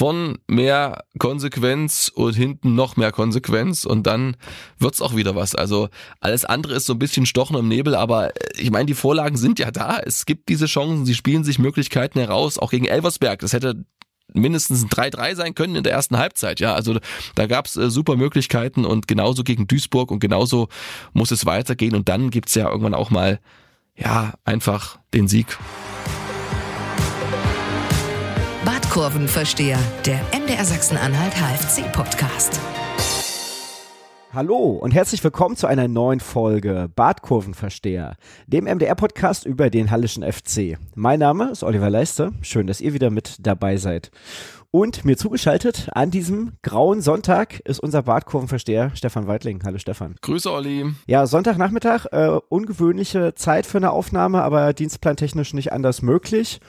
vorn 0.00 0.38
mehr 0.46 1.04
Konsequenz 1.18 2.10
und 2.14 2.34
hinten 2.34 2.74
noch 2.74 2.96
mehr 2.96 3.12
Konsequenz 3.12 3.84
und 3.84 4.06
dann 4.06 4.34
wird's 4.78 5.02
auch 5.02 5.14
wieder 5.14 5.36
was. 5.36 5.54
Also 5.54 5.90
alles 6.20 6.46
andere 6.46 6.72
ist 6.72 6.86
so 6.86 6.94
ein 6.94 6.98
bisschen 6.98 7.26
Stochen 7.26 7.54
im 7.54 7.68
Nebel, 7.68 7.94
aber 7.94 8.28
äh, 8.28 8.32
ich 8.56 8.70
meine, 8.70 8.86
die 8.86 8.94
Vorlagen 8.94 9.36
sind 9.36 9.58
ja 9.58 9.70
da. 9.70 9.98
Es 9.98 10.24
gibt 10.24 10.48
diese 10.48 10.64
Chancen, 10.64 11.04
sie 11.04 11.14
spielen 11.14 11.44
sich 11.44 11.58
Möglichkeiten 11.58 12.18
heraus, 12.18 12.58
auch 12.58 12.70
gegen 12.70 12.86
Elversberg. 12.86 13.40
Das 13.40 13.52
hätte 13.52 13.84
mindestens 14.32 14.82
ein 14.82 14.88
3-3 14.88 15.34
sein 15.34 15.54
können 15.54 15.76
in 15.76 15.82
der 15.82 15.92
ersten 15.92 16.16
Halbzeit. 16.16 16.60
Ja, 16.60 16.72
also 16.72 16.98
da 17.34 17.46
gab's 17.46 17.76
äh, 17.76 17.90
super 17.90 18.16
Möglichkeiten 18.16 18.86
und 18.86 19.06
genauso 19.06 19.44
gegen 19.44 19.66
Duisburg 19.66 20.10
und 20.10 20.20
genauso 20.20 20.68
muss 21.12 21.30
es 21.30 21.44
weitergehen 21.44 21.94
und 21.94 22.08
dann 22.08 22.30
gibt's 22.30 22.54
ja 22.54 22.70
irgendwann 22.70 22.94
auch 22.94 23.10
mal 23.10 23.38
ja 23.96 24.32
einfach 24.46 24.98
den 25.12 25.28
Sieg. 25.28 25.58
Badkurvenversteher, 28.90 29.78
der 30.04 30.18
MDR 30.36 30.64
Sachsen-Anhalt 30.64 31.32
HFC 31.36 31.92
Podcast. 31.92 32.58
Hallo 34.32 34.56
und 34.56 34.90
herzlich 34.90 35.22
willkommen 35.22 35.54
zu 35.54 35.68
einer 35.68 35.86
neuen 35.86 36.18
Folge 36.18 36.90
Badkurvenversteher, 36.96 38.16
dem 38.48 38.64
MDR-Podcast 38.64 39.46
über 39.46 39.70
den 39.70 39.92
Hallischen 39.92 40.24
FC. 40.24 40.76
Mein 40.96 41.20
Name 41.20 41.50
ist 41.50 41.62
Oliver 41.62 41.88
Leiste. 41.88 42.32
Schön, 42.42 42.66
dass 42.66 42.80
ihr 42.80 42.92
wieder 42.92 43.10
mit 43.10 43.36
dabei 43.46 43.76
seid. 43.76 44.10
Und 44.72 45.04
mir 45.04 45.16
zugeschaltet 45.16 45.88
an 45.94 46.12
diesem 46.12 46.52
grauen 46.62 47.00
Sonntag 47.00 47.58
ist 47.60 47.80
unser 47.80 48.02
Badkurvenversteher 48.02 48.92
Stefan 48.94 49.26
Weidling. 49.26 49.62
Hallo 49.64 49.78
Stefan. 49.78 50.14
Grüße 50.20 50.50
Olli. 50.50 50.86
Ja, 51.08 51.26
Sonntagnachmittag, 51.26 52.06
äh, 52.12 52.38
ungewöhnliche 52.48 53.34
Zeit 53.34 53.66
für 53.66 53.78
eine 53.78 53.90
Aufnahme, 53.90 54.42
aber 54.42 54.72
dienstplantechnisch 54.72 55.54
nicht 55.54 55.72
anders 55.72 56.02
möglich. 56.02 56.60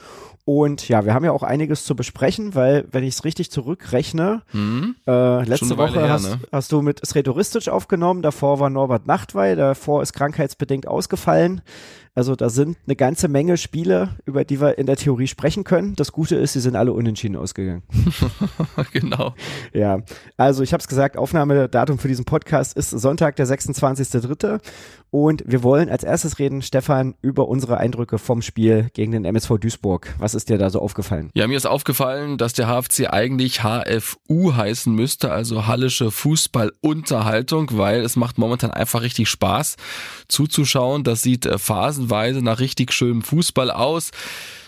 Und 0.44 0.88
ja, 0.88 1.04
wir 1.04 1.14
haben 1.14 1.24
ja 1.24 1.30
auch 1.30 1.44
einiges 1.44 1.84
zu 1.84 1.94
besprechen, 1.94 2.56
weil, 2.56 2.84
wenn 2.90 3.04
ich 3.04 3.14
es 3.14 3.24
richtig 3.24 3.52
zurückrechne, 3.52 4.42
mhm. 4.52 4.96
äh, 5.06 5.44
letzte 5.44 5.76
Woche 5.76 6.00
her, 6.00 6.10
hast, 6.10 6.30
ne? 6.30 6.40
hast, 6.50 6.72
du 6.72 6.82
mit 6.82 7.04
Sredoristic 7.06 7.68
aufgenommen, 7.68 8.22
davor 8.22 8.58
war 8.58 8.68
Norbert 8.68 9.06
Nachtwey, 9.06 9.54
davor 9.54 10.02
ist 10.02 10.12
krankheitsbedingt 10.12 10.88
ausgefallen. 10.88 11.62
Also 12.14 12.36
da 12.36 12.50
sind 12.50 12.76
eine 12.86 12.94
ganze 12.94 13.28
Menge 13.28 13.56
Spiele, 13.56 14.10
über 14.26 14.44
die 14.44 14.60
wir 14.60 14.76
in 14.76 14.84
der 14.84 14.96
Theorie 14.96 15.26
sprechen 15.26 15.64
können. 15.64 15.96
Das 15.96 16.12
Gute 16.12 16.36
ist, 16.36 16.52
sie 16.52 16.60
sind 16.60 16.76
alle 16.76 16.92
unentschieden 16.92 17.36
ausgegangen. 17.36 17.82
genau. 18.92 19.34
Ja, 19.72 20.02
also 20.36 20.62
ich 20.62 20.74
habe 20.74 20.82
es 20.82 20.88
gesagt, 20.88 21.16
Aufnahmedatum 21.16 21.98
für 21.98 22.08
diesen 22.08 22.26
Podcast 22.26 22.76
ist 22.76 22.90
Sonntag, 22.90 23.36
der 23.36 23.46
26.3. 23.46 24.60
Und 25.14 25.44
wir 25.46 25.62
wollen 25.62 25.90
als 25.90 26.04
erstes 26.04 26.38
reden, 26.38 26.62
Stefan, 26.62 27.14
über 27.20 27.48
unsere 27.48 27.76
Eindrücke 27.76 28.18
vom 28.18 28.40
Spiel 28.40 28.88
gegen 28.94 29.12
den 29.12 29.26
MSV 29.26 29.58
Duisburg. 29.58 30.14
Was 30.18 30.34
ist 30.34 30.48
dir 30.48 30.56
da 30.56 30.70
so 30.70 30.80
aufgefallen? 30.80 31.30
Ja, 31.34 31.46
mir 31.46 31.56
ist 31.56 31.66
aufgefallen, 31.66 32.38
dass 32.38 32.54
der 32.54 32.66
HFC 32.66 33.08
eigentlich 33.10 33.60
HFU 33.62 34.54
heißen 34.54 34.94
müsste, 34.94 35.30
also 35.30 35.66
Hallische 35.66 36.10
Fußballunterhaltung, 36.10 37.76
weil 37.76 38.00
es 38.00 38.16
macht 38.16 38.38
momentan 38.38 38.70
einfach 38.70 39.02
richtig 39.02 39.28
Spaß 39.28 39.76
zuzuschauen. 40.28 41.04
Das 41.04 41.20
sieht 41.20 41.44
äh, 41.44 41.58
Phasen 41.58 42.01
phasenweise 42.02 42.42
nach 42.42 42.60
richtig 42.60 42.92
schönem 42.92 43.22
Fußball 43.22 43.70
aus. 43.70 44.10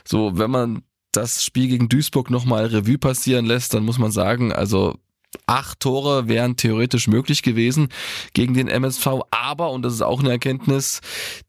So, 0.06 0.38
wenn 0.38 0.50
man 0.50 0.82
das 1.12 1.44
Spiel 1.44 1.68
gegen 1.68 1.88
Duisburg 1.88 2.30
nochmal 2.30 2.66
Revue 2.66 2.98
passieren 2.98 3.46
lässt, 3.46 3.74
dann 3.74 3.84
muss 3.84 3.98
man 3.98 4.10
sagen, 4.10 4.52
also 4.52 4.98
Acht 5.46 5.80
Tore 5.80 6.28
wären 6.28 6.56
theoretisch 6.56 7.08
möglich 7.08 7.42
gewesen 7.42 7.88
gegen 8.32 8.54
den 8.54 8.68
MSV, 8.68 9.06
aber, 9.30 9.70
und 9.70 9.82
das 9.82 9.94
ist 9.94 10.02
auch 10.02 10.20
eine 10.20 10.30
Erkenntnis, 10.30 11.00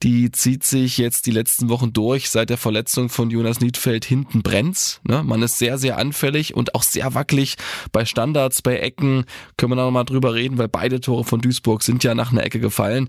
die 0.02 0.30
zieht 0.30 0.64
sich 0.64 0.98
jetzt 0.98 1.26
die 1.26 1.30
letzten 1.30 1.68
Wochen 1.68 1.92
durch, 1.92 2.30
seit 2.30 2.50
der 2.50 2.58
Verletzung 2.58 3.08
von 3.08 3.30
Jonas 3.30 3.60
Niedfeld 3.60 4.04
hinten 4.04 4.42
brennt's. 4.42 5.00
Ne? 5.04 5.22
Man 5.22 5.42
ist 5.42 5.58
sehr, 5.58 5.78
sehr 5.78 5.98
anfällig 5.98 6.54
und 6.54 6.74
auch 6.74 6.82
sehr 6.82 7.14
wackelig 7.14 7.56
bei 7.92 8.04
Standards, 8.04 8.62
bei 8.62 8.78
Ecken, 8.78 9.24
können 9.56 9.72
wir 9.72 9.76
noch 9.76 9.90
mal 9.90 10.04
drüber 10.04 10.34
reden, 10.34 10.58
weil 10.58 10.68
beide 10.68 11.00
Tore 11.00 11.24
von 11.24 11.40
Duisburg 11.40 11.82
sind 11.82 12.04
ja 12.04 12.14
nach 12.14 12.32
einer 12.32 12.44
Ecke 12.44 12.60
gefallen. 12.60 13.08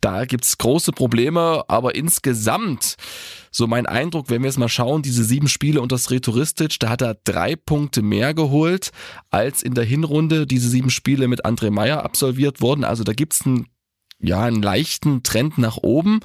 Da 0.00 0.24
gibt's 0.24 0.58
große 0.58 0.92
Probleme, 0.92 1.64
aber 1.68 1.94
insgesamt 1.94 2.96
so 3.56 3.66
mein 3.66 3.86
Eindruck, 3.86 4.28
wenn 4.28 4.42
wir 4.42 4.48
jetzt 4.48 4.58
mal 4.58 4.68
schauen, 4.68 5.00
diese 5.00 5.24
sieben 5.24 5.48
Spiele 5.48 5.80
unter 5.80 5.96
Sretoristic, 5.96 6.78
da 6.78 6.90
hat 6.90 7.00
er 7.00 7.16
drei 7.24 7.56
Punkte 7.56 8.02
mehr 8.02 8.34
geholt, 8.34 8.90
als 9.30 9.62
in 9.62 9.72
der 9.72 9.84
Hinrunde 9.84 10.46
diese 10.46 10.68
sieben 10.68 10.90
Spiele 10.90 11.26
mit 11.26 11.46
André 11.46 11.70
Meyer 11.70 12.04
absolviert 12.04 12.60
wurden. 12.60 12.84
Also 12.84 13.02
da 13.02 13.14
gibt's 13.14 13.46
einen, 13.46 13.66
ja, 14.20 14.42
einen 14.42 14.60
leichten 14.60 15.22
Trend 15.22 15.56
nach 15.56 15.78
oben. 15.78 16.20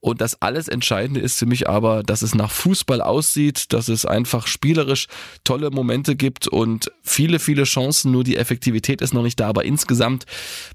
Und 0.00 0.20
das 0.20 0.42
alles 0.42 0.68
Entscheidende 0.68 1.20
ist 1.20 1.38
für 1.38 1.46
mich 1.46 1.70
aber, 1.70 2.02
dass 2.02 2.20
es 2.20 2.34
nach 2.34 2.50
Fußball 2.50 3.00
aussieht, 3.00 3.72
dass 3.72 3.88
es 3.88 4.04
einfach 4.04 4.46
spielerisch 4.46 5.06
tolle 5.44 5.70
Momente 5.70 6.16
gibt 6.16 6.48
und 6.48 6.92
viele, 7.02 7.38
viele 7.38 7.64
Chancen, 7.64 8.12
nur 8.12 8.24
die 8.24 8.36
Effektivität 8.36 9.00
ist 9.00 9.14
noch 9.14 9.22
nicht 9.22 9.40
da, 9.40 9.48
aber 9.48 9.64
insgesamt 9.64 10.26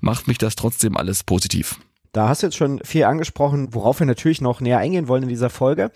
macht 0.02 0.28
mich 0.28 0.40
das 0.40 0.56
trotzdem 0.56 0.98
alles 0.98 1.24
positiv. 1.24 1.78
Da 2.14 2.30
hast 2.30 2.44
du 2.44 2.48
jetzt 2.48 2.56
schon 2.56 2.80
viel 2.84 3.06
angesprochen, 3.06 3.74
worauf 3.74 4.00
wir 4.00 4.06
natürlich 4.06 4.40
noch 4.40 4.62
näher 4.62 4.78
eingehen 4.78 5.08
wollen 5.08 5.24
in 5.24 5.30
dieser 5.30 5.50
Folge. 5.50 5.92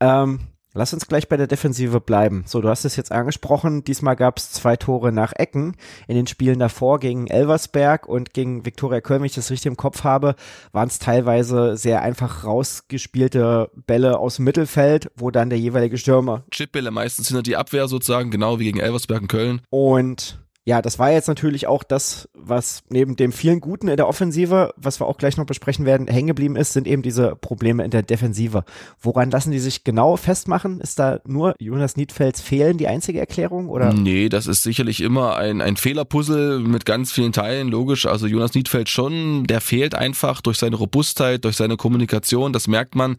Ähm, 0.00 0.40
lass 0.72 0.92
uns 0.92 1.06
gleich 1.06 1.28
bei 1.28 1.36
der 1.36 1.46
Defensive 1.46 2.00
bleiben. 2.00 2.42
So, 2.44 2.60
du 2.60 2.68
hast 2.68 2.84
es 2.84 2.96
jetzt 2.96 3.12
angesprochen. 3.12 3.84
Diesmal 3.84 4.16
gab 4.16 4.38
es 4.38 4.50
zwei 4.50 4.74
Tore 4.74 5.12
nach 5.12 5.32
Ecken. 5.32 5.76
In 6.08 6.16
den 6.16 6.26
Spielen 6.26 6.58
davor 6.58 6.98
gegen 6.98 7.28
Elversberg 7.28 8.08
und 8.08 8.34
gegen 8.34 8.66
Viktoria 8.66 9.00
Köln, 9.00 9.20
wenn 9.20 9.26
ich 9.26 9.36
das 9.36 9.52
richtig 9.52 9.66
im 9.66 9.76
Kopf 9.76 10.02
habe, 10.02 10.34
waren 10.72 10.88
es 10.88 10.98
teilweise 10.98 11.76
sehr 11.76 12.02
einfach 12.02 12.42
rausgespielte 12.42 13.70
Bälle 13.86 14.18
aus 14.18 14.36
dem 14.36 14.46
Mittelfeld, 14.46 15.12
wo 15.14 15.30
dann 15.30 15.50
der 15.50 15.60
jeweilige 15.60 15.98
Stürmer. 15.98 16.42
Chipbälle 16.50 16.90
meistens 16.90 17.28
hinter 17.28 17.44
die 17.44 17.56
Abwehr 17.56 17.86
sozusagen, 17.86 18.32
genau 18.32 18.58
wie 18.58 18.64
gegen 18.64 18.80
Elversberg 18.80 19.22
und 19.22 19.28
Köln. 19.28 19.60
Und 19.70 20.43
ja, 20.66 20.80
das 20.80 20.98
war 20.98 21.12
jetzt 21.12 21.28
natürlich 21.28 21.66
auch 21.66 21.82
das, 21.82 22.26
was 22.32 22.84
neben 22.88 23.16
dem 23.16 23.32
vielen 23.32 23.60
Guten 23.60 23.88
in 23.88 23.98
der 23.98 24.08
Offensive, 24.08 24.72
was 24.76 24.98
wir 24.98 25.06
auch 25.06 25.18
gleich 25.18 25.36
noch 25.36 25.44
besprechen 25.44 25.84
werden, 25.84 26.06
hängen 26.06 26.28
geblieben 26.28 26.56
ist, 26.56 26.72
sind 26.72 26.86
eben 26.86 27.02
diese 27.02 27.36
Probleme 27.36 27.84
in 27.84 27.90
der 27.90 28.02
Defensive. 28.02 28.64
Woran 28.98 29.30
lassen 29.30 29.50
die 29.50 29.58
sich 29.58 29.84
genau 29.84 30.16
festmachen? 30.16 30.80
Ist 30.80 30.98
da 30.98 31.20
nur 31.26 31.54
Jonas 31.58 31.96
Niedfelds 31.96 32.40
Fehlen 32.40 32.78
die 32.78 32.88
einzige 32.88 33.20
Erklärung? 33.20 33.68
Oder? 33.68 33.92
Nee, 33.92 34.30
das 34.30 34.46
ist 34.46 34.62
sicherlich 34.62 35.02
immer 35.02 35.36
ein, 35.36 35.60
ein 35.60 35.76
Fehlerpuzzle 35.76 36.60
mit 36.60 36.86
ganz 36.86 37.12
vielen 37.12 37.32
Teilen, 37.32 37.68
logisch. 37.68 38.06
Also 38.06 38.26
Jonas 38.26 38.54
Niedfeld 38.54 38.88
schon, 38.88 39.44
der 39.44 39.60
fehlt 39.60 39.94
einfach 39.94 40.40
durch 40.40 40.56
seine 40.56 40.76
Robustheit, 40.76 41.44
durch 41.44 41.56
seine 41.56 41.76
Kommunikation, 41.76 42.54
das 42.54 42.68
merkt 42.68 42.94
man. 42.94 43.18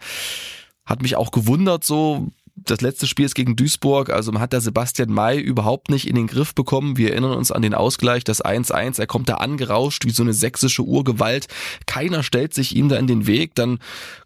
Hat 0.83 1.03
mich 1.03 1.15
auch 1.15 1.29
gewundert, 1.29 1.83
so 1.83 2.27
das 2.55 2.79
letzte 2.79 3.05
Spiel 3.05 3.25
ist 3.25 3.35
gegen 3.35 3.57
Duisburg, 3.57 4.09
also 4.09 4.31
man 4.31 4.41
hat 4.41 4.53
da 4.53 4.61
Sebastian 4.61 5.11
May 5.11 5.39
überhaupt 5.39 5.89
nicht 5.89 6.07
in 6.07 6.15
den 6.15 6.27
Griff 6.27 6.55
bekommen. 6.55 6.95
Wir 6.95 7.11
erinnern 7.11 7.33
uns 7.33 7.51
an 7.51 7.61
den 7.61 7.73
Ausgleich, 7.73 8.23
das 8.23 8.43
1-1. 8.43 8.97
Er 8.97 9.07
kommt 9.07 9.27
da 9.27 9.35
angerauscht 9.35 10.05
wie 10.05 10.11
so 10.11 10.23
eine 10.23 10.31
sächsische 10.31 10.83
Urgewalt. 10.83 11.47
Keiner 11.85 12.23
stellt 12.23 12.53
sich 12.53 12.73
ihm 12.73 12.87
da 12.87 12.95
in 12.95 13.07
den 13.07 13.27
Weg. 13.27 13.55
Dann 13.55 13.79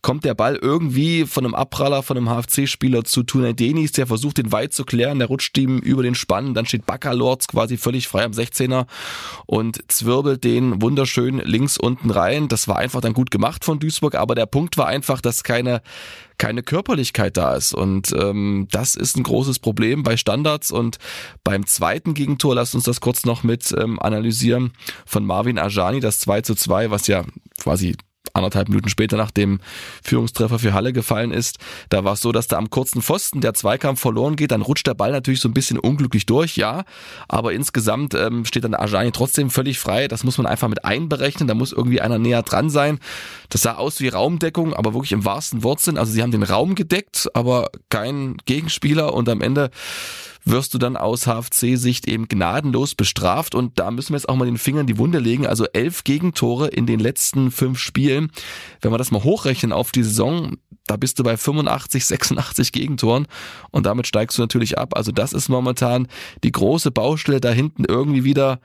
kommt 0.04 0.26
der 0.26 0.36
Ball 0.36 0.56
irgendwie 0.56 1.26
von 1.26 1.44
einem 1.44 1.56
Abpraller, 1.56 2.04
von 2.04 2.18
einem 2.18 2.30
HFC-Spieler 2.30 3.04
zu 3.04 3.24
Tunay 3.24 3.56
Denis, 3.56 3.94
der 3.94 4.06
versucht 4.06 4.38
den 4.38 4.52
weit 4.52 4.74
zu 4.74 4.86
klären, 4.86 5.18
der 5.18 5.28
rutscht 5.28 5.58
ihm 5.58 5.80
über 5.80 6.04
den 6.04 6.16
Spann. 6.16 6.54
Dann 6.54 6.68
steht 6.68 6.86
Baccalords 6.86 7.48
quasi 7.48 7.78
völlig 7.78 8.08
frei 8.08 8.26
am 8.26 8.32
16er 8.32 8.86
und 9.48 9.84
zwirbelt 9.92 10.44
den 10.44 10.84
wunderschön 10.84 11.40
links 11.40 11.80
unten 11.80 12.12
rein. 12.12 12.48
Das 12.48 12.68
war 12.68 12.78
einfach 12.78 13.02
dann 13.02 13.14
gut 13.14 13.32
gemacht 13.32 13.66
von 13.66 13.80
Duisburg, 13.80 14.14
aber 14.14 14.36
der 14.36 14.46
Punkt 14.46 14.78
war 14.78 14.86
einfach, 14.86 15.20
dass 15.20 15.44
keine 15.44 15.82
keine 16.40 16.64
Körperlichkeit 16.64 17.38
da 17.38 17.54
ist. 17.54 17.76
Und 17.76 18.12
ähm, 18.18 18.68
das 18.72 18.96
ist 18.96 19.16
ein 19.18 19.24
großes 19.24 19.60
Problem 19.60 20.02
bei 20.02 20.18
Standards. 20.18 20.72
Und 20.72 20.98
beim 21.44 21.68
zweiten 21.68 22.16
Gegentor, 22.16 22.56
lasst 22.56 22.74
uns 22.74 22.86
das 22.86 23.02
kurz 23.02 23.26
noch 23.26 23.44
mit 23.44 23.72
ähm, 23.78 24.00
analysieren, 24.00 24.72
von 25.06 25.24
Marvin 25.24 25.60
Ajani, 25.60 26.00
das 26.00 26.20
2 26.22 26.42
zu 26.42 26.56
2, 26.56 26.90
was 26.90 27.06
ja 27.06 27.24
quasi 27.62 27.96
anderthalb 28.34 28.70
Minuten 28.70 28.90
später 28.90 29.18
nach 29.18 29.32
dem 29.32 29.60
Führungstreffer 30.04 30.60
für 30.60 30.74
Halle 30.74 30.94
gefallen 30.94 31.32
ist. 31.32 31.58
Da 31.90 32.04
war 32.04 32.14
es 32.14 32.22
so, 32.22 32.32
dass 32.32 32.48
da 32.48 32.58
am 32.58 32.70
kurzen 32.70 33.02
Pfosten 33.02 33.42
der 33.42 33.54
Zweikampf 33.54 34.00
verloren 34.00 34.36
geht. 34.36 34.52
Dann 34.52 34.62
rutscht 34.62 34.88
der 34.88 34.94
Ball 34.94 35.12
natürlich 35.12 35.42
so 35.42 35.50
ein 35.50 35.54
bisschen 35.54 35.80
unglücklich 35.80 36.26
durch, 36.26 36.58
ja. 36.58 36.84
Aber 37.28 37.54
insgesamt 37.54 38.14
ähm, 38.14 38.46
steht 38.46 38.64
dann 38.64 38.76
Ajani 38.76 39.12
trotzdem 39.12 39.50
völlig 39.50 39.80
frei. 39.80 40.08
Das 40.08 40.24
muss 40.24 40.38
man 40.38 40.48
einfach 40.48 40.68
mit 40.68 40.86
einberechnen. 40.86 41.48
Da 41.48 41.54
muss 41.54 41.72
irgendwie 41.72 42.02
einer 42.02 42.20
näher 42.20 42.44
dran 42.44 42.70
sein. 42.70 43.00
Das 43.50 43.62
sah 43.62 43.76
aus 43.76 44.00
wie 44.00 44.10
Raumdeckung, 44.10 44.74
aber 44.74 44.94
wirklich 44.94 45.12
im 45.12 45.26
wahrsten 45.26 45.64
Wortsinn. 45.64 45.98
Also 45.98 46.12
sie 46.12 46.22
haben 46.22 46.32
den 46.32 46.44
Raum 46.44 46.76
gedeckt, 46.76 47.30
aber 47.34 47.70
kein 47.90 48.38
Gegenspieler 48.46 49.14
und 49.14 49.30
am 49.30 49.42
Ende 49.42 49.72
wirst 50.46 50.74
du 50.74 50.78
dann 50.78 50.98
aus 50.98 51.26
HFC-Sicht 51.26 52.08
eben 52.08 52.28
gnadenlos 52.28 52.96
bestraft. 52.96 53.56
Und 53.56 53.80
da 53.80 53.92
müssen 53.92 54.14
wir 54.14 54.18
jetzt 54.18 54.30
auch 54.30 54.36
mal 54.36 54.46
den 54.46 54.58
Finger 54.58 54.82
in 54.82 54.88
die 54.88 54.98
Wunde 54.98 55.20
legen. 55.20 55.48
Also 55.48 55.66
elf 55.74 56.04
Gegentore 56.04 56.68
in 56.68 56.86
den 56.86 57.00
letzten 57.00 57.52
fünf 57.52 57.80
Spielen. 57.80 58.32
Wenn 58.82 58.92
wir 58.92 58.98
das 58.98 59.12
mal 59.12 59.24
hochrechnen 59.24 59.74
auf 59.74 59.92
die 59.92 60.04
Saison, 60.04 60.58
da 60.88 60.98
bist 60.98 61.20
du 61.20 61.24
bei 61.24 61.38
85, 61.38 62.06
86 62.06 62.72
Gegentoren 62.72 63.28
und 63.72 63.86
damit 63.86 64.08
steigst 64.08 64.38
du 64.38 64.42
natürlich 64.42 64.78
ab. 64.78 64.96
Also 64.96 65.12
das 65.12 65.34
ist 65.34 65.50
momentan 65.50 66.08
die 66.44 66.52
große 66.52 66.92
Baustelle 66.92 67.40
da 67.40 67.52
hinten 67.52 67.86
irgendwie 67.86 68.24
wieder 68.24 68.60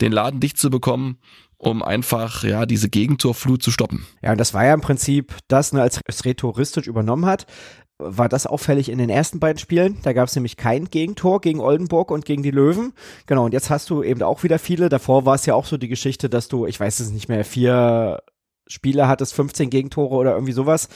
den 0.00 0.12
Laden 0.12 0.40
dicht 0.40 0.58
zu 0.58 0.68
bekommen 0.70 1.18
um 1.62 1.80
einfach 1.80 2.42
ja 2.42 2.66
diese 2.66 2.90
Gegentorflut 2.90 3.62
zu 3.62 3.70
stoppen. 3.70 4.04
Ja, 4.20 4.32
und 4.32 4.38
das 4.38 4.52
war 4.52 4.64
ja 4.64 4.74
im 4.74 4.80
Prinzip 4.80 5.32
das, 5.46 5.72
ne, 5.72 5.80
als 5.80 6.00
Retoristisch 6.24 6.88
übernommen 6.88 7.24
hat, 7.24 7.46
war 8.04 8.28
das 8.28 8.46
auffällig 8.46 8.88
in 8.88 8.98
den 8.98 9.10
ersten 9.10 9.40
beiden 9.40 9.58
Spielen. 9.58 9.98
Da 10.02 10.12
gab 10.12 10.28
es 10.28 10.34
nämlich 10.34 10.56
kein 10.56 10.86
Gegentor 10.86 11.40
gegen 11.40 11.60
Oldenburg 11.60 12.10
und 12.10 12.24
gegen 12.24 12.42
die 12.42 12.50
Löwen. 12.50 12.92
Genau, 13.26 13.44
und 13.44 13.52
jetzt 13.52 13.70
hast 13.70 13.90
du 13.90 14.02
eben 14.02 14.22
auch 14.22 14.42
wieder 14.42 14.58
viele. 14.58 14.88
Davor 14.88 15.24
war 15.26 15.34
es 15.34 15.46
ja 15.46 15.54
auch 15.54 15.64
so 15.64 15.76
die 15.76 15.88
Geschichte, 15.88 16.28
dass 16.28 16.48
du, 16.48 16.66
ich 16.66 16.78
weiß 16.78 17.00
es 17.00 17.10
nicht 17.10 17.28
mehr, 17.28 17.44
vier 17.44 18.22
Spiele 18.66 19.08
hattest, 19.08 19.34
15 19.34 19.70
Gegentore 19.70 20.14
oder 20.14 20.32
irgendwie 20.32 20.52
sowas. 20.52 20.88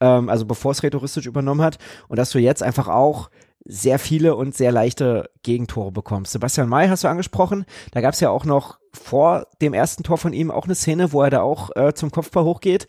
Ähm, 0.00 0.28
also 0.28 0.46
bevor 0.46 0.72
es 0.72 0.82
rhetoristisch 0.82 1.26
übernommen 1.26 1.62
hat. 1.62 1.78
Und 2.08 2.18
dass 2.18 2.30
du 2.30 2.38
jetzt 2.38 2.62
einfach 2.62 2.88
auch 2.88 3.30
sehr 3.64 3.98
viele 3.98 4.34
und 4.34 4.56
sehr 4.56 4.72
leichte 4.72 5.30
Gegentore 5.42 5.92
bekommst. 5.92 6.32
Sebastian 6.32 6.68
May 6.68 6.88
hast 6.88 7.04
du 7.04 7.08
angesprochen. 7.08 7.64
Da 7.92 8.00
gab 8.00 8.14
es 8.14 8.20
ja 8.20 8.30
auch 8.30 8.44
noch 8.44 8.78
vor 8.92 9.46
dem 9.60 9.72
ersten 9.72 10.02
Tor 10.02 10.18
von 10.18 10.32
ihm 10.32 10.50
auch 10.50 10.64
eine 10.64 10.74
Szene, 10.74 11.12
wo 11.12 11.22
er 11.22 11.30
da 11.30 11.42
auch 11.42 11.70
äh, 11.76 11.94
zum 11.94 12.10
Kopfball 12.10 12.44
hochgeht 12.44 12.86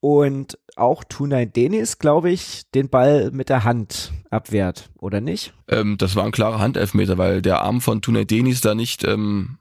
und 0.00 0.58
auch 0.76 1.04
Tunay 1.04 1.46
Denis, 1.46 1.98
glaube 1.98 2.30
ich, 2.30 2.62
den 2.74 2.88
Ball 2.88 3.30
mit 3.32 3.48
der 3.48 3.64
Hand 3.64 4.12
abwehrt, 4.30 4.90
oder 4.98 5.20
nicht? 5.20 5.54
Ähm, 5.68 5.96
das 5.98 6.16
war 6.16 6.24
ein 6.24 6.32
klarer 6.32 6.58
Handelfmeter, 6.58 7.18
weil 7.18 7.42
der 7.42 7.62
Arm 7.62 7.80
von 7.80 8.02
Tunay 8.02 8.24
Denis 8.24 8.60
da 8.60 8.74
nicht 8.74 9.04
ähm, 9.04 9.58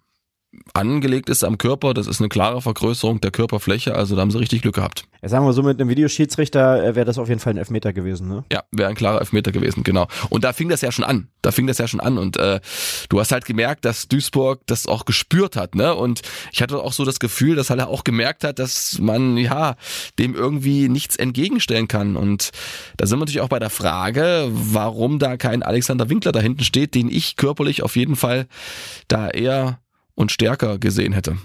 angelegt 0.73 1.29
ist 1.29 1.43
am 1.43 1.57
Körper. 1.57 1.93
Das 1.93 2.07
ist 2.07 2.19
eine 2.19 2.29
klare 2.29 2.61
Vergrößerung 2.61 3.21
der 3.21 3.31
Körperfläche, 3.31 3.95
also 3.95 4.15
da 4.15 4.21
haben 4.21 4.31
sie 4.31 4.39
richtig 4.39 4.61
Glück 4.61 4.75
gehabt. 4.75 5.05
Ja, 5.21 5.29
sagen 5.29 5.45
wir 5.45 5.53
so, 5.53 5.63
mit 5.63 5.79
einem 5.79 5.89
Videoschiedsrichter 5.89 6.83
äh, 6.83 6.95
wäre 6.95 7.05
das 7.05 7.17
auf 7.17 7.29
jeden 7.29 7.39
Fall 7.39 7.53
ein 7.53 7.57
Elfmeter 7.57 7.93
gewesen, 7.93 8.27
ne? 8.27 8.43
Ja, 8.51 8.63
wäre 8.71 8.89
ein 8.89 8.95
klarer 8.95 9.19
Elfmeter 9.19 9.51
gewesen, 9.51 9.83
genau. 9.83 10.07
Und 10.29 10.43
da 10.43 10.53
fing 10.53 10.69
das 10.69 10.81
ja 10.81 10.91
schon 10.91 11.05
an. 11.05 11.29
Da 11.41 11.51
fing 11.51 11.65
das 11.67 11.77
ja 11.77 11.87
schon 11.87 11.99
an. 11.99 12.17
Und 12.17 12.37
äh, 12.37 12.59
du 13.09 13.19
hast 13.19 13.31
halt 13.31 13.45
gemerkt, 13.45 13.85
dass 13.85 14.07
Duisburg 14.07 14.61
das 14.67 14.85
auch 14.85 15.05
gespürt 15.05 15.55
hat, 15.55 15.75
ne? 15.75 15.95
Und 15.95 16.21
ich 16.51 16.61
hatte 16.61 16.77
auch 16.79 16.93
so 16.93 17.05
das 17.05 17.19
Gefühl, 17.19 17.55
dass 17.55 17.69
halt 17.69 17.79
er 17.79 17.87
auch 17.87 18.03
gemerkt 18.03 18.43
hat, 18.43 18.59
dass 18.59 18.99
man 18.99 19.37
ja 19.37 19.75
dem 20.19 20.35
irgendwie 20.35 20.89
nichts 20.89 21.15
entgegenstellen 21.15 21.87
kann. 21.87 22.15
Und 22.15 22.51
da 22.97 23.07
sind 23.07 23.17
wir 23.17 23.21
natürlich 23.21 23.41
auch 23.41 23.49
bei 23.49 23.59
der 23.59 23.69
Frage, 23.69 24.47
warum 24.51 25.19
da 25.19 25.37
kein 25.37 25.63
Alexander 25.63 26.09
Winkler 26.09 26.33
da 26.33 26.39
hinten 26.39 26.63
steht, 26.63 26.93
den 26.93 27.09
ich 27.09 27.35
körperlich 27.35 27.81
auf 27.83 27.95
jeden 27.95 28.15
Fall 28.15 28.47
da 29.07 29.29
eher 29.29 29.79
und 30.15 30.31
stärker 30.31 30.79
gesehen 30.79 31.13
hätte. 31.13 31.37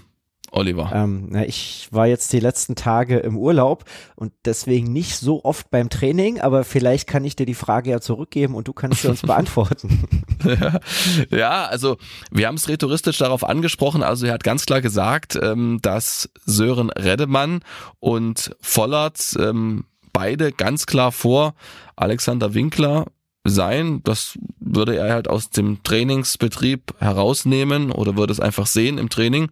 Oliver? 0.51 0.91
Ähm, 0.93 1.27
na, 1.29 1.45
ich 1.45 1.87
war 1.91 2.07
jetzt 2.07 2.33
die 2.33 2.39
letzten 2.39 2.75
Tage 2.75 3.19
im 3.19 3.37
Urlaub 3.37 3.85
und 4.15 4.33
deswegen 4.43 4.91
nicht 4.91 5.15
so 5.15 5.45
oft 5.45 5.71
beim 5.71 5.89
Training, 5.89 6.41
aber 6.41 6.65
vielleicht 6.65 7.07
kann 7.07 7.23
ich 7.23 7.37
dir 7.37 7.45
die 7.45 7.53
Frage 7.53 7.89
ja 7.89 8.01
zurückgeben 8.01 8.55
und 8.55 8.67
du 8.67 8.73
kannst 8.73 9.01
sie 9.01 9.07
uns 9.07 9.21
beantworten. 9.21 10.07
ja, 11.29 11.65
also 11.65 11.97
wir 12.31 12.47
haben 12.47 12.55
es 12.55 12.67
rhetoristisch 12.67 13.17
darauf 13.17 13.45
angesprochen. 13.45 14.03
Also 14.03 14.25
er 14.25 14.33
hat 14.33 14.43
ganz 14.43 14.65
klar 14.65 14.81
gesagt, 14.81 15.39
ähm, 15.41 15.79
dass 15.81 16.29
Sören 16.45 16.89
Reddemann 16.89 17.61
und 17.99 18.55
Vollert 18.59 19.35
ähm, 19.39 19.85
beide 20.11 20.51
ganz 20.51 20.85
klar 20.85 21.13
vor 21.13 21.53
Alexander 21.95 22.53
Winkler 22.53 23.05
sein. 23.43 24.01
Das 24.03 24.37
würde 24.59 24.95
er 24.95 25.13
halt 25.13 25.27
aus 25.27 25.49
dem 25.49 25.81
Trainingsbetrieb 25.83 26.93
herausnehmen 26.99 27.91
oder 27.91 28.15
würde 28.15 28.33
es 28.33 28.39
einfach 28.39 28.67
sehen 28.67 28.97
im 28.97 29.09
Training. 29.09 29.49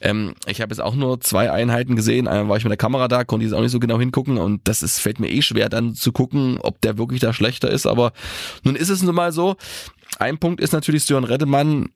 Ähm, 0.00 0.34
ich 0.46 0.60
habe 0.60 0.72
jetzt 0.72 0.80
auch 0.80 0.94
nur 0.94 1.20
zwei 1.20 1.50
Einheiten 1.50 1.96
gesehen. 1.96 2.28
Einmal 2.28 2.48
war 2.48 2.56
ich 2.56 2.64
mit 2.64 2.70
der 2.70 2.76
Kamera 2.76 3.08
da, 3.08 3.24
konnte 3.24 3.44
ich 3.44 3.52
auch 3.52 3.60
nicht 3.60 3.72
so 3.72 3.80
genau 3.80 3.98
hingucken 3.98 4.38
und 4.38 4.66
das 4.68 4.82
ist, 4.82 5.00
fällt 5.00 5.18
mir 5.18 5.30
eh 5.30 5.42
schwer 5.42 5.68
dann 5.68 5.94
zu 5.94 6.12
gucken, 6.12 6.58
ob 6.62 6.80
der 6.80 6.98
wirklich 6.98 7.20
da 7.20 7.32
schlechter 7.32 7.70
ist. 7.70 7.86
Aber 7.86 8.12
nun 8.62 8.76
ist 8.76 8.90
es 8.90 9.02
nun 9.02 9.14
mal 9.14 9.32
so. 9.32 9.56
Ein 10.18 10.38
Punkt 10.38 10.60
ist 10.60 10.72
natürlich 10.72 11.04
Sören 11.04 11.24
Reddemann 11.24 11.90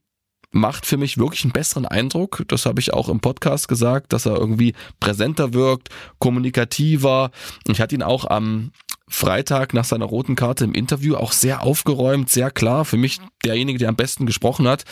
macht 0.52 0.84
für 0.84 0.98
mich 0.98 1.18
wirklich 1.18 1.44
einen 1.44 1.52
besseren 1.52 1.86
Eindruck. 1.86 2.44
Das 2.48 2.66
habe 2.66 2.78
ich 2.78 2.92
auch 2.92 3.08
im 3.08 3.20
Podcast 3.20 3.68
gesagt, 3.68 4.12
dass 4.12 4.26
er 4.26 4.36
irgendwie 4.36 4.74
präsenter 5.00 5.54
wirkt, 5.54 5.88
kommunikativer. 6.18 7.30
Ich 7.68 7.80
hatte 7.80 7.94
ihn 7.94 8.02
auch 8.02 8.26
am 8.26 8.70
Freitag 9.12 9.74
nach 9.74 9.84
seiner 9.84 10.06
roten 10.06 10.36
Karte 10.36 10.64
im 10.64 10.74
Interview 10.74 11.16
auch 11.16 11.32
sehr 11.32 11.62
aufgeräumt, 11.62 12.30
sehr 12.30 12.50
klar. 12.50 12.84
Für 12.84 12.96
mich 12.96 13.20
derjenige, 13.44 13.78
der 13.78 13.88
am 13.88 13.96
besten 13.96 14.26
gesprochen 14.26 14.66
hat. 14.66 14.84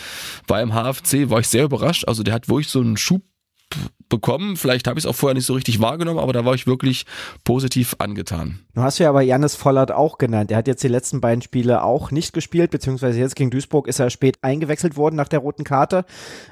Beim 0.47 0.73
HFC 0.73 1.31
war 1.31 1.41
ich 1.41 1.49
sehr 1.49 1.65
überrascht. 1.65 2.07
Also 2.07 2.23
der 2.23 2.35
hat 2.35 2.49
wirklich 2.49 2.69
so 2.69 2.81
einen 2.81 2.97
Schub 2.97 3.23
bekommen. 4.09 4.57
Vielleicht 4.57 4.89
habe 4.89 4.99
ich 4.99 5.05
es 5.05 5.09
auch 5.09 5.15
vorher 5.15 5.35
nicht 5.35 5.47
so 5.47 5.55
richtig 5.55 5.81
wahrgenommen, 5.81 6.19
aber 6.19 6.33
da 6.33 6.45
war 6.45 6.55
ich 6.55 6.67
wirklich 6.67 7.07
positiv 7.45 7.97
angetan. 7.99 8.59
Du 8.75 8.83
hast 8.83 8.99
ja 8.99 9.09
aber 9.09 9.23
Janis 9.23 9.55
Vollert 9.55 9.93
auch 9.93 10.19
genannt. 10.19 10.51
Er 10.51 10.59
hat 10.59 10.67
jetzt 10.67 10.83
die 10.83 10.89
letzten 10.89 11.21
beiden 11.21 11.41
Spiele 11.41 11.83
auch 11.83 12.11
nicht 12.11 12.33
gespielt, 12.33 12.73
beziehungsweise 12.73 13.21
jetzt 13.21 13.37
gegen 13.37 13.51
Duisburg 13.51 13.87
ist 13.87 14.01
er 14.01 14.11
spät 14.11 14.39
eingewechselt 14.43 14.97
worden 14.97 15.17
nach 15.17 15.29
der 15.29 15.39
roten 15.39 15.65
Karte. 15.65 16.05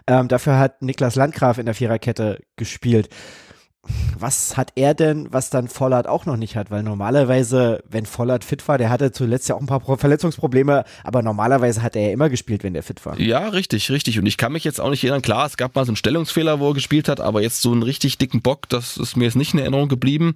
Ähm, 0.07 0.29
dafür 0.29 0.59
hat 0.59 0.83
Niklas 0.83 1.17
Landgraf 1.17 1.59
in 1.59 1.67
der 1.67 1.75
Viererkette 1.75 2.41
gespielt 2.57 3.09
was 4.19 4.57
hat 4.57 4.73
er 4.75 4.95
denn, 4.95 5.29
was 5.31 5.51
dann 5.51 5.69
Vollert 5.69 6.07
auch 6.07 6.27
noch 6.27 6.37
nicht 6.37 6.57
hat? 6.57 6.71
Weil 6.71 6.83
normalerweise, 6.83 7.83
wenn 7.89 8.07
Vollert 8.07 8.45
fit 8.45 8.67
war, 8.69 8.79
der 8.79 8.91
hatte 8.91 9.13
zuletzt 9.13 9.49
ja 9.49 9.55
auch 9.55 9.61
ein 9.61 9.67
paar 9.67 9.81
Verletzungsprobleme, 9.81 10.85
aber 11.05 11.23
normalerweise 11.23 11.83
hat 11.83 11.97
er 11.97 12.03
ja 12.03 12.13
immer 12.13 12.29
gespielt, 12.29 12.65
wenn 12.65 12.75
der 12.75 12.83
fit 12.83 13.05
war. 13.07 13.19
Ja, 13.21 13.49
richtig, 13.49 13.91
richtig. 13.91 14.19
Und 14.19 14.27
ich 14.27 14.37
kann 14.37 14.53
mich 14.53 14.65
jetzt 14.65 14.81
auch 14.81 14.91
nicht 14.91 15.05
erinnern, 15.05 15.23
klar, 15.23 15.47
es 15.47 15.57
gab 15.57 15.75
mal 15.75 15.85
so 15.85 15.91
einen 15.91 15.97
Stellungsfehler, 15.97 16.61
wo 16.61 16.71
er 16.71 16.75
gespielt 16.75 17.09
hat, 17.09 17.21
aber 17.21 17.43
jetzt 17.43 17.63
so 17.63 17.73
einen 17.73 17.83
richtig 17.83 18.19
dicken 18.19 18.43
Bock, 18.43 18.69
das 18.69 18.97
ist 18.97 19.17
mir 19.17 19.25
jetzt 19.25 19.37
nicht 19.37 19.55
in 19.55 19.61
Erinnerung 19.61 19.89
geblieben. 19.89 20.35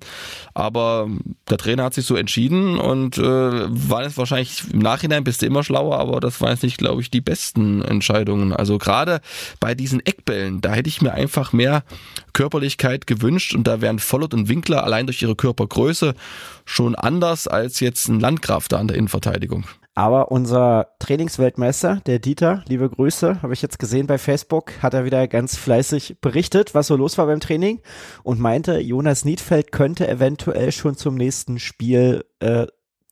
Aber 0.54 1.08
der 1.50 1.58
Trainer 1.58 1.84
hat 1.84 1.94
sich 1.94 2.06
so 2.06 2.16
entschieden 2.16 2.78
und 2.78 3.18
äh, 3.18 3.22
war 3.22 4.04
jetzt 4.04 4.16
wahrscheinlich 4.16 4.62
im 4.72 4.78
Nachhinein 4.78 5.24
bist 5.24 5.42
du 5.42 5.46
immer 5.46 5.64
schlauer, 5.64 5.98
aber 5.98 6.20
das 6.20 6.40
waren 6.40 6.50
jetzt 6.50 6.62
nicht, 6.62 6.78
glaube 6.78 7.00
ich, 7.02 7.10
die 7.10 7.20
besten 7.20 7.82
Entscheidungen. 7.82 8.52
Also 8.52 8.78
gerade 8.78 9.20
bei 9.60 9.74
diesen 9.74 10.04
Eckbällen, 10.04 10.60
da 10.60 10.72
hätte 10.72 10.88
ich 10.88 11.02
mir 11.02 11.12
einfach 11.12 11.52
mehr 11.52 11.82
Körperlichkeit 12.32 13.06
gewünscht 13.06 13.31
und 13.54 13.66
da 13.66 13.80
wären 13.80 13.98
Vollert 13.98 14.34
und 14.34 14.48
Winkler 14.48 14.84
allein 14.84 15.06
durch 15.06 15.22
ihre 15.22 15.36
Körpergröße 15.36 16.14
schon 16.64 16.94
anders 16.94 17.48
als 17.48 17.80
jetzt 17.80 18.08
ein 18.08 18.20
Landgraf 18.20 18.68
da 18.68 18.78
an 18.78 18.88
der 18.88 18.96
Innenverteidigung. 18.96 19.64
Aber 19.94 20.32
unser 20.32 20.88
Trainingsweltmeister, 21.00 22.00
der 22.06 22.18
Dieter, 22.18 22.64
liebe 22.66 22.88
Grüße, 22.88 23.42
habe 23.42 23.52
ich 23.52 23.60
jetzt 23.60 23.78
gesehen 23.78 24.06
bei 24.06 24.16
Facebook, 24.16 24.72
hat 24.82 24.94
er 24.94 25.04
wieder 25.04 25.28
ganz 25.28 25.56
fleißig 25.56 26.16
berichtet, 26.22 26.74
was 26.74 26.86
so 26.86 26.96
los 26.96 27.18
war 27.18 27.26
beim 27.26 27.40
Training 27.40 27.80
und 28.22 28.40
meinte, 28.40 28.78
Jonas 28.78 29.26
Niedfeld 29.26 29.70
könnte 29.70 30.08
eventuell 30.08 30.72
schon 30.72 30.96
zum 30.96 31.16
nächsten 31.16 31.58
Spiel 31.58 32.24
äh, 32.40 32.66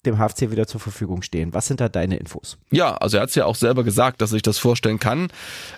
dem 0.06 0.19
HFC 0.19 0.50
wieder 0.50 0.67
zur 0.67 0.81
Verfügung 0.81 1.20
stehen. 1.23 1.52
Was 1.52 1.67
sind 1.67 1.81
da 1.81 1.88
deine 1.88 2.17
Infos? 2.17 2.56
Ja, 2.70 2.94
also 2.94 3.19
er 3.19 3.23
hat 3.23 3.29
es 3.29 3.35
ja 3.35 3.44
auch 3.44 3.55
selber 3.55 3.85
gesagt, 3.85 4.23
dass 4.23 4.31
sich 4.31 4.41
das 4.41 4.58
vorstellen 4.58 4.99
kann. 4.99 5.29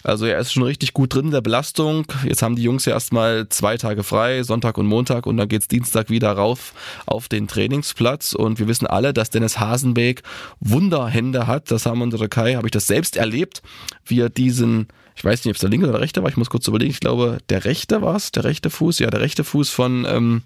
Also 0.04 0.26
er 0.26 0.38
ist 0.38 0.52
schon 0.52 0.62
richtig 0.62 0.92
gut 0.92 1.14
drin 1.14 1.26
in 1.26 1.30
der 1.32 1.40
Belastung. 1.40 2.06
Jetzt 2.24 2.42
haben 2.42 2.54
die 2.54 2.62
Jungs 2.62 2.84
ja 2.84 2.92
erstmal 2.92 3.48
zwei 3.48 3.76
Tage 3.76 4.04
frei, 4.04 4.44
Sonntag 4.44 4.78
und 4.78 4.86
Montag 4.86 5.26
und 5.26 5.36
dann 5.38 5.48
geht's 5.48 5.66
Dienstag 5.66 6.08
wieder 6.08 6.32
rauf 6.32 6.72
auf 7.06 7.28
den 7.28 7.48
Trainingsplatz 7.48 8.32
und 8.32 8.60
wir 8.60 8.68
wissen 8.68 8.86
alle, 8.86 9.12
dass 9.12 9.30
Dennis 9.30 9.58
Hasenbeek 9.58 10.22
Wunderhände 10.60 11.48
hat. 11.48 11.70
Das 11.70 11.86
haben 11.86 11.98
wir 11.98 12.04
in 12.04 12.10
der 12.10 12.20
Türkei, 12.20 12.54
habe 12.54 12.68
ich 12.68 12.72
das 12.72 12.86
selbst 12.86 13.16
erlebt, 13.16 13.62
wie 14.04 14.20
er 14.20 14.30
diesen 14.30 14.86
ich 15.14 15.24
weiß 15.24 15.44
nicht, 15.44 15.50
ob 15.50 15.56
es 15.56 15.60
der 15.60 15.70
linke 15.70 15.86
oder 15.86 15.94
der 15.94 16.02
rechte 16.02 16.22
war, 16.22 16.30
ich 16.30 16.36
muss 16.36 16.50
kurz 16.50 16.66
überlegen, 16.68 16.90
ich 16.90 17.00
glaube, 17.00 17.38
der 17.48 17.64
rechte 17.64 18.02
war 18.02 18.16
es, 18.16 18.32
der 18.32 18.44
rechte 18.44 18.70
Fuß, 18.70 18.98
ja, 18.98 19.10
der 19.10 19.20
rechte 19.20 19.44
Fuß 19.44 19.70
von, 19.70 20.06
ähm, 20.08 20.42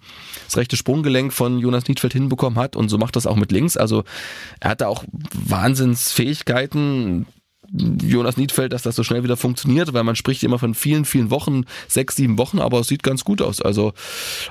das 0.46 0.56
rechte 0.56 0.76
Sprunggelenk 0.76 1.32
von 1.32 1.58
Jonas 1.58 1.88
Niedfeld 1.88 2.12
hinbekommen 2.12 2.58
hat 2.58 2.76
und 2.76 2.88
so 2.88 2.98
macht 2.98 3.16
das 3.16 3.26
auch 3.26 3.36
mit 3.36 3.52
links. 3.52 3.76
Also 3.76 4.04
er 4.60 4.70
hat 4.70 4.80
da 4.80 4.88
auch 4.88 5.04
Wahnsinnsfähigkeiten. 5.32 7.26
Jonas 7.72 8.36
Niedfeld, 8.36 8.72
dass 8.72 8.82
das 8.82 8.94
so 8.94 9.02
schnell 9.02 9.24
wieder 9.24 9.36
funktioniert, 9.36 9.92
weil 9.92 10.04
man 10.04 10.14
spricht 10.16 10.44
immer 10.44 10.58
von 10.58 10.74
vielen, 10.74 11.04
vielen 11.04 11.30
Wochen, 11.30 11.64
sechs, 11.88 12.16
sieben 12.16 12.38
Wochen, 12.38 12.60
aber 12.60 12.80
es 12.80 12.88
sieht 12.88 13.02
ganz 13.02 13.24
gut 13.24 13.42
aus. 13.42 13.60
Also 13.60 13.92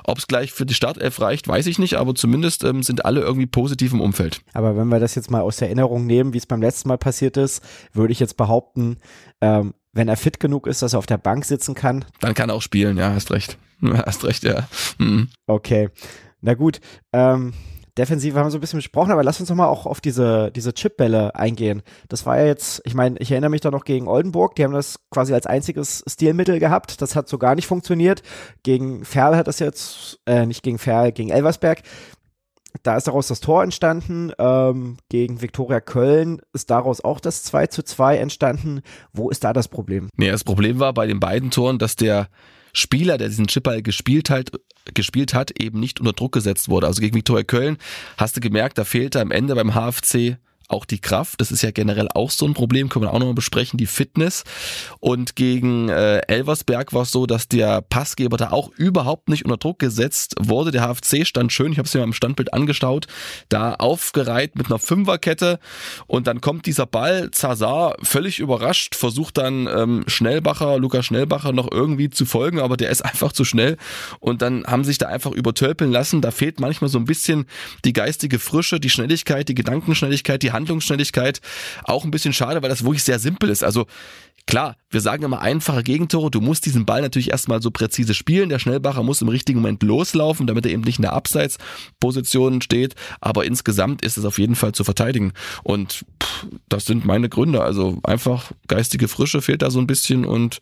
ob 0.04 0.18
es 0.18 0.26
gleich 0.26 0.52
für 0.52 0.66
die 0.66 0.74
Startelf 0.74 1.20
reicht, 1.20 1.48
weiß 1.48 1.66
ich 1.66 1.78
nicht, 1.78 1.94
aber 1.94 2.14
zumindest 2.14 2.64
ähm, 2.64 2.82
sind 2.82 3.04
alle 3.04 3.22
irgendwie 3.22 3.46
positiv 3.46 3.92
im 3.92 4.00
Umfeld. 4.00 4.40
Aber 4.52 4.76
wenn 4.76 4.88
wir 4.88 5.00
das 5.00 5.14
jetzt 5.14 5.30
mal 5.30 5.40
aus 5.40 5.60
Erinnerung 5.60 6.06
nehmen, 6.06 6.34
wie 6.34 6.38
es 6.38 6.46
beim 6.46 6.60
letzten 6.60 6.88
Mal 6.88 6.98
passiert 6.98 7.36
ist, 7.36 7.62
würde 7.92 8.12
ich 8.12 8.20
jetzt 8.20 8.36
behaupten, 8.36 8.98
ähm, 9.40 9.72
wenn 9.96 10.08
er 10.08 10.16
fit 10.16 10.40
genug 10.40 10.66
ist, 10.66 10.82
dass 10.82 10.92
er 10.92 10.98
auf 10.98 11.06
der 11.06 11.18
Bank 11.18 11.44
sitzen 11.44 11.74
kann. 11.74 12.04
Dann 12.20 12.34
kann 12.34 12.50
er 12.50 12.54
auch 12.54 12.62
spielen, 12.62 12.96
ja, 12.96 13.12
hast 13.12 13.30
recht. 13.30 13.58
Hast 13.82 14.24
recht, 14.24 14.42
ja. 14.42 14.66
Mhm. 14.96 15.28
Okay. 15.46 15.90
Na 16.40 16.54
gut. 16.54 16.80
Ähm, 17.12 17.52
Defensive 17.98 18.38
haben 18.38 18.46
wir 18.46 18.50
so 18.50 18.58
ein 18.58 18.60
bisschen 18.60 18.78
besprochen, 18.78 19.10
aber 19.10 19.24
lass 19.24 19.40
uns 19.40 19.48
doch 19.48 19.54
mal 19.54 19.68
auch 19.68 19.86
auf 19.86 20.00
diese, 20.00 20.50
diese 20.50 20.74
Chipbälle 20.74 21.34
eingehen. 21.34 21.82
Das 22.08 22.26
war 22.26 22.38
ja 22.38 22.46
jetzt, 22.46 22.82
ich 22.84 22.94
meine, 22.94 23.18
ich 23.18 23.30
erinnere 23.30 23.50
mich 23.50 23.62
da 23.62 23.70
noch 23.70 23.84
gegen 23.84 24.06
Oldenburg, 24.06 24.54
die 24.54 24.64
haben 24.64 24.74
das 24.74 25.00
quasi 25.10 25.32
als 25.32 25.46
einziges 25.46 26.04
Stilmittel 26.06 26.58
gehabt. 26.58 27.00
Das 27.00 27.16
hat 27.16 27.28
so 27.28 27.38
gar 27.38 27.54
nicht 27.54 27.66
funktioniert. 27.66 28.22
Gegen 28.62 29.04
Ferl 29.04 29.36
hat 29.36 29.46
das 29.46 29.58
jetzt, 29.60 30.20
äh, 30.26 30.44
nicht 30.44 30.62
gegen 30.62 30.78
Ferl, 30.78 31.12
gegen 31.12 31.30
Elversberg 31.30 31.82
da 32.82 32.96
ist 32.96 33.06
daraus 33.06 33.28
das 33.28 33.40
Tor 33.40 33.62
entstanden. 33.62 34.32
Ähm, 34.38 34.96
gegen 35.08 35.42
Viktoria 35.42 35.80
Köln 35.80 36.40
ist 36.52 36.70
daraus 36.70 37.02
auch 37.02 37.20
das 37.20 37.42
2 37.44 37.68
zu 37.68 37.82
2 37.82 38.18
entstanden. 38.18 38.82
Wo 39.12 39.30
ist 39.30 39.44
da 39.44 39.52
das 39.52 39.68
Problem? 39.68 40.08
Nee, 40.16 40.30
das 40.30 40.44
Problem 40.44 40.78
war 40.78 40.92
bei 40.94 41.06
den 41.06 41.20
beiden 41.20 41.50
Toren, 41.50 41.78
dass 41.78 41.96
der 41.96 42.28
Spieler, 42.72 43.16
der 43.16 43.28
diesen 43.28 43.46
Chipball 43.46 43.82
gespielt 43.82 44.28
hat, 44.28 44.50
gespielt 44.94 45.34
hat, 45.34 45.58
eben 45.60 45.80
nicht 45.80 45.98
unter 45.98 46.12
Druck 46.12 46.32
gesetzt 46.32 46.68
wurde. 46.68 46.86
Also 46.86 47.00
gegen 47.00 47.16
Viktoria 47.16 47.42
Köln 47.44 47.78
hast 48.18 48.36
du 48.36 48.40
gemerkt, 48.40 48.78
da 48.78 48.84
fehlte 48.84 49.20
am 49.20 49.30
Ende 49.30 49.54
beim 49.54 49.74
HFC 49.74 50.38
auch 50.68 50.84
die 50.84 51.00
Kraft. 51.00 51.40
Das 51.40 51.50
ist 51.50 51.62
ja 51.62 51.70
generell 51.70 52.08
auch 52.14 52.30
so 52.30 52.46
ein 52.46 52.54
Problem, 52.54 52.88
können 52.88 53.04
wir 53.04 53.12
auch 53.12 53.18
nochmal 53.18 53.34
besprechen, 53.34 53.78
die 53.78 53.86
Fitness. 53.86 54.44
Und 55.00 55.36
gegen 55.36 55.88
äh, 55.88 56.18
Elversberg 56.28 56.92
war 56.92 57.02
es 57.02 57.10
so, 57.10 57.26
dass 57.26 57.48
der 57.48 57.82
Passgeber 57.82 58.36
da 58.36 58.50
auch 58.50 58.70
überhaupt 58.76 59.28
nicht 59.28 59.44
unter 59.44 59.56
Druck 59.56 59.78
gesetzt 59.78 60.34
wurde. 60.40 60.70
Der 60.70 60.82
HFC 60.82 61.26
stand 61.26 61.52
schön, 61.52 61.72
ich 61.72 61.78
habe 61.78 61.86
es 61.86 61.94
mir 61.94 62.00
mal 62.00 62.06
im 62.06 62.12
Standbild 62.12 62.52
angestaut, 62.52 63.06
da 63.48 63.74
aufgereiht 63.74 64.56
mit 64.56 64.66
einer 64.66 64.78
Fünferkette 64.78 65.58
und 66.06 66.26
dann 66.26 66.40
kommt 66.40 66.66
dieser 66.66 66.86
Ball, 66.86 67.30
Zazar 67.30 67.96
völlig 68.02 68.38
überrascht, 68.38 68.94
versucht 68.94 69.38
dann 69.38 69.66
ähm, 69.66 70.04
Schnellbacher, 70.06 70.78
Lukas 70.78 71.06
Schnellbacher 71.06 71.52
noch 71.52 71.70
irgendwie 71.70 72.10
zu 72.10 72.26
folgen, 72.26 72.60
aber 72.60 72.76
der 72.76 72.90
ist 72.90 73.04
einfach 73.04 73.32
zu 73.32 73.44
schnell 73.44 73.76
und 74.20 74.42
dann 74.42 74.64
haben 74.66 74.84
sich 74.84 74.98
da 74.98 75.06
einfach 75.06 75.32
übertölpeln 75.32 75.92
lassen. 75.92 76.20
Da 76.20 76.30
fehlt 76.30 76.60
manchmal 76.60 76.90
so 76.90 76.98
ein 76.98 77.04
bisschen 77.04 77.46
die 77.84 77.92
geistige 77.92 78.38
Frische, 78.38 78.80
die 78.80 78.90
Schnelligkeit, 78.90 79.48
die 79.48 79.54
Gedankenschnelligkeit, 79.54 80.42
die 80.42 80.52
Handlungsschnelligkeit. 80.56 81.40
Auch 81.84 82.04
ein 82.04 82.10
bisschen 82.10 82.32
schade, 82.32 82.62
weil 82.62 82.70
das 82.70 82.82
wirklich 82.82 83.04
sehr 83.04 83.18
simpel 83.18 83.50
ist. 83.50 83.62
Also 83.62 83.86
Klar, 84.46 84.76
wir 84.90 85.00
sagen 85.00 85.24
immer 85.24 85.40
einfache 85.40 85.82
Gegentore. 85.82 86.30
Du 86.30 86.40
musst 86.40 86.66
diesen 86.66 86.86
Ball 86.86 87.02
natürlich 87.02 87.32
erstmal 87.32 87.60
so 87.60 87.72
präzise 87.72 88.14
spielen. 88.14 88.48
Der 88.48 88.60
Schnellbacher 88.60 89.02
muss 89.02 89.20
im 89.20 89.28
richtigen 89.28 89.58
Moment 89.58 89.82
loslaufen, 89.82 90.46
damit 90.46 90.64
er 90.64 90.72
eben 90.72 90.82
nicht 90.82 90.98
in 90.98 91.02
der 91.02 91.14
Abseitsposition 91.14 92.62
steht. 92.62 92.94
Aber 93.20 93.44
insgesamt 93.44 94.02
ist 94.02 94.16
es 94.16 94.24
auf 94.24 94.38
jeden 94.38 94.54
Fall 94.54 94.70
zu 94.70 94.84
verteidigen. 94.84 95.32
Und 95.64 96.04
pff, 96.22 96.46
das 96.68 96.84
sind 96.84 97.04
meine 97.04 97.28
Gründe. 97.28 97.60
Also 97.62 97.98
einfach 98.04 98.52
geistige 98.68 99.08
Frische 99.08 99.42
fehlt 99.42 99.62
da 99.62 99.70
so 99.72 99.80
ein 99.80 99.88
bisschen 99.88 100.24
und 100.24 100.60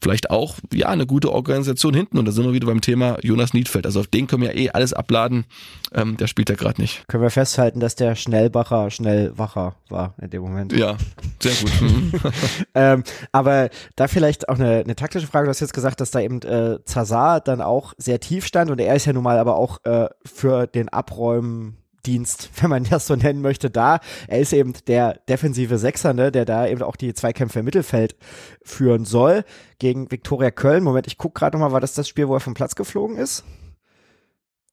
vielleicht 0.00 0.30
auch, 0.30 0.56
ja, 0.72 0.88
eine 0.88 1.06
gute 1.06 1.32
Organisation 1.32 1.94
hinten. 1.94 2.18
Und 2.18 2.24
da 2.24 2.32
sind 2.32 2.44
wir 2.44 2.52
wieder 2.52 2.66
beim 2.66 2.80
Thema 2.80 3.18
Jonas 3.22 3.54
Niedfeld. 3.54 3.86
Also 3.86 4.00
auf 4.00 4.06
den 4.06 4.26
können 4.26 4.42
wir 4.42 4.54
ja 4.54 4.60
eh 4.60 4.70
alles 4.70 4.92
abladen. 4.92 5.44
Ähm, 5.92 6.16
der 6.16 6.26
spielt 6.26 6.48
ja 6.48 6.54
gerade 6.54 6.80
nicht. 6.80 7.06
Können 7.08 7.22
wir 7.22 7.30
festhalten, 7.30 7.80
dass 7.80 7.94
der 7.94 8.14
Schnellbacher 8.14 8.90
Schnellwacher 8.90 9.76
war 9.88 10.14
in 10.20 10.30
dem 10.30 10.42
Moment. 10.42 10.72
Ja, 10.72 10.96
sehr 11.40 11.54
gut. 11.54 11.80
Mhm. 11.80 12.12
ähm, 12.74 13.04
aber 13.32 13.70
da 13.96 14.08
vielleicht 14.08 14.48
auch 14.48 14.58
eine, 14.58 14.78
eine 14.78 14.96
taktische 14.96 15.26
Frage. 15.26 15.46
Du 15.46 15.50
hast 15.50 15.60
jetzt 15.60 15.74
gesagt, 15.74 16.00
dass 16.00 16.10
da 16.10 16.20
eben 16.20 16.42
äh, 16.42 16.78
Zazar 16.84 17.40
dann 17.40 17.60
auch 17.60 17.94
sehr 17.98 18.20
tief 18.20 18.46
stand 18.46 18.70
und 18.70 18.80
er 18.80 18.94
ist 18.94 19.06
ja 19.06 19.12
nun 19.12 19.22
mal 19.22 19.38
aber 19.38 19.56
auch 19.56 19.84
äh, 19.84 20.08
für 20.24 20.66
den 20.66 20.88
Abräumen 20.88 21.76
Dienst, 22.08 22.50
wenn 22.60 22.70
man 22.70 22.84
das 22.84 23.06
so 23.06 23.14
nennen 23.14 23.42
möchte, 23.42 23.70
da. 23.70 24.00
Er 24.26 24.40
ist 24.40 24.52
eben 24.52 24.72
der 24.86 25.20
defensive 25.28 25.78
Sechser, 25.78 26.14
ne, 26.14 26.32
der 26.32 26.44
da 26.44 26.66
eben 26.66 26.82
auch 26.82 26.96
die 26.96 27.12
Zweikämpfe 27.12 27.58
im 27.58 27.66
Mittelfeld 27.66 28.16
führen 28.62 29.04
soll. 29.04 29.44
Gegen 29.78 30.10
Viktoria 30.10 30.50
Köln. 30.50 30.82
Moment, 30.82 31.06
ich 31.06 31.18
gucke 31.18 31.38
gerade 31.38 31.56
nochmal, 31.56 31.72
war 31.72 31.80
das 31.80 31.94
das 31.94 32.08
Spiel, 32.08 32.28
wo 32.28 32.34
er 32.34 32.40
vom 32.40 32.54
Platz 32.54 32.74
geflogen 32.74 33.16
ist? 33.16 33.44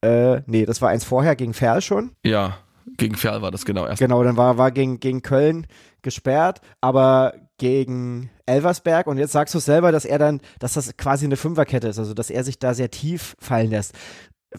Äh, 0.02 0.42
nee, 0.46 0.66
das 0.66 0.82
war 0.82 0.90
eins 0.90 1.04
vorher 1.04 1.36
gegen 1.36 1.54
Ferl 1.54 1.82
schon. 1.82 2.12
Ja, 2.24 2.58
gegen 2.98 3.16
Ferl 3.16 3.42
war 3.42 3.52
das 3.52 3.66
genau 3.66 3.86
erst. 3.86 4.00
Genau, 4.00 4.24
dann 4.24 4.38
war, 4.38 4.58
war 4.58 4.72
gegen, 4.72 5.00
gegen 5.00 5.22
Köln 5.22 5.68
gesperrt, 6.02 6.62
aber 6.82 7.34
gegen 7.58 8.30
Elversberg 8.46 9.08
und 9.08 9.18
jetzt 9.18 9.32
sagst 9.32 9.56
du 9.56 9.60
selber, 9.60 9.92
dass 9.92 10.06
er 10.06 10.20
dann, 10.20 10.42
dass 10.60 10.74
das 10.74 10.96
quasi 10.98 11.26
eine 11.26 11.38
Fünferkette 11.38 11.88
ist, 11.88 11.98
also 11.98 12.14
dass 12.14 12.30
er 12.30 12.44
sich 12.44 12.60
da 12.60 12.74
sehr 12.74 12.92
tief 12.92 13.36
fallen 13.40 13.72
lässt 13.72 13.94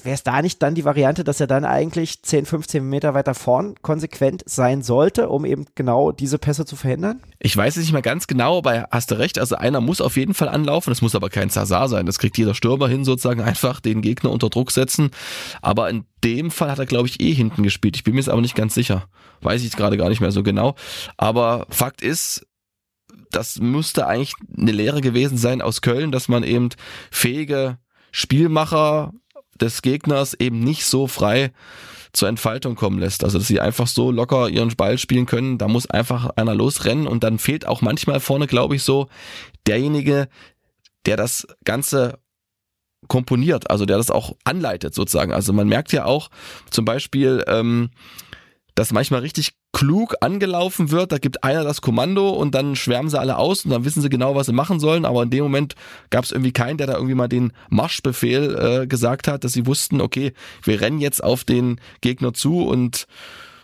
wäre 0.04 0.14
es 0.14 0.22
da 0.22 0.42
nicht 0.42 0.62
dann 0.62 0.74
die 0.74 0.84
Variante, 0.84 1.24
dass 1.24 1.40
er 1.40 1.46
dann 1.46 1.64
eigentlich 1.64 2.22
10, 2.22 2.46
15 2.46 2.88
Meter 2.88 3.14
weiter 3.14 3.34
vorn 3.34 3.74
konsequent 3.82 4.42
sein 4.46 4.82
sollte, 4.82 5.28
um 5.28 5.44
eben 5.44 5.66
genau 5.74 6.12
diese 6.12 6.38
Pässe 6.38 6.64
zu 6.64 6.76
verhindern? 6.76 7.22
Ich 7.38 7.56
weiß 7.56 7.76
es 7.76 7.82
nicht 7.82 7.92
mehr 7.92 8.02
ganz 8.02 8.26
genau, 8.26 8.58
aber 8.58 8.88
hast 8.90 9.10
du 9.10 9.18
recht. 9.18 9.38
Also 9.38 9.56
einer 9.56 9.80
muss 9.80 10.00
auf 10.00 10.16
jeden 10.16 10.34
Fall 10.34 10.48
anlaufen. 10.48 10.90
Das 10.90 11.02
muss 11.02 11.14
aber 11.14 11.28
kein 11.28 11.50
Zazar 11.50 11.88
sein. 11.88 12.06
Das 12.06 12.18
kriegt 12.18 12.38
jeder 12.38 12.54
Stürmer 12.54 12.88
hin, 12.88 13.04
sozusagen 13.04 13.40
einfach 13.40 13.80
den 13.80 14.02
Gegner 14.02 14.30
unter 14.30 14.48
Druck 14.48 14.72
setzen. 14.72 15.10
Aber 15.62 15.90
in 15.90 16.04
dem 16.24 16.50
Fall 16.50 16.70
hat 16.70 16.78
er, 16.78 16.86
glaube 16.86 17.08
ich, 17.08 17.20
eh 17.20 17.32
hinten 17.32 17.62
gespielt. 17.62 17.96
Ich 17.96 18.04
bin 18.04 18.14
mir 18.14 18.20
jetzt 18.20 18.28
aber 18.28 18.40
nicht 18.40 18.56
ganz 18.56 18.74
sicher. 18.74 19.08
Weiß 19.42 19.62
ich 19.62 19.72
gerade 19.72 19.96
gar 19.96 20.08
nicht 20.08 20.20
mehr 20.20 20.32
so 20.32 20.42
genau. 20.42 20.74
Aber 21.16 21.66
Fakt 21.70 22.02
ist, 22.02 22.46
das 23.30 23.58
müsste 23.58 24.06
eigentlich 24.06 24.34
eine 24.56 24.72
Lehre 24.72 25.00
gewesen 25.00 25.38
sein 25.38 25.60
aus 25.60 25.82
Köln, 25.82 26.12
dass 26.12 26.28
man 26.28 26.42
eben 26.42 26.70
fähige 27.10 27.78
Spielmacher 28.12 29.12
des 29.60 29.82
Gegners 29.82 30.34
eben 30.34 30.60
nicht 30.60 30.84
so 30.84 31.06
frei 31.06 31.52
zur 32.12 32.28
Entfaltung 32.28 32.74
kommen 32.74 32.98
lässt. 32.98 33.24
Also 33.24 33.38
dass 33.38 33.46
sie 33.46 33.60
einfach 33.60 33.86
so 33.86 34.10
locker 34.10 34.48
ihren 34.48 34.74
Ball 34.74 34.98
spielen 34.98 35.26
können, 35.26 35.58
da 35.58 35.68
muss 35.68 35.88
einfach 35.88 36.30
einer 36.36 36.54
losrennen 36.54 37.06
und 37.06 37.22
dann 37.22 37.38
fehlt 37.38 37.66
auch 37.66 37.82
manchmal 37.82 38.20
vorne, 38.20 38.46
glaube 38.46 38.76
ich, 38.76 38.82
so 38.82 39.08
derjenige, 39.66 40.28
der 41.04 41.16
das 41.16 41.46
Ganze 41.64 42.18
komponiert, 43.08 43.70
also 43.70 43.86
der 43.86 43.98
das 43.98 44.10
auch 44.10 44.36
anleitet 44.44 44.94
sozusagen. 44.94 45.32
Also 45.32 45.52
man 45.52 45.68
merkt 45.68 45.92
ja 45.92 46.04
auch 46.06 46.30
zum 46.70 46.84
Beispiel, 46.84 47.44
ähm, 47.46 47.90
dass 48.76 48.92
manchmal 48.92 49.20
richtig 49.20 49.54
klug 49.72 50.14
angelaufen 50.20 50.90
wird, 50.90 51.10
da 51.10 51.18
gibt 51.18 51.42
einer 51.42 51.64
das 51.64 51.80
Kommando 51.80 52.30
und 52.30 52.54
dann 52.54 52.76
schwärmen 52.76 53.10
sie 53.10 53.18
alle 53.18 53.38
aus 53.38 53.64
und 53.64 53.72
dann 53.72 53.84
wissen 53.84 54.02
sie 54.02 54.08
genau, 54.08 54.36
was 54.36 54.46
sie 54.46 54.52
machen 54.52 54.78
sollen, 54.78 55.04
aber 55.04 55.22
in 55.22 55.30
dem 55.30 55.42
Moment 55.42 55.74
gab 56.10 56.24
es 56.24 56.30
irgendwie 56.30 56.52
keinen, 56.52 56.76
der 56.76 56.86
da 56.86 56.94
irgendwie 56.94 57.14
mal 57.14 57.28
den 57.28 57.52
Marschbefehl 57.70 58.82
äh, 58.82 58.86
gesagt 58.86 59.28
hat, 59.28 59.44
dass 59.44 59.54
sie 59.54 59.66
wussten, 59.66 60.00
okay, 60.00 60.32
wir 60.62 60.80
rennen 60.80 61.00
jetzt 61.00 61.24
auf 61.24 61.42
den 61.42 61.80
Gegner 62.02 62.34
zu 62.34 62.66
und 62.66 63.06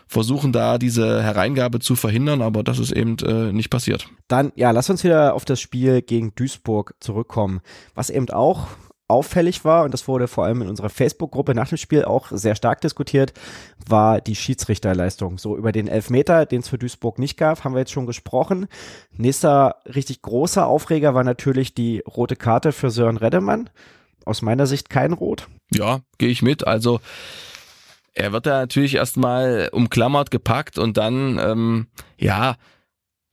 versuchen 0.07 0.51
da 0.51 0.77
diese 0.77 1.21
Hereingabe 1.21 1.79
zu 1.79 1.95
verhindern, 1.95 2.41
aber 2.41 2.63
das 2.63 2.79
ist 2.79 2.91
eben 2.91 3.17
äh, 3.19 3.51
nicht 3.51 3.69
passiert. 3.69 4.07
Dann, 4.27 4.51
ja, 4.55 4.71
lass 4.71 4.89
uns 4.89 5.03
wieder 5.03 5.33
auf 5.35 5.45
das 5.45 5.61
Spiel 5.61 6.01
gegen 6.01 6.33
Duisburg 6.35 6.95
zurückkommen. 6.99 7.61
Was 7.95 8.09
eben 8.09 8.29
auch 8.29 8.67
auffällig 9.13 9.63
war, 9.63 9.85
und 9.85 9.93
das 9.93 10.07
wurde 10.07 10.27
vor 10.27 10.45
allem 10.45 10.61
in 10.61 10.69
unserer 10.69 10.89
Facebook-Gruppe 10.89 11.55
nach 11.55 11.69
dem 11.69 11.77
Spiel 11.77 12.03
auch 12.03 12.27
sehr 12.31 12.55
stark 12.55 12.81
diskutiert, 12.81 13.33
war 13.87 14.19
die 14.19 14.35
Schiedsrichterleistung. 14.35 15.37
So 15.37 15.55
über 15.55 15.71
den 15.71 15.87
Elfmeter, 15.87 16.45
den 16.45 16.59
es 16.59 16.69
für 16.69 16.77
Duisburg 16.77 17.19
nicht 17.19 17.37
gab, 17.37 17.63
haben 17.63 17.73
wir 17.73 17.79
jetzt 17.79 17.91
schon 17.91 18.07
gesprochen. 18.07 18.67
Nächster 19.15 19.77
richtig 19.85 20.21
großer 20.21 20.65
Aufreger 20.67 21.13
war 21.13 21.23
natürlich 21.23 21.73
die 21.73 21.99
rote 21.99 22.35
Karte 22.35 22.71
für 22.71 22.89
Sören 22.89 23.17
Reddemann. 23.17 23.69
Aus 24.25 24.41
meiner 24.41 24.67
Sicht 24.67 24.89
kein 24.89 25.13
Rot. 25.13 25.47
Ja, 25.71 25.99
gehe 26.17 26.29
ich 26.29 26.41
mit. 26.41 26.65
Also 26.65 26.99
er 28.13 28.31
wird 28.31 28.45
da 28.45 28.59
natürlich 28.59 28.95
erstmal 28.95 29.69
umklammert, 29.71 30.31
gepackt 30.31 30.77
und 30.77 30.97
dann, 30.97 31.39
ähm, 31.39 31.87
ja, 32.17 32.55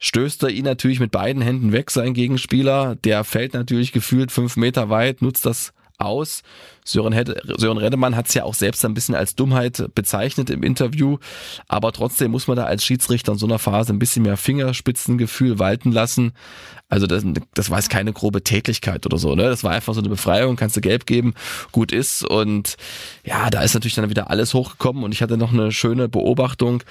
stößt 0.01 0.43
er 0.43 0.49
ihn 0.49 0.65
natürlich 0.65 0.99
mit 0.99 1.13
beiden 1.13 1.43
Händen 1.43 1.73
weg, 1.73 1.91
sein 1.91 2.15
Gegenspieler. 2.15 2.97
Der 2.97 3.23
fällt 3.23 3.55
natürlich 3.55 3.93
gefühlt 3.93 4.33
fünf 4.33 4.57
Meter 4.57 4.91
weit, 4.91 5.23
nutzt 5.23 5.47
das 5.47 5.73
aus. 6.01 6.43
Sören, 6.85 7.13
Hede, 7.13 7.41
Sören 7.59 7.77
Redemann 7.79 8.17
hat 8.17 8.29
es 8.29 8.35
ja 8.35 8.45
auch 8.45 8.55
selbst 8.55 8.85
ein 8.85 8.95
bisschen 8.95 9.15
als 9.15 9.37
Dummheit 9.37 9.95
bezeichnet 9.95 10.51
im 10.51 10.63
Interview, 10.63 11.19
aber 11.69 11.93
trotzdem 11.93 12.31
muss 12.31 12.49
man 12.49 12.57
da 12.57 12.65
als 12.65 12.85
Schiedsrichter 12.85 13.33
in 13.33 13.39
so 13.39 13.47
einer 13.47 13.59
Phase 13.59 13.93
ein 13.93 13.99
bisschen 13.99 14.23
mehr 14.23 14.39
Fingerspitzengefühl 14.39 15.59
walten 15.59 15.93
lassen. 15.93 16.33
Also 16.89 17.07
das, 17.07 17.23
das 17.55 17.71
war 17.71 17.79
jetzt 17.79 17.91
keine 17.91 18.13
grobe 18.13 18.43
Tätigkeit 18.43 19.07
oder 19.07 19.19
so, 19.19 19.35
ne? 19.35 19.45
Das 19.45 19.63
war 19.63 19.73
einfach 19.73 19.95
so 19.95 20.01
eine 20.01 20.09
Befreiung, 20.09 20.57
kannst 20.57 20.77
du 20.77 20.81
gelb 20.81 21.07
geben, 21.07 21.35
gut 21.71 21.93
ist. 21.93 22.25
Und 22.25 22.77
ja, 23.25 23.51
da 23.51 23.61
ist 23.61 23.75
natürlich 23.75 23.95
dann 23.95 24.11
wieder 24.11 24.31
alles 24.31 24.55
hochgekommen 24.55 25.05
und 25.05 25.13
ich 25.13 25.23
hatte 25.23 25.37
noch 25.37 25.53
eine 25.53 25.71
schöne 25.71 26.09
Beobachtung. 26.09 26.83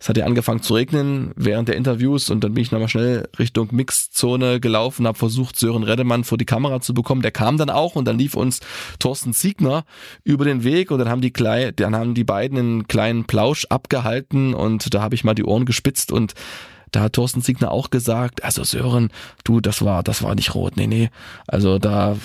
Es 0.00 0.08
hat 0.08 0.16
ja 0.16 0.24
angefangen 0.24 0.62
zu 0.62 0.72
regnen 0.72 1.32
während 1.36 1.68
der 1.68 1.76
Interviews 1.76 2.30
und 2.30 2.42
dann 2.42 2.54
bin 2.54 2.62
ich 2.62 2.72
nochmal 2.72 2.88
schnell 2.88 3.28
Richtung 3.38 3.68
Mixzone 3.70 4.58
gelaufen, 4.58 5.06
habe 5.06 5.18
versucht, 5.18 5.58
Sören 5.58 5.82
Redemann 5.82 6.24
vor 6.24 6.38
die 6.38 6.46
Kamera 6.46 6.80
zu 6.80 6.94
bekommen. 6.94 7.20
Der 7.20 7.32
kam 7.32 7.58
dann 7.58 7.68
auch 7.68 7.96
und 7.96 8.06
dann 8.06 8.18
lief 8.18 8.34
uns 8.34 8.60
Thorsten 8.98 9.34
Siegner 9.34 9.84
über 10.24 10.46
den 10.46 10.64
Weg 10.64 10.90
und 10.90 11.00
dann 11.00 11.10
haben 11.10 11.20
die, 11.20 11.32
Klei 11.32 11.72
dann 11.72 11.94
haben 11.94 12.14
die 12.14 12.24
beiden 12.24 12.58
einen 12.58 12.88
kleinen 12.88 13.26
Plausch 13.26 13.66
abgehalten 13.66 14.54
und 14.54 14.94
da 14.94 15.02
habe 15.02 15.14
ich 15.14 15.22
mal 15.22 15.34
die 15.34 15.44
Ohren 15.44 15.66
gespitzt 15.66 16.12
und 16.12 16.32
da 16.90 17.00
hat 17.02 17.14
Thorsten 17.14 17.40
Siegner 17.40 17.70
auch 17.70 17.90
gesagt, 17.90 18.44
also 18.44 18.64
Sören, 18.64 19.10
du, 19.44 19.60
das 19.60 19.84
war, 19.84 20.02
das 20.02 20.22
war 20.22 20.34
nicht 20.34 20.54
rot, 20.54 20.76
nee, 20.76 20.86
nee. 20.86 21.10
Also 21.46 21.78
da, 21.78 22.16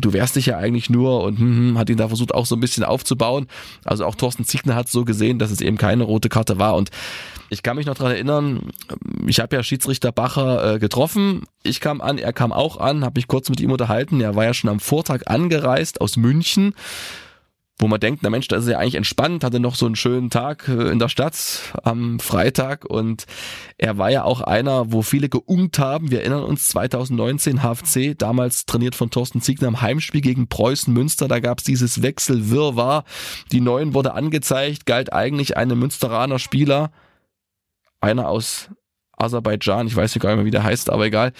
du 0.00 0.12
wärst 0.12 0.36
dich 0.36 0.46
ja 0.46 0.58
eigentlich 0.58 0.90
nur 0.90 1.22
und 1.22 1.38
hm, 1.38 1.56
hm, 1.56 1.78
hat 1.78 1.90
ihn 1.90 1.96
da 1.96 2.08
versucht 2.08 2.34
auch 2.34 2.46
so 2.46 2.56
ein 2.56 2.60
bisschen 2.60 2.84
aufzubauen. 2.84 3.46
Also 3.84 4.04
auch 4.04 4.14
Thorsten 4.14 4.44
Siegner 4.44 4.74
hat 4.74 4.88
so 4.88 5.04
gesehen, 5.04 5.38
dass 5.38 5.50
es 5.50 5.60
eben 5.60 5.78
keine 5.78 6.04
rote 6.04 6.28
Karte 6.28 6.58
war 6.58 6.74
und 6.74 6.90
ich 7.48 7.62
kann 7.62 7.76
mich 7.76 7.84
noch 7.84 7.96
dran 7.96 8.12
erinnern, 8.12 8.70
ich 9.26 9.38
habe 9.38 9.54
ja 9.54 9.62
Schiedsrichter 9.62 10.10
Bacher 10.10 10.74
äh, 10.74 10.78
getroffen. 10.78 11.42
Ich 11.62 11.80
kam 11.80 12.00
an, 12.00 12.16
er 12.16 12.32
kam 12.32 12.50
auch 12.50 12.78
an, 12.78 13.04
habe 13.04 13.18
mich 13.18 13.28
kurz 13.28 13.50
mit 13.50 13.60
ihm 13.60 13.70
unterhalten. 13.70 14.22
Er 14.22 14.34
war 14.34 14.44
ja 14.44 14.54
schon 14.54 14.70
am 14.70 14.80
Vortag 14.80 15.26
angereist 15.26 16.00
aus 16.00 16.16
München 16.16 16.74
wo 17.78 17.88
man 17.88 18.00
denkt, 18.00 18.22
na 18.22 18.30
Mensch, 18.30 18.48
da 18.48 18.56
ist 18.56 18.68
ja 18.68 18.78
eigentlich 18.78 18.94
entspannt, 18.94 19.42
hatte 19.42 19.58
noch 19.58 19.74
so 19.74 19.86
einen 19.86 19.96
schönen 19.96 20.30
Tag 20.30 20.68
äh, 20.68 20.90
in 20.90 20.98
der 20.98 21.08
Stadt 21.08 21.72
am 21.82 22.20
Freitag 22.20 22.84
und 22.84 23.26
er 23.78 23.98
war 23.98 24.10
ja 24.10 24.24
auch 24.24 24.40
einer, 24.40 24.92
wo 24.92 25.02
viele 25.02 25.28
geungt 25.28 25.78
haben. 25.78 26.10
Wir 26.10 26.20
erinnern 26.20 26.44
uns 26.44 26.68
2019 26.68 27.62
HFC, 27.62 28.16
damals 28.16 28.66
trainiert 28.66 28.94
von 28.94 29.10
Thorsten 29.10 29.40
Ziegner 29.40 29.68
im 29.68 29.80
Heimspiel 29.80 30.20
gegen 30.20 30.48
Preußen 30.48 30.92
Münster, 30.92 31.28
da 31.28 31.40
gab 31.40 31.58
es 31.58 31.64
dieses 31.64 32.02
Wechselwirrwarr. 32.02 33.04
Die 33.50 33.60
Neuen 33.60 33.94
wurde 33.94 34.14
angezeigt, 34.14 34.86
galt 34.86 35.12
eigentlich 35.12 35.56
einem 35.56 35.78
Münsteraner 35.78 36.38
Spieler, 36.38 36.92
einer 38.00 38.28
aus 38.28 38.70
Aserbaidschan, 39.16 39.86
ich 39.86 39.96
weiß 39.96 40.14
nicht 40.14 40.22
gar 40.22 40.30
nicht 40.30 40.38
mehr, 40.38 40.46
wie 40.46 40.50
der 40.50 40.64
heißt, 40.64 40.90
aber 40.90 41.06
egal. 41.06 41.32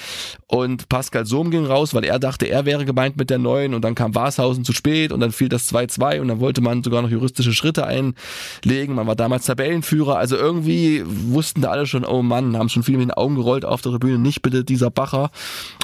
Und 0.46 0.88
Pascal 0.88 1.26
Sohm 1.26 1.50
ging 1.50 1.64
raus, 1.64 1.94
weil 1.94 2.04
er 2.04 2.18
dachte, 2.18 2.46
er 2.46 2.64
wäre 2.64 2.84
gemeint 2.84 3.16
mit 3.16 3.30
der 3.30 3.38
neuen 3.38 3.74
und 3.74 3.82
dann 3.82 3.94
kam 3.94 4.14
Warshausen 4.14 4.64
zu 4.64 4.72
spät 4.72 5.12
und 5.12 5.20
dann 5.20 5.32
fiel 5.32 5.48
das 5.48 5.72
2-2 5.72 6.20
und 6.20 6.28
dann 6.28 6.40
wollte 6.40 6.60
man 6.60 6.82
sogar 6.82 7.02
noch 7.02 7.10
juristische 7.10 7.52
Schritte 7.52 7.86
einlegen. 7.86 8.94
Man 8.94 9.06
war 9.06 9.16
damals 9.16 9.46
Tabellenführer, 9.46 10.16
also 10.16 10.36
irgendwie 10.36 11.02
wussten 11.04 11.62
da 11.62 11.70
alle 11.70 11.86
schon, 11.86 12.04
oh 12.04 12.22
Mann, 12.22 12.56
haben 12.56 12.68
schon 12.68 12.82
viele 12.82 12.98
mit 12.98 13.08
den 13.08 13.14
Augen 13.14 13.34
gerollt 13.34 13.64
auf 13.64 13.82
der 13.82 13.92
Tribüne, 13.92 14.18
nicht 14.18 14.42
bitte 14.42 14.64
dieser 14.64 14.90
Bacher. 14.90 15.30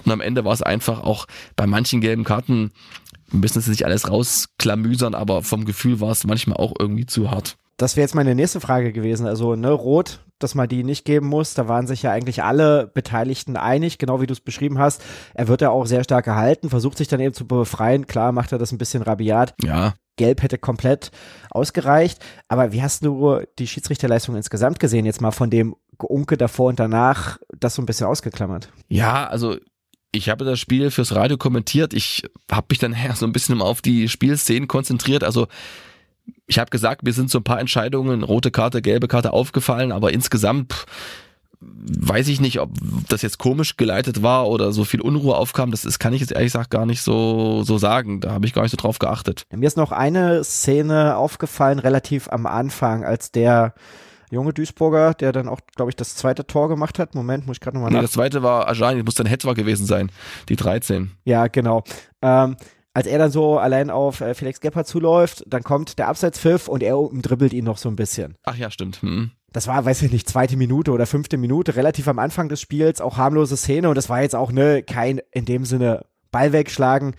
Und 0.04 0.12
am 0.12 0.21
Ende 0.21 0.45
war 0.45 0.52
es 0.52 0.62
einfach 0.62 1.00
auch 1.00 1.26
bei 1.57 1.66
manchen 1.66 2.00
gelben 2.00 2.25
Karten, 2.25 2.71
müssen 3.30 3.59
es 3.59 3.68
nicht 3.68 3.85
alles 3.85 4.09
rausklamüsern, 4.09 5.14
aber 5.14 5.42
vom 5.42 5.64
Gefühl 5.64 6.00
war 6.00 6.11
es 6.11 6.25
manchmal 6.25 6.57
auch 6.57 6.75
irgendwie 6.78 7.07
zu 7.07 7.30
hart. 7.30 7.57
Das 7.78 7.97
wäre 7.97 8.04
jetzt 8.04 8.14
meine 8.14 8.35
nächste 8.35 8.61
Frage 8.61 8.92
gewesen. 8.92 9.26
Also, 9.26 9.54
ne, 9.54 9.70
Rot, 9.70 10.20
dass 10.40 10.54
man 10.54 10.68
die 10.68 10.82
nicht 10.82 11.04
geben 11.04 11.28
muss. 11.28 11.54
Da 11.54 11.68
waren 11.68 11.87
sich 11.87 12.02
ja 12.02 12.11
eigentlich 12.11 12.42
alle 12.42 12.88
Beteiligten 12.88 13.56
einig, 13.56 13.99
genau 13.99 14.20
wie 14.20 14.26
du 14.26 14.32
es 14.32 14.40
beschrieben 14.40 14.78
hast. 14.78 15.02
Er 15.32 15.49
wird 15.49 15.61
ja 15.62 15.70
auch 15.70 15.87
sehr 15.87 16.02
stark 16.04 16.25
gehalten, 16.25 16.70
versucht 16.70 16.99
sich 16.99 17.08
dann 17.08 17.20
eben 17.20 17.35
zu 17.35 17.47
befreien. 17.47 18.06
Klar 18.06 18.32
macht 18.32 18.52
er 18.52 18.58
das 18.58 18.73
ein 18.73 18.78
bisschen 18.78 19.02
rabiat. 19.02 19.54
Ja. 19.62 19.94
Gelb 20.16 20.42
hätte 20.42 20.58
komplett 20.58 21.12
ausgereicht. 21.50 22.20
Aber 22.49 22.73
wie 22.73 22.82
hast 22.82 23.04
du 23.04 23.42
die 23.61 23.68
Schiedsrichterleistung 23.68 24.35
insgesamt 24.35 24.80
gesehen? 24.80 25.06
Jetzt 25.06 25.20
mal 25.20 25.30
von 25.30 25.49
dem 25.49 25.76
Unke 25.99 26.37
davor 26.37 26.68
und 26.68 26.80
danach, 26.80 27.38
das 27.56 27.76
so 27.76 27.82
ein 27.82 27.87
bisschen 27.87 28.08
ausgeklammert. 28.08 28.70
Ja, 28.88 29.26
also 29.28 29.56
ich 30.11 30.28
habe 30.28 30.44
das 30.44 30.58
Spiel 30.58 30.90
fürs 30.90 31.14
Radio 31.14 31.37
kommentiert. 31.37 31.94
Ich 31.94 32.25
habe 32.50 32.66
mich 32.70 32.78
dann 32.78 32.97
so 33.14 33.25
ein 33.25 33.32
bisschen 33.32 33.62
auf 33.62 33.82
die 33.82 34.08
Spielszenen 34.08 34.66
konzentriert. 34.66 35.23
Also 35.23 35.47
ich 36.49 36.59
habe 36.59 36.71
gesagt, 36.71 37.05
mir 37.05 37.12
sind 37.12 37.31
so 37.31 37.38
ein 37.38 37.45
paar 37.45 37.61
Entscheidungen, 37.61 38.25
rote 38.25 38.50
Karte, 38.50 38.83
gelbe 38.83 39.07
Karte 39.07 39.33
aufgefallen, 39.33 39.93
aber 39.93 40.12
insgesamt 40.12 40.87
weiß 41.61 42.28
ich 42.28 42.40
nicht, 42.40 42.61
ob 42.61 42.71
das 43.09 43.23
jetzt 43.23 43.38
komisch 43.38 43.76
geleitet 43.76 44.23
war 44.23 44.49
oder 44.49 44.73
so 44.73 44.85
viel 44.85 45.00
Unruhe 45.00 45.37
aufkam. 45.37 45.71
Das 45.71 45.85
ist, 45.85 45.99
kann 45.99 46.12
ich 46.12 46.21
jetzt 46.21 46.33
ehrlich 46.33 46.52
gesagt 46.52 46.71
gar 46.71 46.87
nicht 46.87 47.02
so, 47.02 47.62
so 47.64 47.78
sagen. 47.78 48.21
Da 48.21 48.31
habe 48.31 48.47
ich 48.47 48.52
gar 48.55 48.62
nicht 48.62 48.71
so 48.71 48.76
drauf 48.76 48.99
geachtet. 48.99 49.45
Mir 49.55 49.67
ist 49.67 49.76
noch 49.76 49.93
eine 49.93 50.45
Szene 50.45 51.17
aufgefallen, 51.17 51.81
relativ 51.81 52.28
am 52.28 52.47
Anfang, 52.47 53.05
als 53.05 53.33
der 53.33 53.75
junge 54.31 54.52
Duisburger, 54.52 55.14
der 55.14 55.33
dann 55.33 55.49
auch, 55.49 55.61
glaube 55.75 55.90
ich, 55.90 55.97
das 55.97 56.14
zweite 56.14 56.47
Tor 56.47 56.69
gemacht 56.69 56.99
hat. 56.99 57.14
Moment, 57.14 57.47
muss 57.47 57.57
ich 57.57 57.61
gerade 57.61 57.76
nochmal 57.76 57.93
nee, 57.93 58.02
Das 58.02 58.12
zweite 58.12 58.43
war 58.43 58.69
Ajani, 58.69 59.02
muss 59.02 59.14
dann 59.14 59.26
Hetwa 59.26 59.55
gewesen 59.55 59.87
sein, 59.87 60.12
die 60.49 60.57
13. 60.57 61.11
Ja, 61.25 61.49
genau. 61.49 61.83
Ähm, 62.23 62.57
als 62.99 63.07
er 63.07 63.19
dann 63.19 63.31
so 63.31 63.59
allein 63.59 63.90
auf 63.90 64.21
äh, 64.21 64.35
Felix 64.35 64.59
Gebhardt 64.59 64.88
zuläuft, 64.88 65.45
dann 65.47 65.62
kommt 65.62 66.00
der 66.00 66.09
Abseitspfiff 66.09 66.67
und 66.67 66.83
er 66.83 66.97
dribbelt 67.12 67.52
ihn 67.52 67.64
noch 67.64 67.76
so 67.76 67.88
ein 67.88 67.95
bisschen. 67.95 68.35
Ach 68.43 68.57
ja, 68.57 68.73
stimmt. 68.73 69.02
Hm. 69.02 69.31
Das 69.52 69.69
war, 69.69 69.85
weiß 69.85 70.02
ich 70.02 70.11
nicht, 70.11 70.28
zweite 70.28 70.57
Minute 70.57 70.90
oder 70.90 71.07
fünfte 71.07 71.37
Minute, 71.37 71.76
relativ 71.76 72.09
am 72.09 72.19
Anfang 72.19 72.49
des 72.49 72.61
Spiels, 72.61 73.00
auch 73.00 73.17
harmlose 73.17 73.57
Szene 73.57 73.88
und 73.88 73.95
das 73.95 74.09
war 74.09 74.21
jetzt 74.21 74.35
auch 74.35 74.50
ne, 74.50 74.83
kein 74.83 75.21
in 75.31 75.45
dem 75.45 75.64
Sinne 75.64 76.07
Ball 76.33 76.52
wegschlagen. 76.52 77.14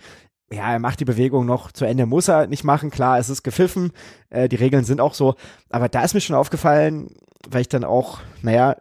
Ja, 0.52 0.70
er 0.70 0.80
macht 0.80 1.00
die 1.00 1.06
Bewegung 1.06 1.46
noch 1.46 1.72
zu 1.72 1.86
Ende, 1.86 2.04
muss 2.04 2.28
er 2.28 2.46
nicht 2.46 2.62
machen. 2.62 2.90
Klar, 2.90 3.18
es 3.18 3.30
ist 3.30 3.42
gepfiffen, 3.42 3.92
äh, 4.28 4.50
die 4.50 4.56
Regeln 4.56 4.84
sind 4.84 5.00
auch 5.00 5.14
so. 5.14 5.34
Aber 5.70 5.88
da 5.88 6.04
ist 6.04 6.12
mir 6.12 6.20
schon 6.20 6.36
aufgefallen, 6.36 7.14
weil 7.48 7.62
ich 7.62 7.70
dann 7.70 7.84
auch, 7.84 8.18
naja, 8.42 8.76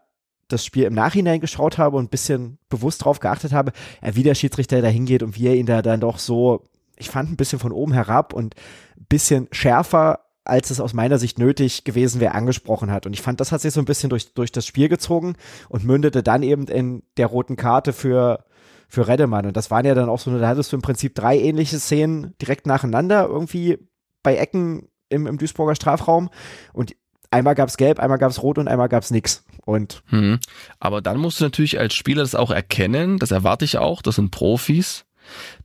das 0.50 0.66
Spiel 0.66 0.84
im 0.84 0.94
Nachhinein 0.94 1.40
geschaut 1.40 1.78
habe 1.78 1.96
und 1.96 2.06
ein 2.06 2.10
bisschen 2.10 2.58
bewusst 2.68 3.06
drauf 3.06 3.22
geachtet 3.22 3.54
habe, 3.54 3.72
äh, 4.02 4.16
wie 4.16 4.24
der 4.24 4.36
Schiedsrichter 4.36 4.82
da 4.82 4.90
hingeht 4.90 5.24
und 5.24 5.38
wie 5.38 5.48
er 5.48 5.56
ihn 5.56 5.66
da 5.66 5.82
dann 5.82 6.02
doch 6.02 6.20
so 6.20 6.66
ich 7.00 7.10
fand 7.10 7.32
ein 7.32 7.38
bisschen 7.38 7.60
von 7.60 7.72
oben 7.72 7.94
herab 7.94 8.34
und 8.34 8.56
ein 8.98 9.06
bisschen 9.10 9.48
schärfer 9.52 10.20
als 10.50 10.72
es 10.72 10.80
aus 10.80 10.94
meiner 10.94 11.20
Sicht 11.20 11.40
nötig 11.40 11.84
gewesen 11.84 12.20
wäre, 12.20 12.34
angesprochen 12.34 12.92
hat. 12.92 13.06
Und 13.06 13.14
ich 13.14 13.22
fand, 13.22 13.40
das 13.40 13.52
hat 13.52 13.62
sich 13.62 13.74
so 13.74 13.80
ein 13.80 13.86
bisschen 13.86 14.10
durch, 14.10 14.34
durch 14.34 14.52
das 14.52 14.66
Spiel 14.66 14.90
gezogen 14.90 15.36
und 15.70 15.86
mündete 15.86 16.24
dann 16.24 16.44
eben 16.44 16.68
in 16.68 17.04
der 17.18 17.28
roten 17.28 17.56
Karte 17.56 17.94
für, 17.94 18.44
für 18.88 19.08
Reddemann. 19.08 19.46
Und 19.46 19.56
das 19.56 19.72
waren 19.72 19.86
ja 19.86 19.96
dann 19.96 20.10
auch 20.10 20.20
so, 20.20 20.38
da 20.38 20.48
hattest 20.48 20.72
du 20.72 20.76
im 20.76 20.82
Prinzip 20.82 21.16
drei 21.16 21.40
ähnliche 21.40 21.80
Szenen 21.80 22.34
direkt 22.42 22.68
nacheinander 22.68 23.28
irgendwie 23.28 23.78
bei 24.24 24.36
Ecken 24.36 24.90
im, 25.10 25.28
im 25.28 25.38
Duisburger 25.38 25.76
Strafraum. 25.76 26.30
Und 26.74 26.96
einmal 27.32 27.56
gab's 27.56 27.78
gelb, 27.78 28.00
einmal 28.00 28.18
gab's 28.18 28.42
rot 28.42 28.58
und 28.58 28.68
einmal 28.68 28.90
gab's 28.90 29.12
nix. 29.12 29.46
Und 29.66 30.02
hm. 30.08 30.40
Aber 30.80 31.02
dann 31.02 31.20
musst 31.20 31.40
du 31.40 31.44
natürlich 31.44 31.80
als 31.80 31.94
Spieler 31.94 32.24
das 32.24 32.36
auch 32.36 32.52
erkennen, 32.52 33.20
das 33.20 33.32
erwarte 33.32 33.66
ich 33.66 33.78
auch, 33.78 34.02
das 34.02 34.16
sind 34.16 34.32
Profis 34.32 35.06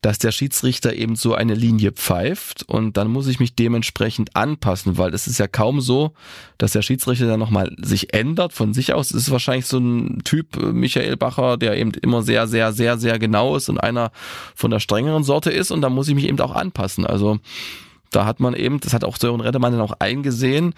dass 0.02 0.18
der 0.18 0.32
Schiedsrichter 0.32 0.94
eben 0.94 1.16
so 1.16 1.34
eine 1.34 1.54
Linie 1.54 1.92
pfeift 1.92 2.62
und 2.62 2.96
dann 2.96 3.08
muss 3.08 3.26
ich 3.26 3.40
mich 3.40 3.54
dementsprechend 3.54 4.36
anpassen, 4.36 4.98
weil 4.98 5.14
es 5.14 5.26
ist 5.26 5.38
ja 5.38 5.46
kaum 5.46 5.80
so, 5.80 6.12
dass 6.58 6.72
der 6.72 6.82
Schiedsrichter 6.82 7.26
dann 7.26 7.40
nochmal 7.40 7.74
sich 7.78 8.14
ändert 8.14 8.52
von 8.52 8.74
sich 8.74 8.92
aus. 8.92 9.10
Es 9.10 9.24
ist 9.24 9.30
wahrscheinlich 9.30 9.66
so 9.66 9.78
ein 9.78 10.22
Typ 10.24 10.56
äh, 10.56 10.72
Michael 10.72 11.16
Bacher, 11.16 11.56
der 11.56 11.76
eben 11.76 11.92
immer 11.94 12.22
sehr, 12.22 12.46
sehr, 12.46 12.72
sehr, 12.72 12.98
sehr 12.98 13.18
genau 13.18 13.56
ist 13.56 13.68
und 13.68 13.78
einer 13.78 14.10
von 14.54 14.70
der 14.70 14.80
strengeren 14.80 15.24
Sorte 15.24 15.50
ist 15.50 15.70
und 15.70 15.80
da 15.80 15.90
muss 15.90 16.08
ich 16.08 16.14
mich 16.14 16.26
eben 16.26 16.40
auch 16.40 16.54
anpassen. 16.54 17.06
Also 17.06 17.38
da 18.14 18.26
hat 18.26 18.40
man 18.40 18.54
eben, 18.54 18.80
das 18.80 18.92
hat 18.92 19.04
auch 19.04 19.16
Sören 19.16 19.40
Reddemann 19.40 19.72
dann 19.72 19.80
auch 19.80 19.94
eingesehen, 19.98 20.74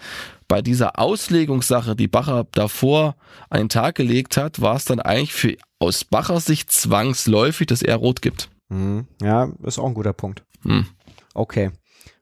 bei 0.47 0.61
dieser 0.61 0.97
Auslegungssache, 0.97 1.95
die 1.95 2.07
Bacher 2.07 2.47
davor 2.51 3.15
den 3.53 3.69
Tag 3.69 3.95
gelegt 3.95 4.37
hat, 4.37 4.61
war 4.61 4.75
es 4.75 4.85
dann 4.85 4.99
eigentlich 4.99 5.33
für 5.33 5.55
aus 5.79 6.03
Bachers 6.03 6.45
Sicht 6.45 6.71
zwangsläufig, 6.71 7.67
dass 7.67 7.81
er 7.81 7.97
rot 7.97 8.21
gibt. 8.21 8.49
Mhm. 8.69 9.07
Ja, 9.21 9.51
ist 9.63 9.79
auch 9.79 9.87
ein 9.87 9.93
guter 9.93 10.13
Punkt. 10.13 10.43
Hm. 10.63 10.85
Okay. 11.33 11.71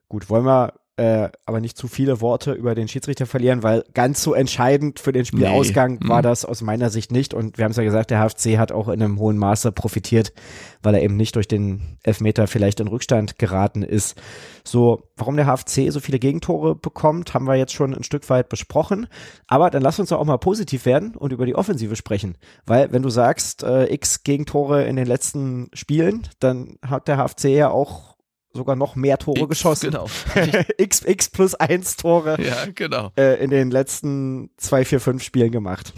Gut, 0.08 0.29
wollen 0.29 0.45
wir 0.45 0.73
äh, 0.97 1.27
aber 1.45 1.60
nicht 1.60 1.77
zu 1.77 1.89
viele 1.89 2.21
Worte 2.21 2.53
über 2.53 2.73
den 2.73 2.88
Schiedsrichter 2.88 3.25
verlieren, 3.25 3.63
weil 3.63 3.84
ganz 3.93 4.23
so 4.23 4.34
entscheidend 4.34 4.99
für 4.99 5.12
den 5.12 5.25
Spielausgang 5.25 5.99
nee. 6.01 6.08
war 6.08 6.19
hm. 6.19 6.23
das 6.23 6.45
aus 6.45 6.62
meiner 6.62 6.89
Sicht 6.89 7.12
nicht. 7.12 7.34
Und 7.34 7.58
wir 7.58 7.65
haben 7.65 7.71
es 7.71 7.77
ja 7.77 7.84
gesagt, 7.84 8.12
der 8.12 8.19
HFC 8.19 8.58
hat 8.58 8.71
auch 8.71 8.88
in 8.88 9.03
einem 9.03 9.19
hohen 9.19 9.38
Maße 9.38 9.73
profitiert, 9.73 10.31
weil 10.84 10.95
er 10.95 11.03
eben 11.03 11.17
nicht 11.17 11.36
durch 11.36 11.49
den 11.49 11.97
Elfmeter 12.03 12.47
vielleicht 12.47 12.79
in 12.79 12.88
Rückstand 12.88 13.38
geraten 13.38 13.84
ist. 13.84 14.15
So, 14.63 15.03
warum 15.17 15.36
der 15.36 15.47
HFC 15.47 15.91
so 15.91 15.99
viele 15.99 16.17
Gegentore 16.17 16.75
bekommt, 16.75 17.34
haben 17.34 17.45
wir 17.45 17.55
jetzt 17.55 17.73
schon 17.73 17.93
ein 17.93 18.03
Stück 18.03 18.29
weit 18.29 18.47
besprochen. 18.47 19.08
Aber 19.47 19.69
dann 19.69 19.81
lass 19.81 19.99
uns 19.99 20.10
doch 20.10 20.19
auch 20.19 20.25
mal 20.25 20.38
positiv 20.38 20.86
werden 20.86 21.15
und 21.15 21.34
über 21.34 21.45
die 21.45 21.55
Offensive 21.55 21.97
sprechen. 21.97 22.38
Weil 22.65 22.93
wenn 22.93 23.01
du 23.01 23.10
sagst, 23.10 23.63
äh, 23.63 23.93
x 23.93 24.23
Gegentore 24.23 24.86
in 24.86 24.95
den 24.95 25.08
letzten 25.08 25.69
Spielen, 25.73 26.27
dann 26.39 26.77
hat 26.81 27.10
der 27.10 27.17
HFC 27.17 27.49
ja 27.49 27.69
auch 27.69 28.14
sogar 28.56 28.76
noch 28.76 28.96
mehr 28.96 29.18
Tore 29.18 29.41
X, 29.41 29.50
geschossen. 29.50 29.91
Genau. 29.91 30.08
X, 30.78 31.04
X 31.06 31.30
plus 31.30 31.56
eins 31.56 31.98
Tore. 31.98 32.38
Ja, 32.41 32.65
genau. 32.74 33.12
Äh, 33.18 33.44
in 33.44 33.50
den 33.50 33.72
letzten 33.72 34.50
zwei, 34.58 34.86
vier, 34.86 35.00
fünf 35.00 35.24
Spielen 35.24 35.52
gemacht. 35.52 35.94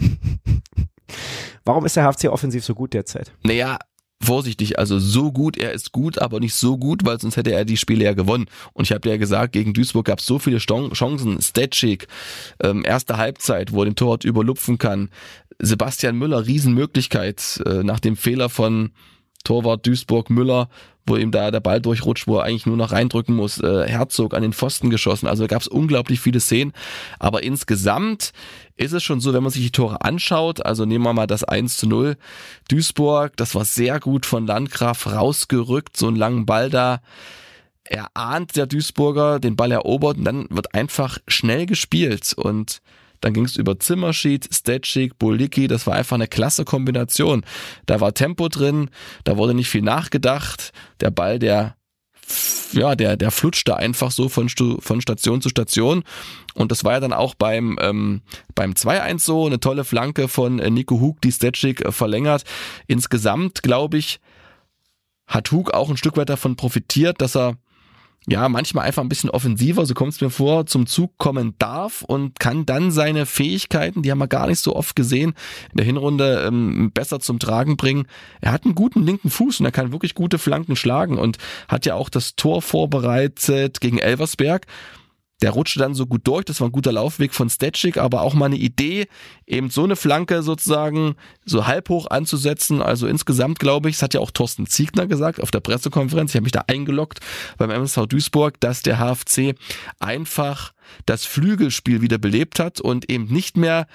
Warum 1.64 1.84
ist 1.84 1.96
der 1.96 2.10
HFC 2.10 2.28
offensiv 2.28 2.64
so 2.64 2.74
gut 2.74 2.94
derzeit? 2.94 3.32
Naja, 3.42 3.78
vorsichtig, 4.22 4.78
also 4.78 4.98
so 4.98 5.32
gut, 5.32 5.56
er 5.56 5.72
ist 5.72 5.92
gut, 5.92 6.18
aber 6.18 6.40
nicht 6.40 6.54
so 6.54 6.76
gut, 6.76 7.04
weil 7.04 7.20
sonst 7.20 7.36
hätte 7.36 7.52
er 7.52 7.64
die 7.64 7.76
Spiele 7.76 8.04
ja 8.04 8.14
gewonnen. 8.14 8.46
Und 8.72 8.84
ich 8.84 8.92
habe 8.92 9.08
ja 9.08 9.16
gesagt, 9.16 9.52
gegen 9.52 9.74
Duisburg 9.74 10.06
gab 10.06 10.18
es 10.18 10.26
so 10.26 10.38
viele 10.38 10.58
Chancen. 10.58 11.40
Stetschik, 11.40 12.08
ähm, 12.62 12.84
erste 12.84 13.16
Halbzeit, 13.16 13.72
wo 13.72 13.82
er 13.82 13.86
den 13.86 13.96
Torwart 13.96 14.24
überlupfen 14.24 14.78
kann. 14.78 15.10
Sebastian 15.58 16.16
Müller, 16.16 16.46
Riesenmöglichkeit 16.46 17.62
äh, 17.66 17.82
nach 17.82 18.00
dem 18.00 18.16
Fehler 18.16 18.48
von 18.48 18.92
Torwart 19.44 19.86
Duisburg 19.86 20.30
Müller, 20.30 20.68
wo 21.08 21.16
ihm 21.16 21.30
da 21.30 21.50
der 21.50 21.60
Ball 21.60 21.80
durchrutscht, 21.80 22.26
wo 22.26 22.38
er 22.38 22.44
eigentlich 22.44 22.66
nur 22.66 22.76
noch 22.76 22.92
reindrücken 22.92 23.34
muss. 23.34 23.58
Äh, 23.58 23.88
Herzog 23.88 24.34
an 24.34 24.42
den 24.42 24.52
Pfosten 24.52 24.90
geschossen. 24.90 25.26
Also 25.26 25.46
gab 25.46 25.62
es 25.62 25.68
unglaublich 25.68 26.20
viele 26.20 26.40
Szenen. 26.40 26.72
Aber 27.18 27.42
insgesamt 27.42 28.32
ist 28.76 28.92
es 28.92 29.02
schon 29.02 29.20
so, 29.20 29.32
wenn 29.32 29.42
man 29.42 29.52
sich 29.52 29.62
die 29.62 29.72
Tore 29.72 30.02
anschaut, 30.02 30.64
also 30.64 30.84
nehmen 30.84 31.04
wir 31.04 31.12
mal 31.12 31.26
das 31.26 31.44
1 31.44 31.78
zu 31.78 31.88
0. 31.88 32.16
Duisburg, 32.68 33.36
das 33.36 33.54
war 33.54 33.64
sehr 33.64 33.98
gut 34.00 34.24
von 34.24 34.46
Landgraf 34.46 35.06
rausgerückt, 35.06 35.96
so 35.96 36.06
einen 36.06 36.16
langen 36.16 36.46
Ball 36.46 36.70
da. 36.70 37.00
Er 37.84 38.08
ahnt 38.14 38.54
der 38.56 38.66
Duisburger, 38.66 39.40
den 39.40 39.56
Ball 39.56 39.72
erobert 39.72 40.18
und 40.18 40.24
dann 40.24 40.46
wird 40.50 40.74
einfach 40.74 41.18
schnell 41.26 41.66
gespielt 41.66 42.34
und 42.36 42.80
dann 43.20 43.32
ging 43.32 43.44
es 43.44 43.56
über 43.56 43.78
Zimmerschied, 43.78 44.48
Stetschik, 44.52 45.18
Bolicki. 45.18 45.66
Das 45.68 45.86
war 45.86 45.94
einfach 45.94 46.16
eine 46.16 46.28
klasse 46.28 46.64
Kombination. 46.64 47.44
Da 47.86 48.00
war 48.00 48.14
Tempo 48.14 48.48
drin, 48.48 48.90
da 49.24 49.36
wurde 49.36 49.54
nicht 49.54 49.68
viel 49.68 49.82
nachgedacht. 49.82 50.72
Der 51.00 51.10
Ball, 51.10 51.38
der 51.38 51.74
ja, 52.72 52.94
der, 52.94 53.16
der 53.16 53.30
flutschte 53.30 53.76
einfach 53.76 54.10
so 54.10 54.28
von, 54.28 54.48
von 54.48 55.00
Station 55.00 55.40
zu 55.40 55.48
Station. 55.48 56.04
Und 56.54 56.70
das 56.70 56.84
war 56.84 56.92
ja 56.92 57.00
dann 57.00 57.12
auch 57.12 57.34
beim, 57.34 57.78
ähm, 57.80 58.20
beim 58.54 58.72
2-1 58.72 59.20
so, 59.20 59.46
eine 59.46 59.60
tolle 59.60 59.84
Flanke 59.84 60.28
von 60.28 60.58
äh, 60.58 60.70
Nico 60.70 61.00
Hug, 61.00 61.20
die 61.22 61.32
Stetschik 61.32 61.84
äh, 61.84 61.92
verlängert. 61.92 62.44
Insgesamt, 62.86 63.62
glaube 63.62 63.98
ich, 63.98 64.20
hat 65.26 65.50
Hug 65.52 65.72
auch 65.72 65.90
ein 65.90 65.96
Stück 65.96 66.16
weit 66.16 66.28
davon 66.28 66.56
profitiert, 66.56 67.20
dass 67.20 67.36
er 67.36 67.56
ja, 68.26 68.48
manchmal 68.48 68.86
einfach 68.86 69.02
ein 69.02 69.08
bisschen 69.08 69.30
offensiver, 69.30 69.86
so 69.86 69.94
kommt 69.94 70.12
es 70.12 70.20
mir 70.20 70.30
vor, 70.30 70.66
zum 70.66 70.86
Zug 70.86 71.16
kommen 71.16 71.54
darf 71.58 72.02
und 72.02 72.38
kann 72.38 72.66
dann 72.66 72.90
seine 72.90 73.24
Fähigkeiten, 73.24 74.02
die 74.02 74.10
haben 74.10 74.18
wir 74.18 74.28
gar 74.28 74.48
nicht 74.48 74.60
so 74.60 74.76
oft 74.76 74.96
gesehen, 74.96 75.34
in 75.70 75.76
der 75.76 75.86
Hinrunde 75.86 76.44
ähm, 76.46 76.90
besser 76.92 77.20
zum 77.20 77.38
Tragen 77.38 77.78
bringen. 77.78 78.06
Er 78.40 78.52
hat 78.52 78.64
einen 78.64 78.74
guten 78.74 79.02
linken 79.02 79.30
Fuß 79.30 79.60
und 79.60 79.66
er 79.66 79.72
kann 79.72 79.92
wirklich 79.92 80.14
gute 80.14 80.38
Flanken 80.38 80.76
schlagen 80.76 81.16
und 81.16 81.38
hat 81.68 81.86
ja 81.86 81.94
auch 81.94 82.10
das 82.10 82.36
Tor 82.36 82.60
vorbereitet 82.60 83.80
gegen 83.80 83.98
Elversberg. 83.98 84.66
Der 85.40 85.50
rutschte 85.50 85.78
dann 85.78 85.94
so 85.94 86.06
gut 86.06 86.26
durch, 86.26 86.44
das 86.44 86.60
war 86.60 86.68
ein 86.68 86.72
guter 86.72 86.92
Laufweg 86.92 87.32
von 87.32 87.48
Stetschik, 87.48 87.96
aber 87.96 88.22
auch 88.22 88.34
mal 88.34 88.46
eine 88.46 88.56
Idee, 88.56 89.06
eben 89.46 89.70
so 89.70 89.84
eine 89.84 89.94
Flanke 89.94 90.42
sozusagen 90.42 91.14
so 91.44 91.66
halb 91.66 91.88
hoch 91.88 92.08
anzusetzen. 92.10 92.82
Also 92.82 93.06
insgesamt 93.06 93.58
glaube 93.60 93.88
ich, 93.88 93.96
es 93.96 94.02
hat 94.02 94.14
ja 94.14 94.20
auch 94.20 94.32
Thorsten 94.32 94.66
Ziegner 94.66 95.06
gesagt 95.06 95.40
auf 95.40 95.50
der 95.50 95.60
Pressekonferenz, 95.60 96.32
ich 96.32 96.36
habe 96.36 96.44
mich 96.44 96.52
da 96.52 96.64
eingeloggt 96.66 97.20
beim 97.56 97.70
MSV 97.70 98.06
Duisburg, 98.06 98.58
dass 98.60 98.82
der 98.82 98.98
HFC 98.98 99.54
einfach 100.00 100.72
das 101.06 101.24
Flügelspiel 101.24 102.02
wieder 102.02 102.18
belebt 102.18 102.58
hat 102.58 102.80
und 102.80 103.10
eben 103.10 103.26
nicht 103.26 103.56
mehr 103.56 103.86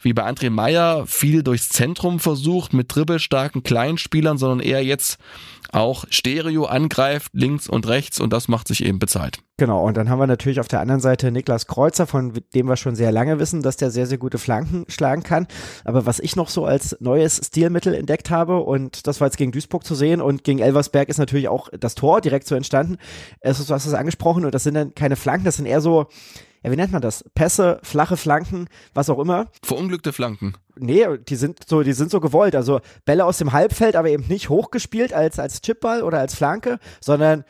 wie 0.00 0.12
bei 0.12 0.26
André 0.26 0.50
Meyer 0.50 1.06
viel 1.06 1.42
durchs 1.42 1.68
Zentrum 1.68 2.20
versucht 2.20 2.72
mit 2.72 2.94
dribbelstarken 2.94 3.62
Kleinspielern, 3.62 4.38
sondern 4.38 4.60
eher 4.60 4.84
jetzt 4.84 5.18
auch 5.72 6.04
Stereo 6.10 6.64
angreift, 6.64 7.30
links 7.32 7.68
und 7.68 7.86
rechts 7.86 8.20
und 8.20 8.32
das 8.32 8.48
macht 8.48 8.68
sich 8.68 8.84
eben 8.84 8.98
bezahlt. 8.98 9.38
Genau, 9.56 9.86
und 9.86 9.96
dann 9.96 10.08
haben 10.08 10.18
wir 10.18 10.26
natürlich 10.26 10.58
auf 10.58 10.68
der 10.68 10.80
anderen 10.80 11.02
Seite 11.02 11.30
Niklas 11.30 11.66
Kreuzer, 11.66 12.06
von 12.06 12.32
dem 12.54 12.66
wir 12.66 12.76
schon 12.76 12.96
sehr 12.96 13.12
lange 13.12 13.38
wissen, 13.38 13.62
dass 13.62 13.76
der 13.76 13.90
sehr, 13.90 14.06
sehr 14.06 14.16
gute 14.16 14.38
Flanken 14.38 14.86
schlagen 14.88 15.22
kann. 15.22 15.46
Aber 15.84 16.06
was 16.06 16.18
ich 16.18 16.34
noch 16.34 16.48
so 16.48 16.64
als 16.64 16.96
neues 17.00 17.40
Stilmittel 17.44 17.94
entdeckt 17.94 18.30
habe, 18.30 18.60
und 18.60 19.06
das 19.06 19.20
war 19.20 19.28
jetzt 19.28 19.36
gegen 19.36 19.52
Duisburg 19.52 19.84
zu 19.84 19.94
sehen 19.94 20.22
und 20.22 20.44
gegen 20.44 20.60
Elversberg 20.60 21.10
ist 21.10 21.18
natürlich 21.18 21.48
auch 21.48 21.68
das 21.78 21.94
Tor 21.94 22.22
direkt 22.22 22.46
so 22.46 22.54
entstanden. 22.54 22.96
Es 23.40 23.60
ist, 23.60 23.68
du 23.68 23.74
hast 23.74 23.84
es 23.84 23.92
angesprochen 23.92 24.46
und 24.46 24.54
das 24.54 24.62
sind 24.62 24.74
dann 24.74 24.94
keine 24.94 25.16
Flanken, 25.16 25.44
das 25.44 25.56
sind 25.56 25.66
eher 25.66 25.82
so, 25.82 26.06
ja, 26.62 26.70
wie 26.70 26.76
nennt 26.76 26.92
man 26.92 27.02
das? 27.02 27.24
Pässe, 27.34 27.80
flache 27.82 28.16
Flanken, 28.16 28.68
was 28.92 29.08
auch 29.08 29.18
immer. 29.18 29.46
Verunglückte 29.62 30.12
Flanken. 30.12 30.54
Nee, 30.76 31.06
die 31.28 31.36
sind 31.36 31.60
so, 31.66 31.82
die 31.82 31.92
sind 31.92 32.10
so 32.10 32.20
gewollt. 32.20 32.54
Also 32.54 32.80
Bälle 33.04 33.24
aus 33.24 33.38
dem 33.38 33.52
Halbfeld, 33.52 33.96
aber 33.96 34.10
eben 34.10 34.26
nicht 34.28 34.48
hochgespielt 34.48 35.12
als, 35.12 35.38
als 35.38 35.62
Chipball 35.62 36.02
oder 36.02 36.18
als 36.18 36.34
Flanke, 36.34 36.78
sondern 37.00 37.44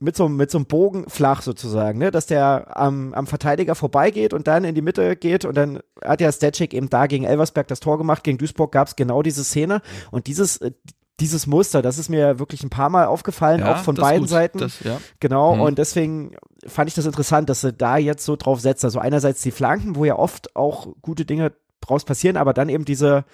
mit 0.00 0.16
so, 0.16 0.28
mit 0.28 0.50
so 0.50 0.58
einem 0.58 0.66
Bogen 0.66 1.08
flach 1.08 1.42
sozusagen, 1.42 1.98
ne? 1.98 2.10
dass 2.10 2.26
der 2.26 2.76
am, 2.76 3.12
am 3.12 3.26
Verteidiger 3.26 3.74
vorbeigeht 3.74 4.32
und 4.32 4.46
dann 4.46 4.64
in 4.64 4.74
die 4.74 4.82
Mitte 4.82 5.14
geht 5.14 5.44
und 5.44 5.54
dann 5.54 5.80
hat 6.02 6.20
ja 6.20 6.32
Stetschik 6.32 6.72
eben 6.72 6.88
da 6.88 7.06
gegen 7.06 7.24
Elversberg 7.24 7.68
das 7.68 7.80
Tor 7.80 7.98
gemacht, 7.98 8.24
gegen 8.24 8.38
Duisburg 8.38 8.72
gab 8.72 8.88
es 8.88 8.96
genau 8.96 9.22
diese 9.22 9.44
Szene 9.44 9.82
und 10.10 10.26
dieses, 10.26 10.56
äh, 10.58 10.72
dieses 11.20 11.46
Muster, 11.46 11.82
das 11.82 11.98
ist 11.98 12.08
mir 12.08 12.38
wirklich 12.38 12.62
ein 12.62 12.70
paar 12.70 12.88
Mal 12.90 13.06
aufgefallen, 13.06 13.60
Ja, 13.60 13.74
auch 13.74 13.78
von 13.78 13.94
beiden 13.94 14.20
gut. 14.22 14.28
Seiten. 14.30 14.58
Das, 14.58 14.80
ja. 14.80 14.98
Genau, 15.20 15.54
Mhm. 15.56 15.60
und 15.62 15.78
deswegen 15.78 16.34
fand 16.66 16.88
ich 16.88 16.94
das 16.94 17.06
interessant, 17.06 17.48
dass 17.48 17.60
sie 17.60 17.72
da 17.72 17.96
jetzt 17.98 18.24
so 18.24 18.36
drauf 18.36 18.60
setzt. 18.60 18.84
Also 18.84 18.98
einerseits 18.98 19.42
die 19.42 19.50
Flanken, 19.50 19.96
wo 19.96 20.04
ja 20.04 20.16
oft 20.18 20.56
auch 20.56 20.88
gute 21.02 21.24
Dinge 21.24 21.52
draus 21.80 22.04
passieren, 22.04 22.36
aber 22.36 22.52
dann 22.52 22.68
eben 22.68 22.84
diese, 22.84 23.24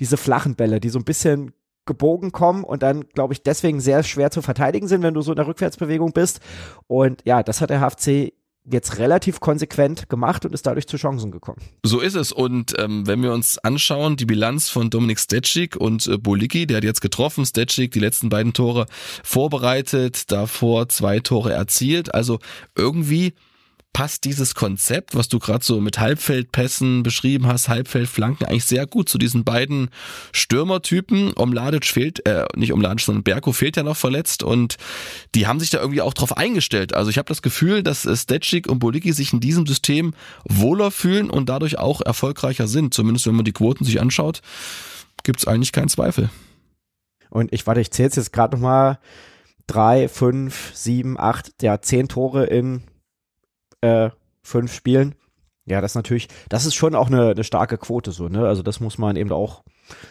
diese 0.00 0.16
flachen 0.16 0.54
Bälle, 0.54 0.80
die 0.80 0.88
so 0.90 0.98
ein 0.98 1.04
bisschen 1.04 1.52
gebogen 1.86 2.32
kommen 2.32 2.64
und 2.64 2.82
dann, 2.82 3.08
glaube 3.14 3.32
ich, 3.32 3.42
deswegen 3.42 3.80
sehr 3.80 4.02
schwer 4.02 4.30
zu 4.30 4.42
verteidigen 4.42 4.88
sind, 4.88 5.02
wenn 5.02 5.14
du 5.14 5.22
so 5.22 5.32
in 5.32 5.36
der 5.36 5.46
Rückwärtsbewegung 5.46 6.12
bist. 6.12 6.40
Und 6.86 7.22
ja, 7.24 7.42
das 7.42 7.60
hat 7.62 7.70
der 7.70 7.80
HFC 7.80 8.34
jetzt 8.70 8.98
relativ 8.98 9.40
konsequent 9.40 10.08
gemacht 10.08 10.44
und 10.44 10.52
ist 10.52 10.66
dadurch 10.66 10.86
zu 10.86 10.96
Chancen 10.96 11.30
gekommen. 11.30 11.60
So 11.84 12.00
ist 12.00 12.14
es. 12.14 12.32
Und 12.32 12.74
ähm, 12.78 13.06
wenn 13.06 13.22
wir 13.22 13.32
uns 13.32 13.58
anschauen, 13.58 14.16
die 14.16 14.26
Bilanz 14.26 14.68
von 14.68 14.90
Dominik 14.90 15.18
Stetschik 15.18 15.76
und 15.76 16.06
äh, 16.06 16.18
Bolicki, 16.18 16.66
der 16.66 16.78
hat 16.78 16.84
jetzt 16.84 17.00
getroffen, 17.00 17.44
Stetschik 17.44 17.92
die 17.92 18.00
letzten 18.00 18.28
beiden 18.28 18.52
Tore 18.52 18.86
vorbereitet, 19.22 20.30
davor 20.30 20.88
zwei 20.88 21.20
Tore 21.20 21.52
erzielt. 21.52 22.14
Also 22.14 22.38
irgendwie 22.76 23.34
passt 23.92 24.24
dieses 24.24 24.54
Konzept, 24.54 25.16
was 25.16 25.28
du 25.28 25.38
gerade 25.38 25.64
so 25.64 25.80
mit 25.80 25.98
Halbfeldpässen 25.98 27.02
beschrieben 27.02 27.46
hast, 27.46 27.68
Halbfeldflanken, 27.68 28.46
eigentlich 28.46 28.64
sehr 28.64 28.86
gut 28.86 29.08
zu 29.08 29.18
diesen 29.18 29.44
beiden 29.44 29.90
Stürmertypen. 30.32 31.32
Omladic 31.36 31.84
fehlt, 31.84 32.24
äh, 32.26 32.46
nicht 32.54 32.72
Omladic, 32.72 33.00
sondern 33.00 33.24
Berko 33.24 33.52
fehlt 33.52 33.76
ja 33.76 33.82
noch 33.82 33.96
verletzt 33.96 34.42
und 34.42 34.76
die 35.34 35.46
haben 35.46 35.58
sich 35.58 35.70
da 35.70 35.78
irgendwie 35.80 36.02
auch 36.02 36.14
drauf 36.14 36.36
eingestellt. 36.36 36.94
Also 36.94 37.10
ich 37.10 37.18
habe 37.18 37.28
das 37.28 37.42
Gefühl, 37.42 37.82
dass 37.82 38.08
Stetschik 38.20 38.68
und 38.68 38.78
Bolicki 38.78 39.12
sich 39.12 39.32
in 39.32 39.40
diesem 39.40 39.66
System 39.66 40.14
wohler 40.44 40.90
fühlen 40.90 41.28
und 41.30 41.48
dadurch 41.48 41.78
auch 41.78 42.00
erfolgreicher 42.00 42.68
sind. 42.68 42.94
Zumindest 42.94 43.26
wenn 43.26 43.34
man 43.34 43.44
die 43.44 43.52
Quoten 43.52 43.84
sich 43.84 44.00
anschaut, 44.00 44.42
gibt's 45.24 45.46
eigentlich 45.46 45.72
keinen 45.72 45.88
Zweifel. 45.88 46.30
Und 47.30 47.52
ich 47.52 47.66
warte, 47.66 47.80
ich 47.80 47.90
zähle 47.90 48.10
jetzt 48.14 48.32
gerade 48.32 48.56
nochmal 48.56 48.98
drei, 49.66 50.08
fünf, 50.08 50.70
sieben, 50.74 51.18
acht, 51.18 51.52
ja, 51.62 51.80
zehn 51.80 52.08
Tore 52.08 52.46
in 52.46 52.82
äh, 53.80 54.10
fünf 54.42 54.72
Spielen. 54.72 55.14
Ja, 55.66 55.80
das 55.80 55.92
ist 55.92 55.96
natürlich, 55.96 56.28
das 56.48 56.64
ist 56.64 56.74
schon 56.74 56.94
auch 56.94 57.08
eine, 57.08 57.30
eine 57.30 57.44
starke 57.44 57.76
Quote 57.76 58.12
so, 58.12 58.28
ne? 58.28 58.46
Also 58.46 58.62
das 58.62 58.80
muss 58.80 58.96
man 58.96 59.16
eben 59.16 59.32
auch 59.32 59.62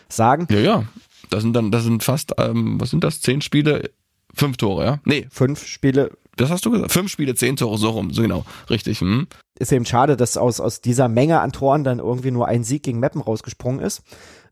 sagen. 0.07 0.47
Ja, 0.51 0.59
ja. 0.59 0.83
Das 1.29 1.41
sind 1.41 1.53
dann, 1.53 1.71
das 1.71 1.83
sind 1.83 2.03
fast, 2.03 2.33
ähm, 2.37 2.79
was 2.79 2.91
sind 2.91 3.03
das? 3.03 3.21
Zehn 3.21 3.41
Spiele, 3.41 3.89
fünf 4.33 4.57
Tore, 4.57 4.85
ja? 4.85 4.99
Nee, 5.03 5.27
Fünf 5.31 5.65
Spiele 5.65 6.11
das 6.37 6.51
hast 6.51 6.65
du 6.65 6.71
gesagt. 6.71 6.91
Fünf 6.91 7.11
Spiele, 7.11 7.35
zehn 7.35 7.55
Tore, 7.55 7.77
so 7.77 7.89
rum, 7.89 8.13
so 8.13 8.21
genau. 8.21 8.45
Richtig. 8.69 9.01
Hm. 9.01 9.27
ist 9.59 9.71
eben 9.71 9.85
schade, 9.85 10.15
dass 10.15 10.37
aus, 10.37 10.59
aus 10.59 10.81
dieser 10.81 11.07
Menge 11.09 11.41
an 11.41 11.51
Toren 11.51 11.83
dann 11.83 11.99
irgendwie 11.99 12.31
nur 12.31 12.47
ein 12.47 12.63
Sieg 12.63 12.83
gegen 12.83 12.99
Meppen 12.99 13.21
rausgesprungen 13.21 13.83
ist. 13.83 14.03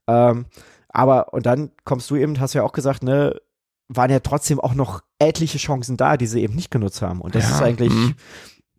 Ähm, 0.07 0.45
aber, 0.89 1.33
und 1.33 1.45
dann 1.45 1.71
kommst 1.83 2.09
du 2.09 2.15
eben, 2.15 2.39
hast 2.39 2.53
du 2.53 2.59
ja 2.59 2.63
auch 2.63 2.73
gesagt, 2.73 3.03
ne, 3.03 3.39
waren 3.87 4.09
ja 4.09 4.19
trotzdem 4.19 4.59
auch 4.59 4.73
noch 4.73 5.01
etliche 5.19 5.59
Chancen 5.59 5.95
da, 5.95 6.17
die 6.17 6.25
sie 6.25 6.41
eben 6.41 6.55
nicht 6.55 6.71
genutzt 6.71 7.03
haben. 7.03 7.21
Und 7.21 7.35
das 7.35 7.43
Ja, 7.43 7.55
ist 7.55 7.61
eigentlich 7.61 7.93
mhm. 7.93 8.15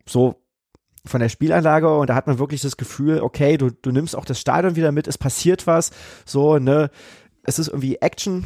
So 0.07 0.43
von 1.05 1.21
der 1.21 1.29
Spielanlage 1.29 1.95
und 1.95 2.09
da 2.09 2.15
hat 2.15 2.27
man 2.27 2.39
wirklich 2.39 2.61
das 2.61 2.77
Gefühl, 2.77 3.21
okay, 3.21 3.57
du, 3.57 3.69
du 3.69 3.91
nimmst 3.91 4.15
auch 4.15 4.25
das 4.25 4.39
Stadion 4.39 4.75
wieder 4.75 4.91
mit, 4.91 5.07
es 5.07 5.17
passiert 5.17 5.67
was, 5.67 5.91
so, 6.25 6.57
ne, 6.57 6.89
es 7.43 7.59
ist 7.59 7.69
irgendwie 7.69 7.95
Action. 7.95 8.45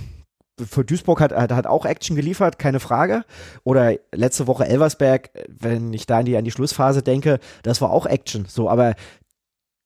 Für 0.64 0.86
Duisburg 0.86 1.22
hat, 1.22 1.32
hat, 1.32 1.66
auch 1.66 1.86
Action 1.86 2.16
geliefert, 2.16 2.60
keine 2.60 2.80
Frage. 2.80 3.26
Oder 3.64 3.96
letzte 4.12 4.46
Woche 4.46 4.68
Elversberg, 4.68 5.32
wenn 5.48 5.92
ich 5.92 6.06
da 6.06 6.20
an 6.20 6.26
die, 6.26 6.38
an 6.38 6.46
die 6.46 6.52
Schlussphase 6.52 7.02
denke, 7.02 7.40
das 7.64 7.82
war 7.82 7.90
auch 7.90 8.06
Action. 8.06 8.46
So, 8.48 8.70
aber 8.70 8.94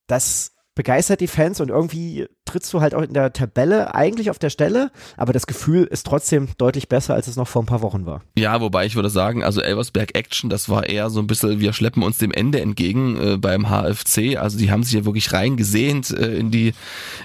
das 0.07 0.53
begeistert 0.73 1.21
die 1.21 1.27
Fans 1.27 1.61
und 1.61 1.69
irgendwie 1.69 2.27
trittst 2.45 2.71
du 2.73 2.81
halt 2.81 2.93
auch 2.93 3.01
in 3.01 3.13
der 3.13 3.33
Tabelle 3.33 3.93
eigentlich 3.95 4.29
auf 4.29 4.39
der 4.39 4.49
Stelle, 4.49 4.91
aber 5.17 5.33
das 5.33 5.47
Gefühl 5.47 5.83
ist 5.83 6.05
trotzdem 6.05 6.49
deutlich 6.57 6.87
besser, 6.87 7.15
als 7.15 7.27
es 7.27 7.35
noch 7.35 7.47
vor 7.47 7.63
ein 7.63 7.65
paar 7.65 7.81
Wochen 7.81 8.05
war. 8.05 8.21
Ja, 8.37 8.61
wobei 8.61 8.85
ich 8.85 8.95
würde 8.95 9.09
sagen, 9.09 9.43
also 9.43 9.61
Elversberg 9.61 10.15
Action, 10.15 10.49
das 10.49 10.69
war 10.69 10.87
eher 10.87 11.09
so 11.09 11.19
ein 11.19 11.27
bisschen, 11.27 11.59
wir 11.59 11.73
schleppen 11.73 12.03
uns 12.03 12.19
dem 12.19 12.31
Ende 12.31 12.61
entgegen 12.61 13.17
äh, 13.19 13.37
beim 13.37 13.69
HFC. 13.69 14.37
Also 14.37 14.57
die 14.57 14.71
haben 14.71 14.83
sich 14.83 14.93
ja 14.93 15.05
wirklich 15.05 15.33
reingesehnt 15.33 16.11
äh, 16.11 16.37
in 16.37 16.51
die 16.51 16.73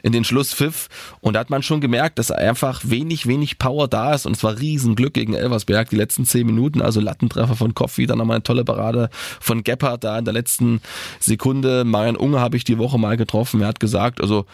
in 0.02 0.12
den 0.12 0.24
Schlusspfiff 0.24 0.88
und 1.20 1.35
da 1.35 1.40
hat 1.40 1.50
man 1.50 1.62
schon 1.62 1.80
gemerkt, 1.80 2.18
dass 2.18 2.30
einfach 2.30 2.83
wenig, 2.85 3.26
wenig 3.26 3.59
Power 3.59 3.88
da 3.88 4.14
ist 4.14 4.26
und 4.26 4.37
es 4.37 4.42
war 4.42 4.59
Riesenglück 4.59 5.14
gegen 5.14 5.35
Elversberg 5.35 5.90
die 5.90 5.96
letzten 5.96 6.24
zehn 6.24 6.46
Minuten. 6.46 6.80
Also 6.80 7.00
Lattentreffer 7.00 7.56
von 7.56 7.74
Koffi, 7.74 8.06
dann 8.06 8.18
nochmal 8.18 8.37
eine 8.37 8.42
tolle 8.42 8.64
Parade 8.64 9.11
von 9.40 9.62
Gebhardt 9.62 10.04
da 10.04 10.18
in 10.18 10.24
der 10.24 10.35
letzten 10.35 10.80
Sekunde. 11.18 11.85
Marian 11.85 12.16
Unge 12.16 12.40
habe 12.40 12.56
ich 12.56 12.64
die 12.64 12.78
Woche 12.78 12.98
mal 12.98 13.16
getroffen. 13.16 13.61
Er 13.61 13.68
hat 13.68 13.80
gesagt, 13.80 14.20
also 14.20 14.46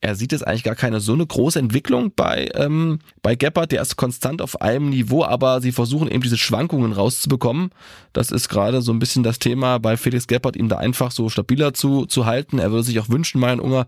er 0.00 0.14
sieht 0.14 0.30
jetzt 0.30 0.46
eigentlich 0.46 0.62
gar 0.62 0.76
keine 0.76 1.00
so 1.00 1.12
eine 1.12 1.26
große 1.26 1.58
Entwicklung 1.58 2.12
bei, 2.14 2.48
ähm, 2.54 3.00
bei 3.20 3.34
Gebhardt. 3.34 3.72
Der 3.72 3.82
ist 3.82 3.96
konstant 3.96 4.40
auf 4.40 4.60
einem 4.60 4.90
Niveau, 4.90 5.24
aber 5.24 5.60
sie 5.60 5.72
versuchen 5.72 6.08
eben 6.08 6.22
diese 6.22 6.38
Schwankungen 6.38 6.92
rauszubekommen. 6.92 7.70
Das 8.12 8.30
ist 8.30 8.48
gerade 8.48 8.80
so 8.80 8.92
ein 8.92 9.00
bisschen 9.00 9.24
das 9.24 9.40
Thema 9.40 9.78
bei 9.78 9.96
Felix 9.96 10.28
Gebhardt, 10.28 10.54
ihn 10.54 10.68
da 10.68 10.76
einfach 10.78 11.10
so 11.10 11.28
stabiler 11.28 11.74
zu, 11.74 12.06
zu 12.06 12.26
halten. 12.26 12.60
Er 12.60 12.70
würde 12.70 12.84
sich 12.84 13.00
auch 13.00 13.08
wünschen, 13.08 13.40
mein 13.40 13.58
Unger, 13.58 13.86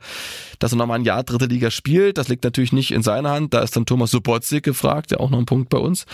dass 0.59 0.73
er 0.73 0.77
nochmal 0.77 0.99
ein 0.99 1.05
Jahr 1.05 1.23
dritte 1.23 1.47
Liga 1.47 1.71
spielt. 1.71 2.19
Das 2.19 2.27
liegt 2.27 2.43
natürlich 2.43 2.73
nicht 2.73 2.91
in 2.91 3.05
seiner 3.05 3.31
Hand. 3.31 3.55
Da 3.55 3.61
ist 3.61 3.77
dann 3.77 3.87
Thomas 3.87 4.11
Subotzik 4.11 4.65
gefragt, 4.65 5.13
der 5.13 5.21
auch 5.21 5.31
noch 5.31 5.39
ein 5.39 5.47
Punkt 5.47 5.69
bei 5.69 5.79
uns. 5.79 6.07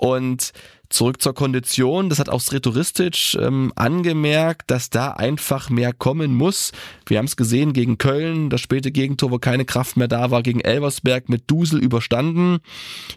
Und 0.00 0.52
Zurück 0.90 1.22
zur 1.22 1.34
Kondition, 1.34 2.08
das 2.08 2.18
hat 2.18 2.28
auch 2.28 2.40
Sretoristic 2.40 3.36
ähm, 3.38 3.72
angemerkt, 3.76 4.72
dass 4.72 4.90
da 4.90 5.12
einfach 5.12 5.70
mehr 5.70 5.92
kommen 5.92 6.34
muss. 6.34 6.72
Wir 7.06 7.18
haben 7.18 7.26
es 7.26 7.36
gesehen 7.36 7.72
gegen 7.72 7.96
Köln, 7.96 8.50
das 8.50 8.60
späte 8.60 8.90
Gegentor, 8.90 9.30
wo 9.30 9.38
keine 9.38 9.64
Kraft 9.64 9.96
mehr 9.96 10.08
da 10.08 10.32
war, 10.32 10.42
gegen 10.42 10.58
Elversberg 10.60 11.28
mit 11.28 11.48
Dusel 11.48 11.80
überstanden. 11.80 12.58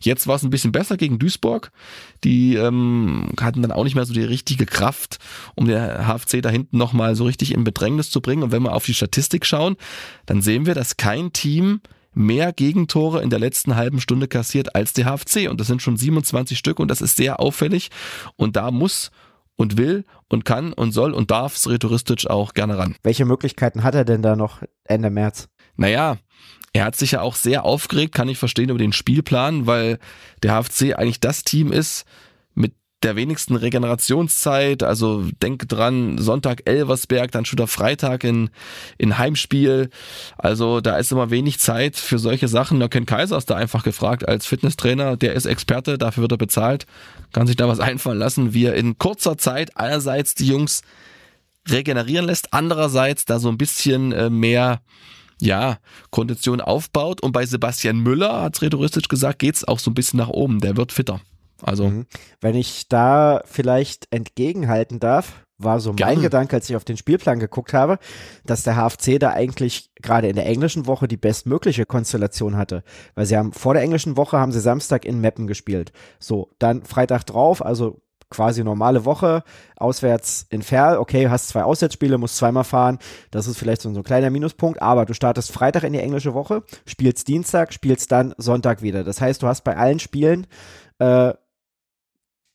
Jetzt 0.02 0.28
war 0.28 0.36
es 0.36 0.44
ein 0.44 0.52
bisschen 0.52 0.72
besser 0.72 0.98
gegen 0.98 1.18
Duisburg. 1.18 1.72
Die 2.24 2.58
ähm, 2.58 3.30
hatten 3.42 3.64
dann 3.64 3.72
auch 3.72 3.86
nicht 3.86 3.96
mehr 3.96 4.06
so 4.06 4.14
die 4.14 4.22
richtige 4.22 4.68
Kraft, 4.68 5.18
um 5.56 5.66
der 5.66 6.06
HFC 6.06 6.44
da 6.44 6.50
hinten 6.50 6.78
nochmal 6.78 7.16
so 7.16 7.24
richtig 7.24 7.56
in 7.56 7.64
Bedrängnis 7.64 8.12
zu 8.12 8.22
bringen. 8.22 8.44
Und 8.44 8.52
wenn 8.52 8.62
wir 8.62 8.76
auf 8.76 8.86
die 8.86 8.94
Statistik 8.94 9.48
schauen, 9.48 9.78
dann 10.28 10.44
sehen 10.44 10.68
wir, 10.68 10.76
dass 10.76 10.96
kein 10.96 11.34
Team 11.34 11.82
mehr 12.14 12.54
Gegentore 12.54 13.22
in 13.22 13.30
der 13.30 13.40
letzten 13.40 13.76
halben 13.76 14.00
Stunde 14.00 14.28
kassiert 14.28 14.76
als 14.76 14.94
der 14.94 15.06
HFC. 15.06 15.50
Und 15.50 15.60
das 15.60 15.68
sind 15.68 15.82
schon 15.82 15.98
27 15.98 16.58
Stück 16.58 16.80
und 16.80 16.90
das 16.90 17.02
ist 17.02 17.16
sehr 17.16 17.40
auffällig. 17.40 17.90
Und 18.36 18.56
da 18.56 18.72
muss 18.72 19.12
und 19.56 19.78
will 19.78 20.06
und 20.30 20.46
kann 20.46 20.74
und 20.74 20.92
soll 20.92 21.14
und 21.14 21.32
darf 21.32 21.58
Sretoristic 21.58 22.28
auch 22.28 22.54
gerne 22.54 22.78
ran. 22.78 22.96
Welche 23.04 23.26
Möglichkeiten 23.26 23.84
hat 23.84 23.96
er 23.96 24.06
denn 24.06 24.22
da 24.22 24.36
noch 24.36 24.64
Ende 24.84 25.10
März? 25.10 25.48
Naja, 25.76 26.18
er 26.74 26.86
hat 26.86 26.96
sich 26.96 27.12
ja 27.12 27.22
auch 27.22 27.36
sehr 27.36 27.66
aufgeregt, 27.66 28.16
kann 28.16 28.30
ich 28.30 28.38
verstehen, 28.38 28.70
über 28.70 28.80
den 28.80 28.94
Spielplan, 28.94 29.68
weil 29.68 30.00
der 30.42 30.54
HFC 30.54 30.96
eigentlich 30.96 31.20
das 31.20 31.44
Team 31.44 31.72
ist, 31.72 32.06
der 33.04 33.16
wenigsten 33.16 33.56
Regenerationszeit, 33.56 34.82
also 34.82 35.26
denke 35.42 35.68
dran, 35.68 36.18
Sonntag 36.18 36.62
Elversberg, 36.66 37.32
dann 37.32 37.46
schon 37.46 37.58
der 37.58 37.68
Freitag 37.68 38.24
in, 38.24 38.50
in 38.98 39.18
Heimspiel. 39.18 39.90
Also 40.38 40.82
da 40.82 40.98
ist 40.98 41.12
immer 41.12 41.30
wenig 41.30 41.60
Zeit 41.60 41.98
für 41.98 42.18
solche 42.18 42.48
Sachen. 42.48 42.80
Da 42.80 42.88
Ken 42.88 43.06
Kaiser 43.06 43.38
ist 43.38 43.50
da 43.50 43.56
einfach 43.56 43.84
gefragt 43.84 44.28
als 44.28 44.46
Fitnesstrainer, 44.46 45.18
der 45.18 45.34
ist 45.34 45.46
Experte, 45.46 45.98
dafür 45.98 46.22
wird 46.22 46.32
er 46.32 46.38
bezahlt, 46.38 46.86
kann 47.34 47.48
sich 47.48 47.56
da 47.56 47.68
was 47.68 47.80
einfallen 47.82 48.20
lassen, 48.20 48.54
wie 48.54 48.66
er 48.66 48.76
in 48.76 48.98
kurzer 48.98 49.38
Zeit 49.38 49.76
allerseits 49.78 50.36
die 50.36 50.48
Jungs 50.48 50.82
regenerieren 51.70 52.26
lässt, 52.26 52.54
andererseits 52.54 53.26
da 53.26 53.40
so 53.40 53.50
ein 53.50 53.58
bisschen 53.58 54.12
äh, 54.12 54.30
mehr 54.30 54.82
ja, 55.42 55.78
Kondition 56.10 56.62
aufbaut. 56.62 57.22
Und 57.22 57.34
bei 57.34 57.46
Sebastian 57.46 58.00
Müller, 58.00 58.42
hat 58.42 58.62
Redoristisch 58.62 59.08
gesagt, 59.08 59.40
geht's 59.40 59.66
auch 59.66 59.80
so 59.80 59.92
ein 59.92 59.94
bisschen 59.94 60.18
nach 60.18 60.30
oben. 60.30 60.60
Der 60.60 60.78
wird 60.78 60.92
fitter. 60.92 61.20
Also. 61.64 61.90
Mhm. 61.90 62.06
Wenn 62.42 62.56
ich 62.56 62.88
da 62.90 63.42
vielleicht 63.46 64.08
entgegenhalten 64.12 65.00
darf, 65.00 65.44
war 65.58 65.80
so 65.80 65.92
mein 65.92 65.98
Gerne. 65.98 66.22
Gedanke, 66.22 66.56
als 66.56 66.70
ich 66.70 66.76
auf 66.76 66.84
den 66.84 66.98
Spielplan 66.98 67.40
geguckt 67.40 67.74
habe, 67.74 68.00
dass 68.46 68.64
der 68.64 68.76
HFC 68.76 69.20
da 69.20 69.32
eigentlich 69.32 69.92
gerade 69.96 70.28
in 70.28 70.36
der 70.36 70.46
englischen 70.46 70.88
Woche 70.88 71.08
die 71.08 71.18
bestmögliche 71.18 71.86
Konstellation 71.86 72.58
hatte. 72.58 72.84
Weil 73.16 73.26
sie 73.26 73.38
haben 73.38 73.54
vor 73.54 73.74
der 73.74 73.84
englischen 73.84 74.18
Woche 74.18 74.38
haben 74.38 74.52
sie 74.52 74.60
Samstag 74.60 75.06
in 75.06 75.22
Meppen 75.22 75.48
gespielt. 75.48 75.94
So, 76.20 76.52
dann 76.60 76.84
Freitag 76.84 77.24
drauf, 77.26 77.64
also 77.64 78.02
quasi 78.30 78.64
normale 78.64 79.06
Woche, 79.06 79.44
auswärts 79.78 80.48
in 80.50 80.64
Ferl, 80.64 80.98
okay, 80.98 81.30
hast 81.30 81.50
zwei 81.50 81.64
Auswärtsspiele, 81.64 82.18
musst 82.18 82.38
zweimal 82.38 82.64
fahren, 82.64 82.98
das 83.30 83.46
ist 83.46 83.60
vielleicht 83.60 83.84
so 83.84 83.90
ein, 83.90 83.94
so 83.94 84.02
ein 84.02 84.04
kleiner 84.04 84.32
Minuspunkt, 84.32 84.82
aber 84.82 85.06
du 85.06 85.14
startest 85.14 85.52
Freitag 85.52 85.84
in 85.84 85.94
die 85.94 86.00
englische 86.00 86.34
Woche, 86.34 86.64
spielst 86.88 87.28
Dienstag, 87.28 87.74
spielst 87.74 88.12
dann 88.12 88.34
Sonntag 88.38 88.82
wieder. 88.82 89.04
Das 89.04 89.22
heißt, 89.22 89.44
du 89.44 89.48
hast 89.48 89.64
bei 89.64 89.78
allen 89.78 90.00
Spielen 90.00 90.48
äh, 90.98 91.34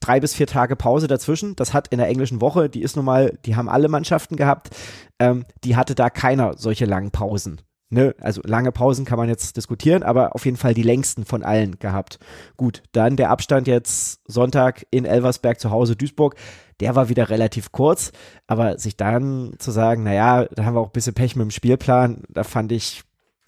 drei 0.00 0.20
bis 0.20 0.34
vier 0.34 0.46
Tage 0.46 0.76
Pause 0.76 1.06
dazwischen. 1.06 1.56
Das 1.56 1.74
hat 1.74 1.88
in 1.88 1.98
der 1.98 2.08
englischen 2.08 2.40
Woche, 2.40 2.68
die 2.68 2.82
ist 2.82 2.96
nun 2.96 3.04
mal, 3.04 3.38
die 3.44 3.56
haben 3.56 3.68
alle 3.68 3.88
Mannschaften 3.88 4.36
gehabt, 4.36 4.70
ähm, 5.18 5.44
die 5.64 5.76
hatte 5.76 5.94
da 5.94 6.10
keiner 6.10 6.56
solche 6.56 6.84
langen 6.84 7.10
Pausen. 7.10 7.60
Ne, 7.90 8.14
also 8.20 8.42
lange 8.44 8.70
Pausen 8.70 9.06
kann 9.06 9.16
man 9.16 9.30
jetzt 9.30 9.56
diskutieren, 9.56 10.02
aber 10.02 10.34
auf 10.34 10.44
jeden 10.44 10.58
Fall 10.58 10.74
die 10.74 10.82
längsten 10.82 11.24
von 11.24 11.42
allen 11.42 11.78
gehabt. 11.78 12.18
Gut, 12.58 12.82
dann 12.92 13.16
der 13.16 13.30
Abstand 13.30 13.66
jetzt 13.66 14.20
Sonntag 14.26 14.86
in 14.90 15.06
Elversberg 15.06 15.58
zu 15.58 15.70
Hause 15.70 15.96
Duisburg, 15.96 16.34
der 16.80 16.96
war 16.96 17.08
wieder 17.08 17.30
relativ 17.30 17.72
kurz, 17.72 18.12
aber 18.46 18.78
sich 18.78 18.98
dann 18.98 19.54
zu 19.58 19.70
sagen, 19.70 20.02
naja, 20.02 20.44
da 20.54 20.66
haben 20.66 20.74
wir 20.74 20.80
auch 20.80 20.88
ein 20.88 20.92
bisschen 20.92 21.14
Pech 21.14 21.34
mit 21.34 21.44
dem 21.44 21.50
Spielplan, 21.50 22.24
da 22.28 22.44
fand 22.44 22.72
ich 22.72 23.04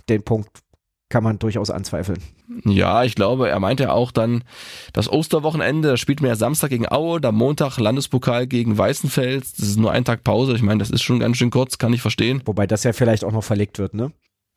den 0.08 0.22
Punkt 0.22 0.48
kann 1.10 1.22
man 1.22 1.38
durchaus 1.38 1.70
anzweifeln. 1.70 2.18
Ja, 2.64 3.04
ich 3.04 3.14
glaube, 3.14 3.50
er 3.50 3.60
meinte 3.60 3.84
ja 3.84 3.92
auch 3.92 4.12
dann 4.12 4.44
das 4.92 5.12
Osterwochenende, 5.12 5.88
da 5.88 5.96
spielt 5.96 6.22
man 6.22 6.30
ja 6.30 6.36
Samstag 6.36 6.70
gegen 6.70 6.90
Aue, 6.90 7.20
dann 7.20 7.34
Montag 7.34 7.78
Landespokal 7.78 8.46
gegen 8.46 8.78
Weißenfels, 8.78 9.52
das 9.54 9.68
ist 9.68 9.78
nur 9.78 9.92
ein 9.92 10.04
Tag 10.04 10.24
Pause, 10.24 10.54
ich 10.54 10.62
meine, 10.62 10.78
das 10.78 10.90
ist 10.90 11.02
schon 11.02 11.20
ganz 11.20 11.36
schön 11.36 11.50
kurz, 11.50 11.76
kann 11.76 11.92
ich 11.92 12.00
verstehen. 12.00 12.40
Wobei 12.46 12.66
das 12.66 12.84
ja 12.84 12.92
vielleicht 12.92 13.24
auch 13.24 13.32
noch 13.32 13.44
verlegt 13.44 13.78
wird, 13.78 13.92
ne? 13.92 14.12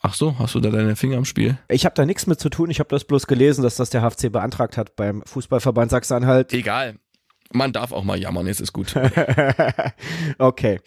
Ach 0.05 0.13
so, 0.13 0.37
hast 0.37 0.53
du 0.53 0.59
da 0.59 0.69
deine 0.69 0.97
Finger 0.97 1.17
am 1.17 1.25
Spiel? 1.25 1.57
Ich 1.69 1.85
habe 1.85 1.95
da 1.95 2.05
nichts 2.05 2.27
mit 2.27 2.37
zu 2.37 2.49
tun. 2.49 2.69
Ich 2.69 2.79
habe 2.79 2.89
das 2.89 3.05
bloß 3.05 3.25
gelesen, 3.25 3.63
dass 3.63 3.77
das 3.77 3.89
der 3.89 4.01
HFC 4.01 4.29
beantragt 4.29 4.77
hat 4.77 4.97
beim 4.97 5.23
Fußballverband 5.25 5.91
Sachsen-Anhalt. 5.91 6.51
Egal. 6.51 6.95
Man 7.53 7.71
darf 7.71 7.93
auch 7.93 8.03
mal 8.03 8.19
jammern, 8.19 8.45
jetzt 8.47 8.59
ist 8.59 8.73
gut. 8.73 8.93
okay. 10.39 10.81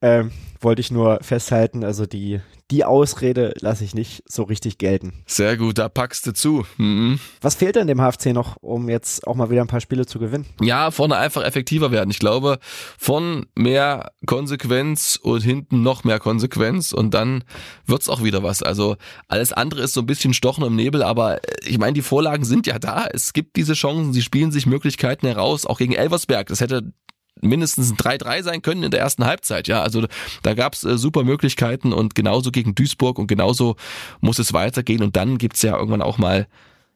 Ähm, 0.00 0.30
wollte 0.66 0.80
ich 0.80 0.90
nur 0.90 1.20
festhalten, 1.22 1.84
also 1.84 2.06
die, 2.06 2.40
die 2.72 2.84
Ausrede 2.84 3.54
lasse 3.60 3.84
ich 3.84 3.94
nicht 3.94 4.24
so 4.26 4.42
richtig 4.42 4.78
gelten. 4.78 5.12
Sehr 5.24 5.56
gut, 5.56 5.78
da 5.78 5.88
packst 5.88 6.26
du 6.26 6.32
zu. 6.32 6.66
Mhm. 6.76 7.20
Was 7.40 7.54
fehlt 7.54 7.76
denn 7.76 7.86
dem 7.86 8.00
HFC 8.00 8.32
noch, 8.32 8.56
um 8.60 8.88
jetzt 8.88 9.28
auch 9.28 9.36
mal 9.36 9.48
wieder 9.48 9.60
ein 9.60 9.68
paar 9.68 9.80
Spiele 9.80 10.06
zu 10.06 10.18
gewinnen? 10.18 10.44
Ja, 10.60 10.90
vorne 10.90 11.18
einfach 11.18 11.44
effektiver 11.44 11.92
werden. 11.92 12.10
Ich 12.10 12.18
glaube, 12.18 12.58
von 12.98 13.46
mehr 13.54 14.10
Konsequenz 14.26 15.20
und 15.22 15.42
hinten 15.42 15.82
noch 15.82 16.02
mehr 16.02 16.18
Konsequenz 16.18 16.92
und 16.92 17.14
dann 17.14 17.44
wird's 17.86 18.08
auch 18.08 18.24
wieder 18.24 18.42
was. 18.42 18.64
Also 18.64 18.96
alles 19.28 19.52
andere 19.52 19.82
ist 19.82 19.94
so 19.94 20.00
ein 20.00 20.06
bisschen 20.06 20.34
Stochen 20.34 20.64
im 20.64 20.74
Nebel, 20.74 21.04
aber 21.04 21.36
äh, 21.36 21.40
ich 21.64 21.78
meine, 21.78 21.92
die 21.92 22.02
Vorlagen 22.02 22.44
sind 22.44 22.66
ja 22.66 22.80
da. 22.80 23.06
Es 23.12 23.32
gibt 23.32 23.54
diese 23.54 23.74
Chancen, 23.74 24.12
sie 24.12 24.22
spielen 24.22 24.50
sich 24.50 24.66
Möglichkeiten 24.66 25.28
heraus, 25.28 25.64
auch 25.64 25.78
gegen 25.78 25.92
Elversberg. 25.92 26.48
Das 26.48 26.60
hätte 26.60 26.92
mindestens 27.40 27.90
ein 27.90 27.96
3-3 27.96 28.42
sein 28.42 28.62
können 28.62 28.82
in 28.82 28.90
der 28.90 29.00
ersten 29.00 29.24
Halbzeit. 29.24 29.68
Ja, 29.68 29.82
also 29.82 30.06
da 30.42 30.54
gab's 30.54 30.84
äh, 30.84 30.98
super 30.98 31.24
Möglichkeiten 31.24 31.92
und 31.92 32.14
genauso 32.14 32.50
gegen 32.50 32.74
Duisburg 32.74 33.18
und 33.18 33.26
genauso 33.26 33.76
muss 34.20 34.38
es 34.38 34.52
weitergehen 34.52 35.02
und 35.02 35.16
dann 35.16 35.38
gibt's 35.38 35.62
ja 35.62 35.76
irgendwann 35.76 36.02
auch 36.02 36.18
mal 36.18 36.46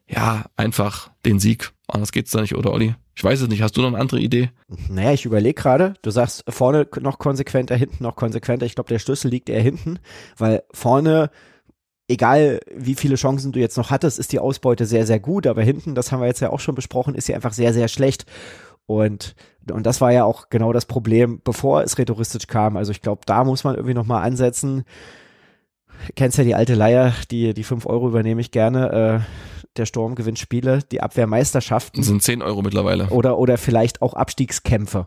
ja 0.06 0.44
einfach 0.56 1.10
den 1.24 1.38
Sieg. 1.38 1.72
Anders 1.86 2.12
geht's 2.12 2.30
da 2.30 2.40
nicht, 2.40 2.54
oder 2.54 2.72
Olli? 2.72 2.94
Ich 3.14 3.24
weiß 3.24 3.40
es 3.42 3.48
nicht. 3.48 3.62
Hast 3.62 3.76
du 3.76 3.82
noch 3.82 3.88
eine 3.88 3.98
andere 3.98 4.20
Idee? 4.20 4.50
Naja, 4.88 5.12
ich 5.12 5.24
überlege 5.24 5.60
gerade. 5.60 5.94
Du 6.02 6.10
sagst 6.10 6.44
vorne 6.48 6.86
noch 7.00 7.18
konsequenter, 7.18 7.76
hinten 7.76 8.02
noch 8.02 8.16
konsequenter. 8.16 8.64
Ich 8.64 8.74
glaube, 8.74 8.88
der 8.88 8.98
Schlüssel 8.98 9.30
liegt 9.30 9.48
eher 9.48 9.60
hinten, 9.60 9.98
weil 10.38 10.62
vorne 10.72 11.30
egal 12.10 12.60
wie 12.74 12.96
viele 12.96 13.14
Chancen 13.14 13.52
du 13.52 13.60
jetzt 13.60 13.76
noch 13.76 13.90
hattest, 13.90 14.18
ist 14.18 14.32
die 14.32 14.40
Ausbeute 14.40 14.84
sehr, 14.84 15.06
sehr 15.06 15.20
gut, 15.20 15.46
aber 15.46 15.62
hinten, 15.62 15.94
das 15.94 16.10
haben 16.10 16.20
wir 16.20 16.26
jetzt 16.26 16.40
ja 16.40 16.50
auch 16.50 16.60
schon 16.60 16.74
besprochen, 16.74 17.14
ist 17.14 17.26
sie 17.26 17.34
einfach 17.34 17.52
sehr, 17.52 17.72
sehr 17.72 17.88
schlecht. 17.88 18.26
Und, 18.90 19.36
und 19.70 19.86
das 19.86 20.00
war 20.00 20.10
ja 20.12 20.24
auch 20.24 20.50
genau 20.50 20.72
das 20.72 20.86
Problem, 20.86 21.40
bevor 21.44 21.82
es 21.82 21.96
rhetoristisch 21.96 22.48
kam. 22.48 22.76
Also 22.76 22.90
ich 22.90 23.02
glaube, 23.02 23.22
da 23.24 23.44
muss 23.44 23.62
man 23.62 23.76
irgendwie 23.76 23.94
nochmal 23.94 24.24
ansetzen. 24.24 24.84
Kennst 26.16 26.38
ja 26.38 26.44
die 26.44 26.54
alte 26.54 26.74
Leier, 26.74 27.12
die, 27.30 27.54
die 27.54 27.64
fünf 27.64 27.86
Euro 27.86 28.08
übernehme 28.08 28.40
ich 28.40 28.50
gerne. 28.50 29.22
Äh, 29.26 29.60
der 29.76 29.86
Sturm 29.86 30.16
gewinnt 30.16 30.38
Spiele, 30.38 30.80
die 30.90 31.00
Abwehrmeisterschaften. 31.00 32.00
Das 32.00 32.08
sind 32.08 32.22
10 32.22 32.42
Euro 32.42 32.62
mittlerweile. 32.62 33.08
Oder, 33.10 33.38
oder 33.38 33.56
vielleicht 33.56 34.02
auch 34.02 34.14
Abstiegskämpfe. 34.14 35.06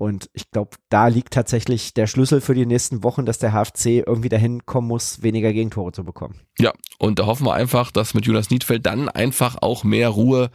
Und 0.00 0.30
ich 0.32 0.50
glaube, 0.50 0.70
da 0.88 1.08
liegt 1.08 1.34
tatsächlich 1.34 1.92
der 1.92 2.06
Schlüssel 2.06 2.40
für 2.40 2.54
die 2.54 2.64
nächsten 2.64 3.04
Wochen, 3.04 3.26
dass 3.26 3.38
der 3.38 3.52
HFC 3.52 4.02
irgendwie 4.06 4.30
dahin 4.30 4.64
kommen 4.64 4.88
muss, 4.88 5.22
weniger 5.22 5.52
Gegentore 5.52 5.92
zu 5.92 6.04
bekommen. 6.04 6.40
Ja, 6.58 6.72
und 6.98 7.18
da 7.18 7.26
hoffen 7.26 7.44
wir 7.44 7.52
einfach, 7.52 7.90
dass 7.90 8.14
mit 8.14 8.24
Jonas 8.24 8.48
Niedfeld 8.48 8.86
dann 8.86 9.10
einfach 9.10 9.58
auch 9.60 9.84
mehr 9.84 10.08
Ruhe 10.08 10.50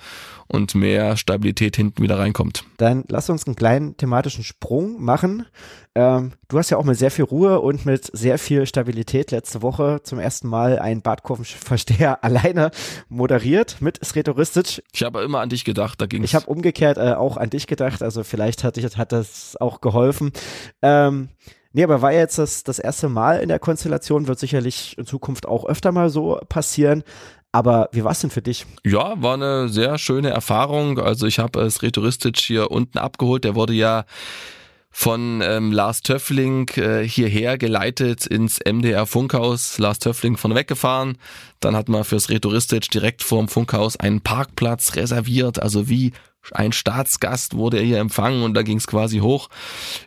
und 0.47 0.73
mehr 0.73 1.15
Stabilität 1.15 1.75
hinten 1.75 2.01
wieder 2.01 2.17
reinkommt. 2.17 2.63
Dann 2.77 3.03
lass 3.07 3.29
uns 3.29 3.45
einen 3.45 3.55
kleinen 3.55 3.97
thematischen 3.97 4.43
Sprung 4.43 5.03
machen. 5.03 5.45
Ähm, 5.95 6.33
du 6.49 6.57
hast 6.57 6.69
ja 6.69 6.77
auch 6.77 6.83
mit 6.83 6.97
sehr 6.97 7.09
viel 7.09 7.25
Ruhe 7.25 7.61
und 7.61 7.85
mit 7.85 8.09
sehr 8.13 8.37
viel 8.37 8.65
Stabilität 8.65 9.31
letzte 9.31 9.61
Woche 9.61 10.01
zum 10.03 10.19
ersten 10.19 10.47
Mal 10.47 10.77
einen 10.77 11.01
Badkurvenversteher 11.01 12.23
alleine 12.23 12.71
moderiert 13.09 13.77
mit 13.79 14.03
Sretoristic. 14.03 14.83
Ich 14.91 15.03
habe 15.03 15.23
immer 15.23 15.39
an 15.39 15.49
dich 15.49 15.63
gedacht, 15.65 16.01
da 16.01 16.05
ging 16.05 16.23
Ich 16.23 16.35
habe 16.35 16.47
umgekehrt 16.47 16.97
äh, 16.97 17.13
auch 17.13 17.37
an 17.37 17.49
dich 17.49 17.65
gedacht, 17.65 18.03
also 18.03 18.23
vielleicht 18.23 18.63
hat, 18.63 18.77
hat 18.77 19.11
das 19.11 19.34
auch 19.59 19.81
geholfen. 19.81 20.31
Ähm, 20.81 21.29
Nee, 21.75 21.83
aber 21.83 22.01
war 22.01 22.13
jetzt 22.13 22.37
das, 22.37 22.63
das 22.63 22.79
erste 22.79 23.09
Mal 23.09 23.41
in 23.41 23.49
der 23.49 23.59
Konstellation, 23.59 24.29
wird 24.29 24.39
sicherlich 24.39 24.97
in 24.97 25.05
Zukunft 25.05 25.45
auch 25.45 25.65
öfter 25.65 25.91
mal 25.91 26.09
so 26.09 26.39
passieren. 26.47 27.03
Aber 27.51 27.89
wie 27.91 28.05
war 28.05 28.13
es 28.13 28.21
denn 28.21 28.29
für 28.29 28.41
dich? 28.41 28.65
Ja, 28.85 29.21
war 29.21 29.33
eine 29.33 29.67
sehr 29.67 29.97
schöne 29.97 30.29
Erfahrung. 30.29 30.99
Also 30.99 31.27
ich 31.27 31.37
habe 31.37 31.59
es 31.59 31.81
Retoristic 31.81 32.37
hier 32.37 32.71
unten 32.71 32.97
abgeholt. 32.97 33.43
Der 33.43 33.55
wurde 33.55 33.73
ja 33.73 34.05
von 34.89 35.41
ähm, 35.43 35.73
Lars 35.73 36.01
Töffling 36.01 36.69
äh, 36.77 37.03
hierher 37.03 37.57
geleitet 37.57 38.25
ins 38.25 38.59
MDR 38.59 39.05
Funkhaus. 39.05 39.77
Lars 39.77 39.99
Töffling 39.99 40.37
von 40.37 40.55
weggefahren. 40.55 41.17
Dann 41.59 41.75
hat 41.75 41.89
man 41.89 42.05
fürs 42.05 42.29
Retoristic 42.29 42.89
direkt 42.89 43.21
vorm 43.21 43.49
Funkhaus 43.49 43.97
einen 43.97 44.21
Parkplatz 44.21 44.95
reserviert. 44.95 45.61
Also 45.61 45.89
wie 45.89 46.13
ein 46.51 46.71
Staatsgast 46.71 47.55
wurde 47.55 47.77
er 47.77 47.83
hier 47.83 47.99
empfangen 47.99 48.43
und 48.43 48.53
da 48.53 48.61
ging 48.61 48.77
es 48.77 48.87
quasi 48.87 49.19
hoch. 49.19 49.49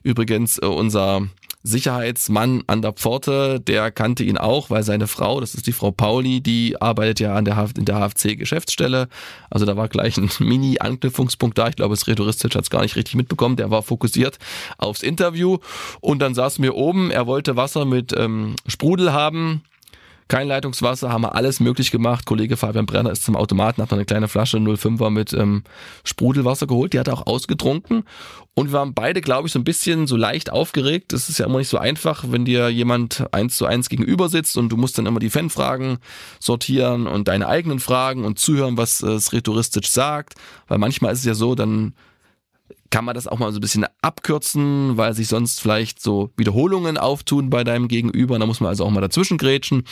Übrigens, 0.03 0.59
äh, 0.59 0.67
unser 0.67 1.29
Sicherheitsmann 1.63 2.63
an 2.67 2.83
der 2.83 2.93
Pforte, 2.93 3.61
der 3.61 3.91
kannte 3.91 4.23
ihn 4.23 4.39
auch, 4.39 4.71
weil 4.71 4.85
seine 4.85 5.07
Frau, 5.07 5.41
das 5.41 5.55
ist 5.55 5.67
die 5.67 5.73
Frau 5.73 5.91
Pauli, 5.91 6.41
die 6.41 6.81
arbeitet 6.81 7.21
ja 7.21 7.35
an 7.35 7.45
der 7.45 7.57
H 7.57 7.69
in 7.77 7.85
der 7.85 7.97
HFC-Geschäftsstelle. 7.97 9.09
Also 9.51 9.67
da 9.67 9.77
war 9.77 9.89
gleich 9.89 10.17
ein 10.17 10.31
Mini-Anknüpfungspunkt 10.39 11.59
da. 11.59 11.69
Ich 11.69 11.77
glaube, 11.77 11.95
das 11.95 12.07
Redoristisch 12.07 12.55
hat 12.55 12.63
es 12.63 12.71
gar 12.71 12.83
nicht 12.83 12.97
richtig 12.97 13.17
mitbekommen. 13.17 13.57
Der 13.57 13.71
war 13.71 13.83
fokussiert 13.83 14.39
aufs 14.79 15.03
Interview. 15.03 15.59
Und 16.01 16.21
dann 16.21 16.35
saßen 16.35 16.63
wir 16.63 16.75
oben. 16.75 17.11
Er 17.11 17.27
wollte 17.27 17.57
Wasser 17.57 17.85
mit 17.85 18.15
ähm, 18.17 18.55
Sprudel 18.67 19.13
haben 19.13 19.63
kein 20.29 20.49
Leitungswasser, 20.49 21.11
haben 21.11 21.23
wir 21.23 21.35
alles 21.35 21.59
möglich 21.61 21.91
gemacht. 21.91 22.27
Kollege 22.27 22.57
Fabian 22.57 22.87
Brenner 22.87 23.11
ist 23.11 23.25
zum 23.25 23.35
Automaten, 23.35 23.83
hat 23.83 23.91
noch 23.91 23.97
eine 23.97 24.05
kleine 24.05 24.29
Flasche 24.29 24.59
05er 24.59 25.11
mit 25.11 25.33
ähm, 25.33 25.65
Sprudelwasser 26.05 26.67
geholt, 26.67 26.93
die 26.93 26.99
hat 26.99 27.09
er 27.09 27.15
auch 27.15 27.27
ausgetrunken. 27.27 28.05
Und 28.55 28.69
wir 28.69 28.73
waren 28.75 28.93
beide, 28.93 29.21
glaube 29.21 29.47
ich, 29.47 29.53
so 29.53 29.59
ein 29.59 29.65
bisschen 29.65 30.07
so 30.07 30.17
leicht 30.17 30.51
aufgeregt. 30.51 31.13
Das 31.13 31.29
ist 31.29 31.39
ja 31.39 31.47
immer 31.47 31.59
nicht 31.59 31.69
so 31.69 31.79
einfach, 31.79 32.25
wenn 32.29 32.45
dir 32.45 32.69
jemand 32.69 33.33
eins 33.33 33.57
zu 33.57 33.67
eins 33.67 33.89
gegenüber 33.89 34.29
sitzt 34.29 34.57
und 34.57 34.69
du 34.71 34.77
musst 34.77 34.99
dann 34.99 35.07
immer 35.07 35.21
die 35.21 35.31
Fanfragen 35.31 35.99
sortieren 36.41 37.07
und 37.07 37.29
deine 37.29 37.47
eigenen 37.47 37.79
Fragen 37.79 38.25
und 38.25 38.39
zuhören, 38.39 38.77
was 38.77 39.01
äh, 39.03 39.19
Rhetoristisch 39.33 39.91
sagt. 39.91 40.35
Weil 40.67 40.79
manchmal 40.79 41.13
ist 41.13 41.21
es 41.21 41.25
ja 41.25 41.35
so, 41.35 41.55
dann 41.55 41.95
kann 42.91 43.05
man 43.05 43.15
das 43.15 43.27
auch 43.27 43.39
mal 43.39 43.53
so 43.53 43.59
ein 43.59 43.61
bisschen 43.61 43.87
abkürzen, 44.03 44.97
weil 44.97 45.15
sich 45.15 45.29
sonst 45.29 45.61
vielleicht 45.61 46.01
so 46.01 46.31
Wiederholungen 46.37 46.97
auftun 46.97 47.51
bei 47.51 47.65
deinem 47.65 47.89
Gegenüber. 47.89 48.39
Da 48.39 48.47
muss 48.47 48.61
man 48.61 48.69
also 48.69 48.85
auch 48.85 48.91
mal 48.91 49.01
dazwischen 49.01 49.39
grätschen. 49.39 49.85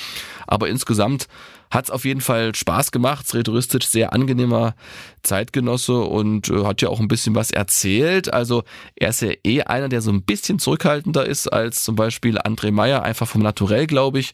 Aber 0.47 0.69
insgesamt 0.69 1.29
hat 1.71 1.87
es 1.87 1.91
auf 1.91 2.05
jeden 2.05 2.21
Fall 2.21 2.55
Spaß 2.55 2.93
gemacht. 2.93 3.27
Sretoristic 3.27 3.83
sehr 3.83 4.13
angenehmer 4.13 4.75
Zeitgenosse 5.23 6.01
und 6.01 6.49
äh, 6.49 6.65
hat 6.65 6.81
ja 6.81 6.89
auch 6.89 7.01
ein 7.01 7.09
bisschen 7.09 7.35
was 7.35 7.51
erzählt. 7.51 8.33
Also 8.33 8.63
er 8.95 9.11
ist 9.11 9.23
ja 9.23 9.33
eh 9.45 9.63
einer, 9.63 9.89
der 9.89 10.01
so 10.01 10.11
ein 10.11 10.23
bisschen 10.23 10.59
zurückhaltender 10.59 11.27
ist 11.27 11.49
als 11.49 11.83
zum 11.83 11.97
Beispiel 11.97 12.39
André 12.39 12.71
Meyer, 12.71 13.03
einfach 13.03 13.27
vom 13.27 13.43
Naturell, 13.43 13.87
glaube 13.87 14.21
ich. 14.21 14.33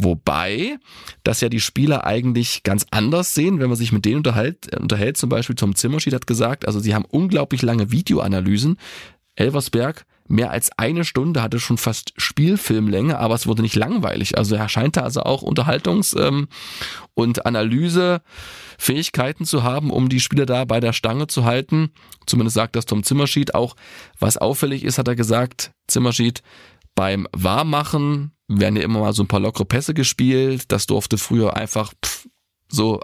Wobei 0.00 0.78
das 1.22 1.40
ja 1.40 1.48
die 1.48 1.60
Spieler 1.60 2.04
eigentlich 2.04 2.62
ganz 2.62 2.86
anders 2.90 3.34
sehen, 3.34 3.60
wenn 3.60 3.68
man 3.68 3.76
sich 3.76 3.92
mit 3.92 4.04
denen 4.04 4.18
unterhält. 4.18 4.74
unterhält 4.76 5.16
zum 5.16 5.28
Beispiel 5.28 5.56
Tom 5.56 5.76
Zimmerschied 5.76 6.14
hat 6.14 6.26
gesagt, 6.26 6.66
also 6.66 6.80
sie 6.80 6.94
haben 6.94 7.04
unglaublich 7.04 7.62
lange 7.62 7.90
Videoanalysen. 7.90 8.78
Elversberg 9.36 10.04
mehr 10.26 10.50
als 10.50 10.70
eine 10.78 11.04
Stunde, 11.04 11.42
hatte 11.42 11.60
schon 11.60 11.76
fast 11.76 12.14
Spielfilmlänge, 12.16 13.18
aber 13.18 13.34
es 13.34 13.46
wurde 13.46 13.62
nicht 13.62 13.76
langweilig. 13.76 14.38
Also 14.38 14.56
er 14.56 14.68
scheint 14.68 14.96
da 14.96 15.02
also 15.02 15.22
auch 15.22 15.42
Unterhaltungs- 15.42 16.18
ähm, 16.18 16.48
und 17.14 17.44
Analysefähigkeiten 17.46 19.44
zu 19.44 19.62
haben, 19.62 19.90
um 19.90 20.08
die 20.08 20.20
Spieler 20.20 20.46
da 20.46 20.64
bei 20.64 20.80
der 20.80 20.92
Stange 20.92 21.26
zu 21.26 21.44
halten. 21.44 21.90
Zumindest 22.26 22.54
sagt 22.54 22.74
das 22.76 22.86
Tom 22.86 23.02
Zimmerschied 23.02 23.54
auch. 23.54 23.76
Was 24.18 24.38
auffällig 24.38 24.82
ist, 24.84 24.98
hat 24.98 25.08
er 25.08 25.16
gesagt, 25.16 25.72
Zimmerschied, 25.86 26.42
beim 26.94 27.28
Warmmachen 27.32 28.33
werden 28.48 28.76
ja 28.76 28.82
immer 28.82 29.00
mal 29.00 29.12
so 29.12 29.22
ein 29.22 29.28
paar 29.28 29.40
lockere 29.40 29.64
Pässe 29.64 29.94
gespielt. 29.94 30.64
Das 30.68 30.86
durfte 30.86 31.18
früher 31.18 31.56
einfach 31.56 31.92
pff, 32.04 32.28
so 32.68 33.00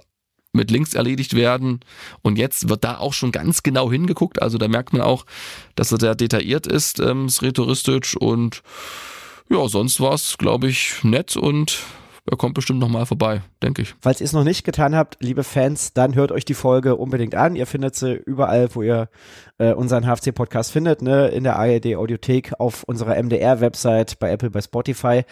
mit 0.52 0.70
links 0.70 0.94
erledigt 0.94 1.34
werden. 1.34 1.80
Und 2.22 2.36
jetzt 2.36 2.68
wird 2.68 2.84
da 2.84 2.98
auch 2.98 3.12
schon 3.12 3.32
ganz 3.32 3.62
genau 3.62 3.90
hingeguckt. 3.90 4.42
Also 4.42 4.58
da 4.58 4.68
merkt 4.68 4.92
man 4.92 5.02
auch, 5.02 5.24
dass 5.74 5.92
er 5.92 6.00
sehr 6.00 6.14
detailliert 6.14 6.66
ist, 6.66 6.98
ähm, 6.98 7.28
Sretoristic. 7.28 8.16
Und 8.18 8.62
ja, 9.48 9.68
sonst 9.68 10.00
war 10.00 10.14
es, 10.14 10.38
glaube 10.38 10.68
ich, 10.68 11.02
nett 11.04 11.36
und 11.36 11.78
er 12.28 12.36
kommt 12.36 12.54
bestimmt 12.54 12.80
nochmal 12.80 13.06
vorbei, 13.06 13.42
denke 13.62 13.82
ich. 13.82 13.94
Falls 14.00 14.20
ihr 14.20 14.24
es 14.24 14.32
noch 14.32 14.44
nicht 14.44 14.64
getan 14.64 14.94
habt, 14.94 15.16
liebe 15.20 15.44
Fans, 15.44 15.92
dann 15.92 16.14
hört 16.14 16.32
euch 16.32 16.44
die 16.44 16.54
Folge 16.54 16.96
unbedingt 16.96 17.34
an. 17.34 17.56
Ihr 17.56 17.66
findet 17.66 17.94
sie 17.94 18.14
überall, 18.14 18.68
wo 18.74 18.82
ihr 18.82 19.08
äh, 19.58 19.72
unseren 19.72 20.04
HFC-Podcast 20.04 20.72
findet, 20.72 21.02
ne? 21.02 21.28
in 21.28 21.44
der 21.44 21.56
ARD 21.58 21.96
Audiothek, 21.96 22.52
auf 22.58 22.84
unserer 22.84 23.20
MDR-Website, 23.22 24.18
bei 24.18 24.30
Apple, 24.30 24.50
bei 24.50 24.60
Spotify. 24.60 25.22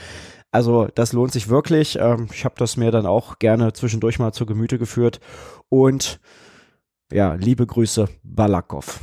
Also 0.50 0.88
das 0.94 1.12
lohnt 1.12 1.32
sich 1.32 1.48
wirklich. 1.48 1.98
Ähm, 2.00 2.28
ich 2.32 2.44
habe 2.44 2.54
das 2.58 2.76
mir 2.76 2.90
dann 2.90 3.06
auch 3.06 3.38
gerne 3.38 3.72
zwischendurch 3.72 4.18
mal 4.18 4.32
zu 4.32 4.46
Gemüte 4.46 4.78
geführt. 4.78 5.20
Und 5.68 6.20
ja, 7.12 7.34
liebe 7.34 7.66
Grüße, 7.66 8.08
Balakov. 8.22 9.00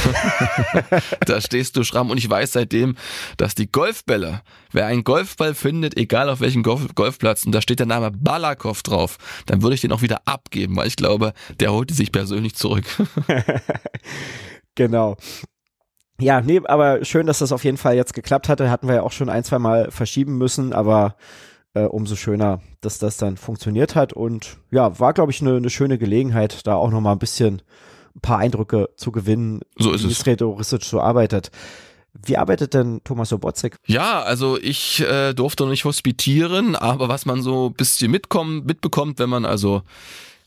da 1.26 1.40
stehst 1.40 1.76
du 1.76 1.84
schramm 1.84 2.10
und 2.10 2.18
ich 2.18 2.28
weiß 2.28 2.52
seitdem, 2.52 2.96
dass 3.36 3.54
die 3.54 3.70
Golfbälle, 3.70 4.42
wer 4.72 4.86
einen 4.86 5.04
Golfball 5.04 5.54
findet, 5.54 5.96
egal 5.96 6.28
auf 6.28 6.40
welchem 6.40 6.62
Golf 6.62 6.94
Golfplatz, 6.94 7.44
und 7.44 7.52
da 7.52 7.62
steht 7.62 7.78
der 7.78 7.86
Name 7.86 8.10
Balakov 8.10 8.82
drauf, 8.82 9.18
dann 9.46 9.62
würde 9.62 9.74
ich 9.74 9.80
den 9.80 9.92
auch 9.92 10.02
wieder 10.02 10.22
abgeben, 10.24 10.76
weil 10.76 10.86
ich 10.86 10.96
glaube, 10.96 11.32
der 11.60 11.72
holt 11.72 11.90
sich 11.90 12.12
persönlich 12.12 12.54
zurück. 12.54 12.84
genau. 14.74 15.16
Ja, 16.20 16.42
nee, 16.42 16.60
aber 16.64 17.04
schön, 17.04 17.26
dass 17.26 17.38
das 17.38 17.52
auf 17.52 17.64
jeden 17.64 17.78
Fall 17.78 17.96
jetzt 17.96 18.12
geklappt 18.12 18.48
hatte. 18.48 18.70
Hatten 18.70 18.88
wir 18.88 18.96
ja 18.96 19.02
auch 19.02 19.12
schon 19.12 19.30
ein, 19.30 19.42
zwei 19.42 19.58
Mal 19.58 19.90
verschieben 19.90 20.36
müssen, 20.36 20.74
aber 20.74 21.16
äh, 21.74 21.84
umso 21.84 22.14
schöner, 22.14 22.60
dass 22.82 22.98
das 22.98 23.16
dann 23.16 23.36
funktioniert 23.38 23.94
hat. 23.94 24.12
Und 24.12 24.58
ja, 24.70 24.98
war, 24.98 25.14
glaube 25.14 25.32
ich, 25.32 25.40
eine 25.40 25.60
ne 25.60 25.70
schöne 25.70 25.96
Gelegenheit, 25.96 26.66
da 26.66 26.74
auch 26.74 26.90
nochmal 26.90 27.14
ein 27.14 27.18
bisschen 27.18 27.62
paar 28.20 28.38
Eindrücke 28.38 28.90
zu 28.96 29.12
gewinnen, 29.12 29.60
so 29.76 29.92
ist 29.92 30.06
wie 30.06 30.12
es. 30.12 30.26
Retoristisch 30.26 30.84
so 30.84 31.00
arbeitet. 31.00 31.50
Wie 32.12 32.36
arbeitet 32.36 32.74
denn 32.74 33.00
Thomas 33.04 33.28
Sobotzek? 33.28 33.76
Ja, 33.86 34.22
also 34.22 34.58
ich 34.60 35.00
äh, 35.00 35.32
durfte 35.32 35.62
noch 35.62 35.70
nicht 35.70 35.84
hospitieren, 35.84 36.74
aber 36.74 37.08
was 37.08 37.24
man 37.24 37.42
so 37.42 37.68
ein 37.68 37.74
bisschen 37.74 38.10
mitkommen, 38.10 38.64
mitbekommt, 38.66 39.18
wenn 39.18 39.30
man 39.30 39.44
also 39.44 39.82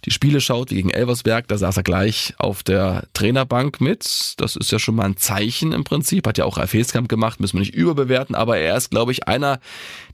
die 0.05 0.11
Spiele 0.11 0.41
schaut, 0.41 0.71
wie 0.71 0.75
gegen 0.75 0.89
Elversberg, 0.89 1.47
da 1.47 1.57
saß 1.57 1.77
er 1.77 1.83
gleich 1.83 2.33
auf 2.37 2.63
der 2.63 3.05
Trainerbank 3.13 3.79
mit. 3.79 4.33
Das 4.37 4.57
ist 4.57 4.71
ja 4.71 4.79
schon 4.79 4.95
mal 4.95 5.05
ein 5.05 5.15
Zeichen 5.17 5.71
im 5.71 5.85
Prinzip. 5.85 6.27
Hat 6.27 6.37
ja 6.37 6.43
auch 6.43 6.57
Ralf 6.57 6.73
Heskamp 6.73 7.07
gemacht, 7.07 7.39
müssen 7.39 7.53
wir 7.53 7.61
nicht 7.61 7.73
überbewerten, 7.73 8.35
aber 8.35 8.57
er 8.57 8.75
ist, 8.75 8.91
glaube 8.91 9.13
ich, 9.13 9.27
einer, 9.27 9.59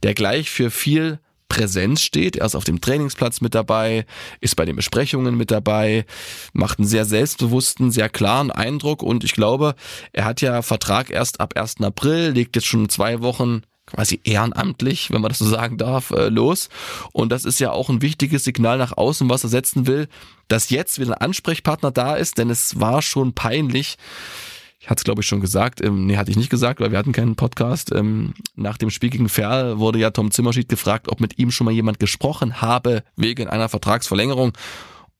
der 0.04 0.14
gleich 0.14 0.48
für 0.48 0.70
viel 0.70 1.18
Präsenz 1.50 2.00
steht. 2.00 2.36
Er 2.36 2.46
ist 2.46 2.54
auf 2.54 2.64
dem 2.64 2.80
Trainingsplatz 2.80 3.42
mit 3.42 3.54
dabei, 3.54 4.06
ist 4.40 4.56
bei 4.56 4.64
den 4.64 4.76
Besprechungen 4.76 5.36
mit 5.36 5.50
dabei, 5.50 6.06
macht 6.54 6.78
einen 6.78 6.88
sehr 6.88 7.04
selbstbewussten, 7.04 7.90
sehr 7.90 8.08
klaren 8.08 8.50
Eindruck 8.50 9.02
und 9.02 9.24
ich 9.24 9.34
glaube, 9.34 9.74
er 10.12 10.24
hat 10.24 10.40
ja 10.40 10.62
Vertrag 10.62 11.10
erst 11.10 11.40
ab 11.40 11.54
1. 11.56 11.82
April, 11.82 12.30
legt 12.30 12.56
jetzt 12.56 12.68
schon 12.68 12.88
zwei 12.88 13.20
Wochen 13.20 13.62
quasi 13.86 14.20
ehrenamtlich, 14.22 15.10
wenn 15.10 15.20
man 15.20 15.30
das 15.30 15.40
so 15.40 15.46
sagen 15.46 15.76
darf, 15.76 16.12
äh, 16.12 16.28
los. 16.28 16.68
Und 17.12 17.32
das 17.32 17.44
ist 17.44 17.58
ja 17.58 17.72
auch 17.72 17.88
ein 17.88 18.00
wichtiges 18.00 18.44
Signal 18.44 18.78
nach 18.78 18.96
außen, 18.96 19.28
was 19.28 19.42
er 19.42 19.50
setzen 19.50 19.88
will, 19.88 20.08
dass 20.46 20.70
jetzt 20.70 21.00
wieder 21.00 21.14
ein 21.20 21.26
Ansprechpartner 21.26 21.90
da 21.90 22.14
ist, 22.14 22.38
denn 22.38 22.48
es 22.48 22.78
war 22.78 23.02
schon 23.02 23.34
peinlich. 23.34 23.98
Ich 24.82 24.88
hatte 24.88 25.00
es, 25.00 25.04
glaube 25.04 25.20
ich, 25.20 25.28
schon 25.28 25.42
gesagt. 25.42 25.84
Ähm, 25.84 26.06
nee, 26.06 26.16
hatte 26.16 26.30
ich 26.30 26.38
nicht 26.38 26.48
gesagt, 26.48 26.80
weil 26.80 26.90
wir 26.90 26.98
hatten 26.98 27.12
keinen 27.12 27.36
Podcast. 27.36 27.92
Ähm, 27.92 28.32
nach 28.56 28.78
dem 28.78 28.88
Spiel 28.88 29.10
gegen 29.10 29.28
Ferl 29.28 29.78
wurde 29.78 29.98
ja 29.98 30.10
Tom 30.10 30.30
Zimmerschied 30.30 30.70
gefragt, 30.70 31.08
ob 31.10 31.20
mit 31.20 31.38
ihm 31.38 31.50
schon 31.50 31.66
mal 31.66 31.70
jemand 31.70 32.00
gesprochen 32.00 32.62
habe 32.62 33.04
wegen 33.14 33.46
einer 33.46 33.68
Vertragsverlängerung. 33.68 34.52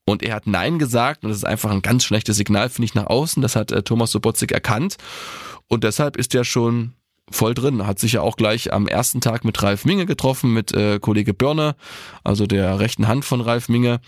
Und 0.06 0.22
er 0.22 0.34
hat 0.34 0.46
Nein 0.46 0.78
gesagt 0.78 1.24
und 1.24 1.28
das 1.28 1.36
ist 1.36 1.44
einfach 1.44 1.70
ein 1.70 1.82
ganz 1.82 2.04
schlechtes 2.04 2.38
Signal, 2.38 2.70
finde 2.70 2.86
ich, 2.86 2.94
nach 2.94 3.06
außen. 3.06 3.42
Das 3.42 3.54
hat 3.54 3.70
äh, 3.70 3.82
Thomas 3.82 4.12
Sobotzig 4.12 4.50
erkannt. 4.50 4.96
Und 5.68 5.84
deshalb 5.84 6.16
ist 6.16 6.34
er 6.34 6.44
schon 6.44 6.94
voll 7.30 7.52
drin. 7.52 7.86
Hat 7.86 7.98
sich 7.98 8.14
ja 8.14 8.22
auch 8.22 8.36
gleich 8.36 8.72
am 8.72 8.88
ersten 8.88 9.20
Tag 9.20 9.44
mit 9.44 9.62
Ralf 9.62 9.84
Minge 9.84 10.06
getroffen, 10.06 10.54
mit 10.54 10.72
äh, 10.72 10.98
Kollege 11.00 11.34
Börne, 11.34 11.76
also 12.24 12.46
der 12.46 12.80
rechten 12.80 13.08
Hand 13.08 13.26
von 13.26 13.42
Ralf 13.42 13.68
Minge. 13.68 14.00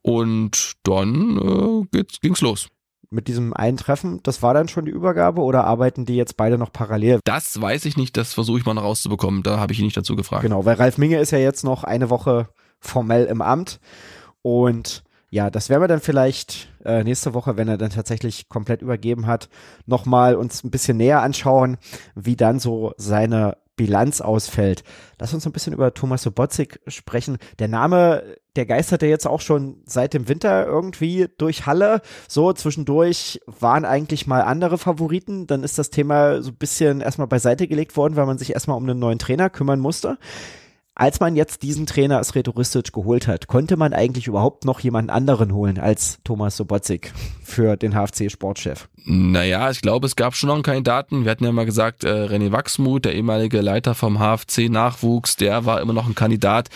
Und 0.00 0.74
dann 0.84 1.86
äh, 1.92 2.04
ging's 2.20 2.40
los. 2.40 2.68
Mit 3.12 3.28
diesem 3.28 3.52
einen 3.52 3.76
Treffen, 3.76 4.20
das 4.22 4.42
war 4.42 4.54
dann 4.54 4.68
schon 4.68 4.86
die 4.86 4.90
Übergabe 4.90 5.42
oder 5.42 5.64
arbeiten 5.64 6.06
die 6.06 6.16
jetzt 6.16 6.36
beide 6.36 6.56
noch 6.56 6.72
parallel? 6.72 7.20
Das 7.24 7.60
weiß 7.60 7.84
ich 7.84 7.96
nicht, 7.96 8.16
das 8.16 8.32
versuche 8.32 8.58
ich 8.58 8.64
mal 8.64 8.74
noch 8.74 8.84
rauszubekommen. 8.84 9.42
Da 9.42 9.58
habe 9.58 9.72
ich 9.72 9.78
ihn 9.78 9.84
nicht 9.84 9.96
dazu 9.96 10.16
gefragt. 10.16 10.42
Genau, 10.42 10.64
weil 10.64 10.76
Ralf 10.76 10.96
Minge 10.96 11.18
ist 11.18 11.30
ja 11.30 11.38
jetzt 11.38 11.62
noch 11.62 11.84
eine 11.84 12.08
Woche 12.08 12.48
formell 12.80 13.26
im 13.26 13.42
Amt 13.42 13.80
und 14.40 15.04
ja, 15.32 15.48
das 15.48 15.70
werden 15.70 15.82
wir 15.82 15.88
dann 15.88 16.02
vielleicht 16.02 16.68
äh, 16.84 17.02
nächste 17.04 17.32
Woche, 17.32 17.56
wenn 17.56 17.66
er 17.66 17.78
dann 17.78 17.88
tatsächlich 17.88 18.50
komplett 18.50 18.82
übergeben 18.82 19.26
hat, 19.26 19.48
nochmal 19.86 20.34
uns 20.34 20.62
ein 20.62 20.70
bisschen 20.70 20.98
näher 20.98 21.22
anschauen, 21.22 21.78
wie 22.14 22.36
dann 22.36 22.60
so 22.60 22.92
seine 22.98 23.56
Bilanz 23.82 24.20
ausfällt. 24.20 24.84
Lass 25.18 25.34
uns 25.34 25.44
ein 25.44 25.50
bisschen 25.50 25.72
über 25.72 25.92
Thomas 25.92 26.22
Sobotzig 26.22 26.78
sprechen. 26.86 27.38
Der 27.58 27.66
Name, 27.66 28.22
der 28.54 28.64
geisterte 28.64 29.06
jetzt 29.06 29.26
auch 29.26 29.40
schon 29.40 29.82
seit 29.86 30.14
dem 30.14 30.28
Winter 30.28 30.64
irgendwie 30.64 31.26
durch 31.36 31.66
Halle. 31.66 32.00
So 32.28 32.52
zwischendurch 32.52 33.40
waren 33.46 33.84
eigentlich 33.84 34.28
mal 34.28 34.42
andere 34.42 34.78
Favoriten. 34.78 35.48
Dann 35.48 35.64
ist 35.64 35.80
das 35.80 35.90
Thema 35.90 36.42
so 36.42 36.50
ein 36.50 36.56
bisschen 36.58 37.00
erstmal 37.00 37.26
beiseite 37.26 37.66
gelegt 37.66 37.96
worden, 37.96 38.14
weil 38.14 38.26
man 38.26 38.38
sich 38.38 38.52
erstmal 38.52 38.76
um 38.76 38.84
einen 38.88 39.00
neuen 39.00 39.18
Trainer 39.18 39.50
kümmern 39.50 39.80
musste. 39.80 40.16
Als 40.94 41.20
man 41.20 41.36
jetzt 41.36 41.62
diesen 41.62 41.86
Trainer 41.86 42.18
als 42.18 42.34
Rhetoristisch 42.34 42.92
geholt 42.92 43.26
hat, 43.26 43.46
konnte 43.46 43.78
man 43.78 43.94
eigentlich 43.94 44.26
überhaupt 44.26 44.66
noch 44.66 44.80
jemanden 44.80 45.08
anderen 45.08 45.54
holen 45.54 45.78
als 45.78 46.18
Thomas 46.22 46.58
Sobotzig 46.58 47.12
für 47.42 47.78
den 47.78 47.94
HFC-Sportchef? 47.94 48.88
Naja, 49.06 49.70
ich 49.70 49.80
glaube, 49.80 50.06
es 50.06 50.16
gab 50.16 50.34
schon 50.34 50.48
noch 50.48 50.54
einen 50.54 50.62
Kandidaten. 50.62 51.24
Wir 51.24 51.30
hatten 51.30 51.44
ja 51.44 51.52
mal 51.52 51.64
gesagt, 51.64 52.04
äh, 52.04 52.26
René 52.26 52.52
Wachsmuth, 52.52 53.06
der 53.06 53.14
ehemalige 53.14 53.62
Leiter 53.62 53.94
vom 53.94 54.18
HFC-Nachwuchs, 54.18 55.36
der 55.36 55.64
war 55.64 55.80
immer 55.80 55.94
noch 55.94 56.06
ein 56.06 56.14
Kandidat. 56.14 56.68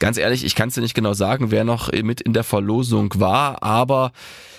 Ganz 0.00 0.18
ehrlich, 0.18 0.44
ich 0.44 0.54
kann 0.54 0.68
es 0.68 0.74
dir 0.74 0.82
nicht 0.82 0.94
genau 0.94 1.14
sagen, 1.14 1.50
wer 1.50 1.64
noch 1.64 1.90
mit 1.90 2.20
in 2.20 2.34
der 2.34 2.44
Verlosung 2.44 3.14
war, 3.16 3.62
aber 3.62 4.12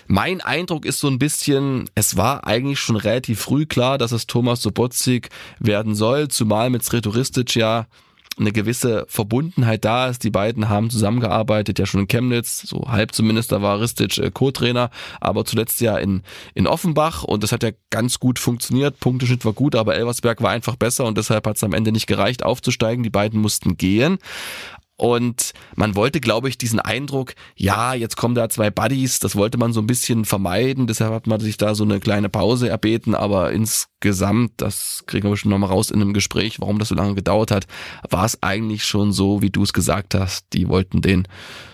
mein 0.08 0.42
Eindruck 0.42 0.86
ist 0.86 1.00
so 1.00 1.08
ein 1.08 1.20
bisschen, 1.20 1.88
es 1.94 2.18
war 2.18 2.48
eigentlich 2.48 2.80
schon 2.80 2.96
relativ 2.96 3.42
früh 3.42 3.68
klar, 3.68 4.00
dass 4.00 4.12
es 4.12 4.26
Thomas 4.26 4.64
Sobotzig 4.64 5.30
werden 5.60 5.94
soll, 5.94 6.30
zumal 6.30 6.72
mit 6.72 6.84
Sretoristic 6.84 7.56
ja 7.56 7.86
eine 8.40 8.52
gewisse 8.52 9.06
Verbundenheit 9.08 9.86
da 9.86 10.08
ist. 10.08 10.24
Die 10.24 10.30
beiden 10.30 10.70
haben 10.70 10.90
zusammengearbeitet, 10.90 11.80
ja 11.80 11.86
schon 11.86 12.02
in 12.02 12.08
Chemnitz, 12.08 12.62
so 12.62 12.88
halb 12.88 13.14
zumindest, 13.14 13.52
da 13.52 13.62
war 13.62 13.80
Ristic 13.80 14.18
äh, 14.18 14.32
Co-Trainer, 14.32 14.90
aber 15.20 15.46
zuletzt 15.46 15.82
ja 15.82 15.98
in, 15.98 16.24
in 16.54 16.68
Offenbach 16.68 17.24
und 17.24 17.44
das 17.44 17.52
hat 17.52 17.64
ja 17.64 17.72
ganz 17.90 18.20
gut 18.20 18.40
funktioniert. 18.40 19.00
Punkteschnitt 19.00 19.46
war 19.46 19.54
gut, 19.54 19.76
aber 19.76 19.96
Elversberg 19.96 20.42
war 20.42 20.52
einfach 20.52 20.76
besser 20.76 21.06
und 21.06 21.18
deshalb 21.18 21.48
hat 21.48 21.58
es 21.58 21.64
am 21.64 21.74
Ende 21.74 21.92
nicht 21.92 22.08
gereicht 22.08 22.44
aufzusteigen. 22.44 23.04
Die 23.04 23.10
beiden 23.10 23.40
mussten 23.40 23.78
gehen. 23.78 24.20
Und 24.98 25.54
man 25.76 25.96
wollte, 25.96 26.20
glaube 26.20 26.50
ich, 26.50 26.58
diesen 26.58 26.80
Eindruck, 26.80 27.36
ja, 27.56 27.94
jetzt 27.94 28.18
kommen 28.18 28.34
da 28.34 28.50
zwei 28.50 28.72
Buddies, 28.72 29.20
das 29.20 29.36
wollte 29.36 29.60
man 29.60 29.72
so 29.72 29.80
ein 29.80 29.88
bisschen 29.88 30.26
vermeiden, 30.26 30.88
deshalb 30.88 31.14
hat 31.14 31.28
man 31.28 31.40
sich 31.40 31.58
da 31.58 31.76
so 31.76 31.84
eine 31.84 32.00
kleine 32.00 32.30
Pause 32.30 32.68
erbeten, 32.68 33.14
aber 33.14 33.52
insgesamt, 33.52 34.54
das 34.58 35.04
kriegen 35.06 35.26
wir 35.26 35.32
bestimmt 35.32 35.52
nochmal 35.52 35.70
raus 35.70 35.92
in 35.92 36.02
einem 36.02 36.14
Gespräch, 36.14 36.60
warum 36.60 36.80
das 36.80 36.88
so 36.88 36.96
lange 36.96 37.14
gedauert 37.14 37.52
hat, 37.52 37.68
war 38.10 38.26
es 38.26 38.42
eigentlich 38.42 38.86
schon 38.86 39.12
so, 39.12 39.44
wie 39.44 39.52
du 39.52 39.62
es 39.62 39.72
gesagt 39.72 40.16
hast, 40.16 40.48
die 40.54 40.68
wollten 40.68 41.02
den 41.02 41.28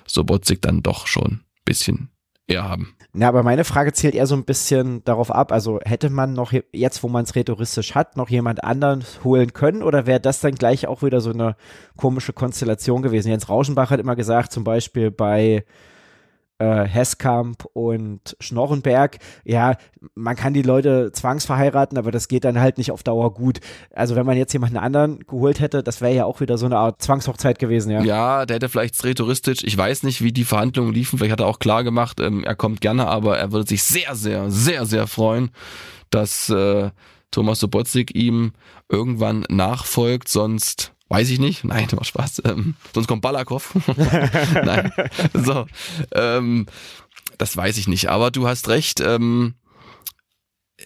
Sobotzig 0.06 0.62
dann 0.62 0.84
doch 0.84 1.08
schon 1.08 1.32
ein 1.32 1.42
bisschen 1.64 2.13
eher 2.48 2.64
haben. 2.64 2.96
Na, 3.14 3.28
aber 3.28 3.44
meine 3.44 3.64
Frage 3.64 3.94
zielt 3.94 4.16
eher 4.16 4.28
so 4.28 4.36
ein 4.36 4.46
bisschen 4.46 5.04
darauf 5.04 5.32
ab. 5.32 5.52
Also 5.52 5.80
hätte 5.86 6.10
man 6.10 6.34
noch 6.34 6.54
jetzt, 6.72 7.04
wo 7.04 7.08
man 7.08 7.24
es 7.24 7.36
rhetoristisch 7.36 7.96
hat, 7.96 8.18
noch 8.18 8.30
jemand 8.30 8.64
anderen 8.64 9.04
holen 9.24 9.54
können 9.54 9.84
oder 9.84 10.06
wäre 10.06 10.20
das 10.20 10.42
dann 10.42 10.56
gleich 10.56 10.88
auch 10.88 11.04
wieder 11.04 11.22
so 11.22 11.32
eine 11.32 11.56
komische 11.96 12.34
Konstellation 12.34 13.02
gewesen? 13.02 13.30
Jens 13.30 13.50
Rauschenbach 13.50 13.92
hat 13.92 14.00
immer 14.00 14.16
gesagt, 14.16 14.52
zum 14.52 14.64
Beispiel 14.64 15.12
bei 15.12 15.66
äh, 16.64 16.88
Hesskamp 16.88 17.66
und 17.74 18.38
Schnorrenberg, 18.40 19.18
ja, 19.44 19.76
man 20.16 20.36
kann 20.36 20.54
die 20.54 20.62
Leute 20.62 21.12
zwangsverheiraten, 21.12 21.98
aber 21.98 22.12
das 22.12 22.28
geht 22.28 22.46
dann 22.46 22.60
halt 22.60 22.78
nicht 22.78 22.92
auf 22.92 23.04
Dauer 23.04 23.34
gut. 23.34 23.60
Also 23.94 24.16
wenn 24.16 24.26
man 24.26 24.38
jetzt 24.38 24.54
jemanden 24.54 24.78
anderen 24.78 25.20
geholt 25.20 25.60
hätte, 25.60 25.84
das 25.84 26.00
wäre 26.00 26.14
ja 26.14 26.26
auch 26.26 26.40
wieder 26.40 26.58
so 26.58 26.66
eine 26.66 26.78
Art 26.78 27.02
Zwangshochzeit 27.02 27.60
gewesen, 27.60 27.92
ja. 27.92 28.02
Ja, 28.02 28.46
der 28.46 28.56
hätte 28.56 28.70
vielleicht 28.70 29.04
rhetoristisch, 29.04 29.64
ich 29.64 29.78
weiß 29.78 30.04
nicht, 30.04 30.22
wie 30.22 30.32
die 30.32 30.46
Verhandlungen 30.46 30.94
liefen, 30.94 31.18
vielleicht 31.18 31.34
hat 31.34 31.42
er 31.42 31.48
auch 31.48 31.60
klar 31.60 31.84
gemacht, 31.84 32.20
ähm, 32.20 32.44
er 32.44 32.56
kommt 32.56 32.82
gerne, 32.82 33.08
aber 33.08 33.38
er 33.38 33.52
würde 33.52 33.68
sich 33.68 33.84
sehr, 33.84 34.16
sehr, 34.16 34.50
sehr, 34.50 34.86
sehr 34.86 35.08
freuen, 35.08 35.52
dass 36.10 36.50
äh, 36.50 36.92
Thomas 37.32 37.60
Sobotzik 37.60 38.16
ihm 38.16 38.54
irgendwann 38.90 39.46
nachfolgt, 39.50 40.30
sonst 40.30 40.93
weiß 41.10 41.30
ich 41.30 41.40
nicht. 41.40 41.64
Nein, 41.64 41.88
war 41.92 42.04
Spaß. 42.04 42.44
Ähm, 42.46 42.76
sonst 42.94 43.08
kommt 43.08 43.22
Balakow. 43.22 43.74
Nein. 44.54 44.92
So. 45.34 45.66
Ähm, 46.14 46.66
das 47.38 47.56
weiß 47.56 47.78
ich 47.78 47.88
nicht. 47.88 48.10
Aber 48.10 48.32
du 48.32 48.48
hast 48.48 48.70
recht. 48.70 49.00
Ähm, 49.00 49.56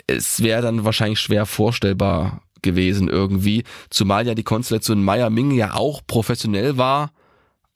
es 0.06 0.42
wäre 0.44 0.62
dann 0.62 0.84
wahrscheinlich 0.84 1.20
schwer 1.20 1.46
vorstellbar 1.46 2.42
gewesen 2.62 3.08
irgendwie. 3.08 3.64
Zumal 3.90 4.28
ja 4.28 4.36
die 4.36 4.44
Konstellation 4.44 5.04
Meier-Minge 5.04 5.56
ja 5.56 5.74
auch 5.74 6.02
professionell 6.06 6.78
war. 6.78 7.12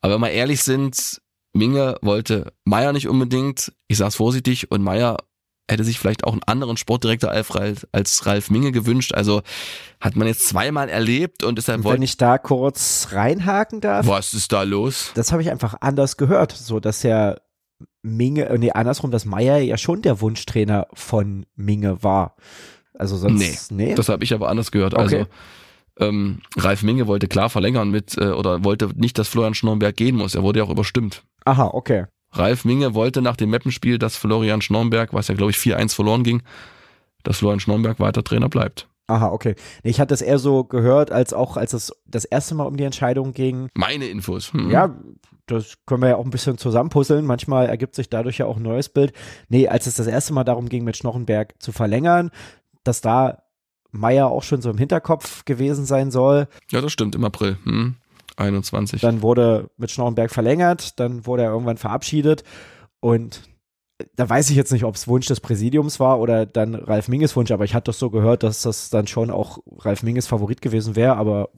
Aber 0.00 0.14
wenn 0.14 0.20
wir 0.20 0.30
ehrlich 0.30 0.62
sind, 0.62 1.20
Minge 1.52 1.96
wollte 2.02 2.52
Meier 2.64 2.92
nicht 2.92 3.08
unbedingt. 3.08 3.72
Ich 3.88 3.98
sag's 3.98 4.16
vorsichtig. 4.16 4.70
Und 4.70 4.82
Meier 4.82 5.18
hätte 5.70 5.84
sich 5.84 5.98
vielleicht 5.98 6.24
auch 6.24 6.32
einen 6.32 6.42
anderen 6.42 6.76
Sportdirektor 6.76 7.30
als 7.30 8.26
Ralf 8.26 8.50
Minge 8.50 8.72
gewünscht. 8.72 9.14
Also 9.14 9.42
hat 10.00 10.16
man 10.16 10.26
jetzt 10.26 10.48
zweimal 10.48 10.88
erlebt 10.88 11.44
und 11.44 11.56
deshalb 11.56 11.84
wollte. 11.84 11.96
Wenn 11.96 12.02
ich 12.02 12.16
da 12.16 12.38
kurz 12.38 13.08
reinhaken 13.12 13.80
darf. 13.80 14.06
Was 14.06 14.34
ist 14.34 14.52
da 14.52 14.62
los? 14.62 15.12
Das 15.14 15.32
habe 15.32 15.42
ich 15.42 15.50
einfach 15.50 15.74
anders 15.80 16.16
gehört, 16.16 16.52
so 16.52 16.80
dass 16.80 17.02
ja 17.02 17.36
Minge, 18.02 18.46
äh, 18.46 18.58
nee, 18.58 18.72
andersrum, 18.72 19.10
dass 19.10 19.24
Meier 19.24 19.58
ja 19.58 19.78
schon 19.78 20.02
der 20.02 20.20
Wunschtrainer 20.20 20.88
von 20.92 21.46
Minge 21.54 22.02
war. 22.02 22.36
Also 22.98 23.16
sonst, 23.16 23.70
nee. 23.70 23.86
nee? 23.88 23.94
Das 23.94 24.08
habe 24.08 24.24
ich 24.24 24.34
aber 24.34 24.48
anders 24.48 24.70
gehört. 24.70 24.94
Also, 24.94 25.16
okay. 25.16 25.26
Also 25.96 26.08
ähm, 26.08 26.40
Ralf 26.56 26.82
Minge 26.82 27.06
wollte 27.06 27.28
klar 27.28 27.50
verlängern 27.50 27.90
mit, 27.90 28.16
äh, 28.18 28.30
oder 28.30 28.64
wollte 28.64 28.90
nicht, 28.96 29.18
dass 29.18 29.28
Florian 29.28 29.54
Schnornberg 29.54 29.96
gehen 29.96 30.16
muss. 30.16 30.34
Er 30.34 30.42
wurde 30.42 30.60
ja 30.60 30.64
auch 30.64 30.70
überstimmt. 30.70 31.22
Aha, 31.44 31.70
okay. 31.72 32.06
Ralf 32.32 32.64
Minge 32.64 32.94
wollte 32.94 33.22
nach 33.22 33.36
dem 33.36 33.50
Mappenspiel, 33.50 33.98
dass 33.98 34.16
Florian 34.16 34.62
Schnornberg, 34.62 35.12
was 35.12 35.28
ja 35.28 35.34
glaube 35.34 35.50
ich 35.50 35.58
4-1 35.58 35.94
verloren 35.94 36.24
ging, 36.24 36.42
dass 37.22 37.38
Florian 37.38 37.60
Schnornberg 37.60 38.00
weiter 38.00 38.24
Trainer 38.24 38.48
bleibt. 38.48 38.88
Aha, 39.08 39.28
okay. 39.28 39.56
Ich 39.82 40.00
hatte 40.00 40.12
das 40.12 40.22
eher 40.22 40.38
so 40.38 40.64
gehört, 40.64 41.10
als 41.10 41.34
auch 41.34 41.56
als 41.56 41.72
es 41.72 41.92
das 42.06 42.24
erste 42.24 42.54
Mal 42.54 42.64
um 42.64 42.76
die 42.76 42.84
Entscheidung 42.84 43.34
ging. 43.34 43.68
Meine 43.74 44.06
Infos. 44.06 44.52
Hm. 44.52 44.70
Ja, 44.70 44.96
das 45.46 45.76
können 45.86 46.02
wir 46.02 46.10
ja 46.10 46.16
auch 46.16 46.24
ein 46.24 46.30
bisschen 46.30 46.56
zusammenpuzzeln. 46.56 47.26
Manchmal 47.26 47.66
ergibt 47.66 47.94
sich 47.94 48.08
dadurch 48.08 48.38
ja 48.38 48.46
auch 48.46 48.56
ein 48.56 48.62
neues 48.62 48.88
Bild. 48.88 49.12
Nee, 49.48 49.68
als 49.68 49.86
es 49.86 49.96
das 49.96 50.06
erste 50.06 50.32
Mal 50.32 50.44
darum 50.44 50.68
ging, 50.68 50.84
mit 50.84 50.96
Schnochenberg 50.96 51.54
zu 51.60 51.72
verlängern, 51.72 52.30
dass 52.84 53.00
da 53.00 53.42
Meier 53.90 54.28
auch 54.28 54.42
schon 54.42 54.62
so 54.62 54.70
im 54.70 54.78
Hinterkopf 54.78 55.44
gewesen 55.44 55.84
sein 55.84 56.10
soll. 56.10 56.48
Ja, 56.70 56.80
das 56.80 56.92
stimmt, 56.92 57.14
im 57.14 57.24
April. 57.24 57.58
Hm. 57.64 57.96
21. 58.36 59.00
Dann 59.00 59.22
wurde 59.22 59.70
mit 59.76 59.90
Schnochenberg 59.90 60.30
verlängert, 60.30 60.98
dann 61.00 61.26
wurde 61.26 61.42
er 61.42 61.50
irgendwann 61.50 61.76
verabschiedet 61.76 62.44
und 63.00 63.42
da 64.16 64.28
weiß 64.28 64.50
ich 64.50 64.56
jetzt 64.56 64.72
nicht, 64.72 64.84
ob 64.84 64.94
es 64.94 65.06
Wunsch 65.06 65.26
des 65.26 65.40
Präsidiums 65.40 66.00
war 66.00 66.18
oder 66.18 66.46
dann 66.46 66.74
Ralf 66.74 67.08
Minges 67.08 67.36
Wunsch, 67.36 67.50
aber 67.50 67.64
ich 67.64 67.74
hatte 67.74 67.90
doch 67.90 67.98
so 67.98 68.10
gehört, 68.10 68.42
dass 68.42 68.62
das 68.62 68.90
dann 68.90 69.06
schon 69.06 69.30
auch 69.30 69.58
Ralf 69.78 70.02
Minges 70.02 70.26
Favorit 70.26 70.60
gewesen 70.60 70.96
wäre, 70.96 71.16
aber 71.16 71.50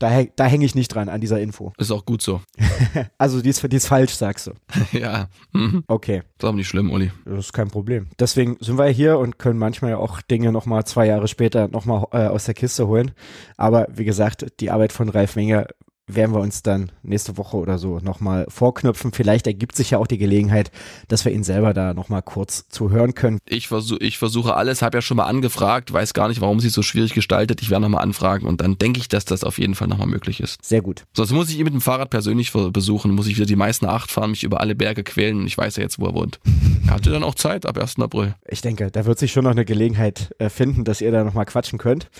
da, 0.00 0.24
da 0.34 0.46
hänge 0.46 0.64
ich 0.64 0.74
nicht 0.74 0.88
dran 0.88 1.10
an 1.10 1.20
dieser 1.20 1.40
Info. 1.40 1.72
Ist 1.76 1.90
auch 1.90 2.06
gut 2.06 2.22
so. 2.22 2.40
also 3.18 3.42
die 3.42 3.50
ist, 3.50 3.62
die 3.70 3.76
ist 3.76 3.86
falsch, 3.86 4.14
sagst 4.14 4.46
du. 4.46 4.52
ja. 4.98 5.28
Mhm. 5.52 5.84
Okay. 5.86 6.22
Das 6.38 6.46
ist 6.46 6.50
auch 6.50 6.56
nicht 6.56 6.68
schlimm, 6.68 6.90
Uli. 6.90 7.12
Das 7.26 7.46
ist 7.46 7.52
kein 7.52 7.68
Problem. 7.68 8.08
Deswegen 8.18 8.56
sind 8.60 8.78
wir 8.78 8.86
hier 8.86 9.18
und 9.18 9.38
können 9.38 9.58
manchmal 9.58 9.94
auch 9.94 10.22
Dinge 10.22 10.52
nochmal 10.52 10.86
zwei 10.86 11.06
Jahre 11.06 11.28
später 11.28 11.68
nochmal 11.68 12.06
äh, 12.12 12.28
aus 12.28 12.46
der 12.46 12.54
Kiste 12.54 12.88
holen. 12.88 13.12
Aber 13.58 13.88
wie 13.92 14.06
gesagt, 14.06 14.46
die 14.60 14.70
Arbeit 14.70 14.92
von 14.92 15.10
Ralf 15.10 15.36
Menger 15.36 15.66
werden 16.14 16.34
wir 16.34 16.40
uns 16.40 16.62
dann 16.62 16.92
nächste 17.02 17.36
Woche 17.36 17.56
oder 17.56 17.78
so 17.78 17.98
nochmal 18.00 18.46
vorknüpfen. 18.48 19.12
Vielleicht 19.12 19.46
ergibt 19.46 19.76
sich 19.76 19.90
ja 19.90 19.98
auch 19.98 20.06
die 20.06 20.18
Gelegenheit, 20.18 20.70
dass 21.08 21.24
wir 21.24 21.32
ihn 21.32 21.44
selber 21.44 21.74
da 21.74 21.94
nochmal 21.94 22.22
kurz 22.22 22.68
zuhören 22.68 23.14
können. 23.14 23.38
Ich, 23.46 23.68
versuch, 23.68 23.98
ich 24.00 24.18
versuche 24.18 24.54
alles, 24.54 24.82
habe 24.82 24.98
ja 24.98 25.02
schon 25.02 25.16
mal 25.16 25.24
angefragt, 25.24 25.92
weiß 25.92 26.14
gar 26.14 26.28
nicht, 26.28 26.40
warum 26.40 26.60
sie 26.60 26.68
so 26.68 26.82
schwierig 26.82 27.14
gestaltet. 27.14 27.62
Ich 27.62 27.70
werde 27.70 27.82
nochmal 27.82 28.02
anfragen 28.02 28.46
und 28.46 28.60
dann 28.60 28.78
denke 28.78 29.00
ich, 29.00 29.08
dass 29.08 29.24
das 29.24 29.44
auf 29.44 29.58
jeden 29.58 29.74
Fall 29.74 29.88
nochmal 29.88 30.06
möglich 30.06 30.40
ist. 30.40 30.64
Sehr 30.64 30.82
gut. 30.82 31.04
Sonst 31.14 31.32
muss 31.32 31.50
ich 31.50 31.58
ihn 31.58 31.64
mit 31.64 31.74
dem 31.74 31.80
Fahrrad 31.80 32.10
persönlich 32.10 32.52
besuchen, 32.52 33.12
muss 33.12 33.26
ich 33.26 33.36
wieder 33.36 33.46
die 33.46 33.56
meisten 33.56 33.86
acht 33.86 34.10
fahren, 34.10 34.30
mich 34.30 34.44
über 34.44 34.60
alle 34.60 34.74
Berge 34.74 35.04
quälen 35.04 35.38
und 35.38 35.46
ich 35.46 35.56
weiß 35.56 35.76
ja 35.76 35.82
jetzt, 35.82 35.98
wo 35.98 36.06
er 36.06 36.14
wohnt. 36.14 36.40
Er 36.86 36.94
hatte 36.94 37.10
dann 37.10 37.22
auch 37.22 37.34
Zeit 37.34 37.66
ab 37.66 37.78
1. 37.78 37.98
April. 38.00 38.34
Ich 38.48 38.62
denke, 38.62 38.90
da 38.90 39.04
wird 39.04 39.18
sich 39.18 39.32
schon 39.32 39.44
noch 39.44 39.50
eine 39.50 39.64
Gelegenheit 39.64 40.34
äh, 40.38 40.48
finden, 40.48 40.84
dass 40.84 41.00
ihr 41.00 41.12
da 41.12 41.24
nochmal 41.24 41.46
quatschen 41.46 41.78
könnt. 41.78 42.10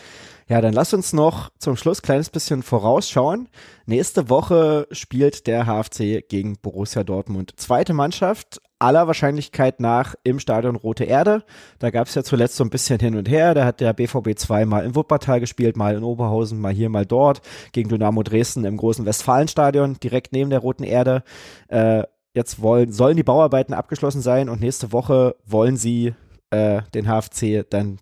Ja, 0.51 0.61
dann 0.61 0.73
lasst 0.73 0.93
uns 0.95 1.13
noch 1.13 1.51
zum 1.61 1.77
Schluss 1.77 2.03
kleines 2.03 2.29
bisschen 2.29 2.65
vorausschauen. 2.65 3.49
Nächste 3.87 4.29
Woche 4.29 4.89
spielt 4.91 5.47
der 5.47 5.67
HFC 5.67 6.29
gegen 6.29 6.57
Borussia 6.61 7.05
Dortmund. 7.05 7.53
Zweite 7.55 7.95
Mannschaft, 7.95 8.61
aller 8.81 9.07
Wahrscheinlichkeit 9.07 9.79
nach 9.79 10.17
im 10.25 10.41
Stadion 10.41 10.75
Rote 10.75 11.05
Erde. 11.05 11.45
Da 11.79 11.91
gab 11.91 12.09
es 12.09 12.17
ja 12.17 12.25
zuletzt 12.25 12.57
so 12.57 12.65
ein 12.65 12.71
bisschen 12.71 12.99
hin 12.99 13.15
und 13.15 13.29
her. 13.29 13.55
Da 13.55 13.65
hat 13.65 13.79
der 13.79 13.93
BVB 13.93 14.37
zweimal 14.37 14.85
in 14.85 14.97
Wuppertal 14.97 15.39
gespielt, 15.39 15.77
mal 15.77 15.95
in 15.95 16.03
Oberhausen, 16.03 16.61
mal 16.61 16.73
hier, 16.73 16.89
mal 16.89 17.07
dort. 17.07 17.43
Gegen 17.71 17.89
Dynamo 17.89 18.25
Dresden 18.25 18.65
im 18.65 18.77
großen 18.77 19.07
Westfalenstadion, 19.07 19.99
direkt 20.03 20.33
neben 20.33 20.51
der 20.51 20.59
Roten 20.59 20.83
Erde. 20.83 21.23
Äh, 21.69 22.03
jetzt 22.35 22.61
wollen, 22.61 22.91
sollen 22.91 23.17
die 23.17 23.23
Bauarbeiten 23.23 23.73
abgeschlossen 23.73 24.21
sein 24.21 24.49
und 24.49 24.61
nächste 24.61 24.91
Woche 24.91 25.37
wollen 25.47 25.77
sie 25.77 26.13
äh, 26.51 26.83
den 26.93 27.07
HFC 27.07 27.65
dann 27.71 28.01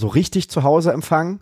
so 0.00 0.08
richtig 0.08 0.50
zu 0.50 0.62
Hause 0.62 0.92
empfangen. 0.92 1.40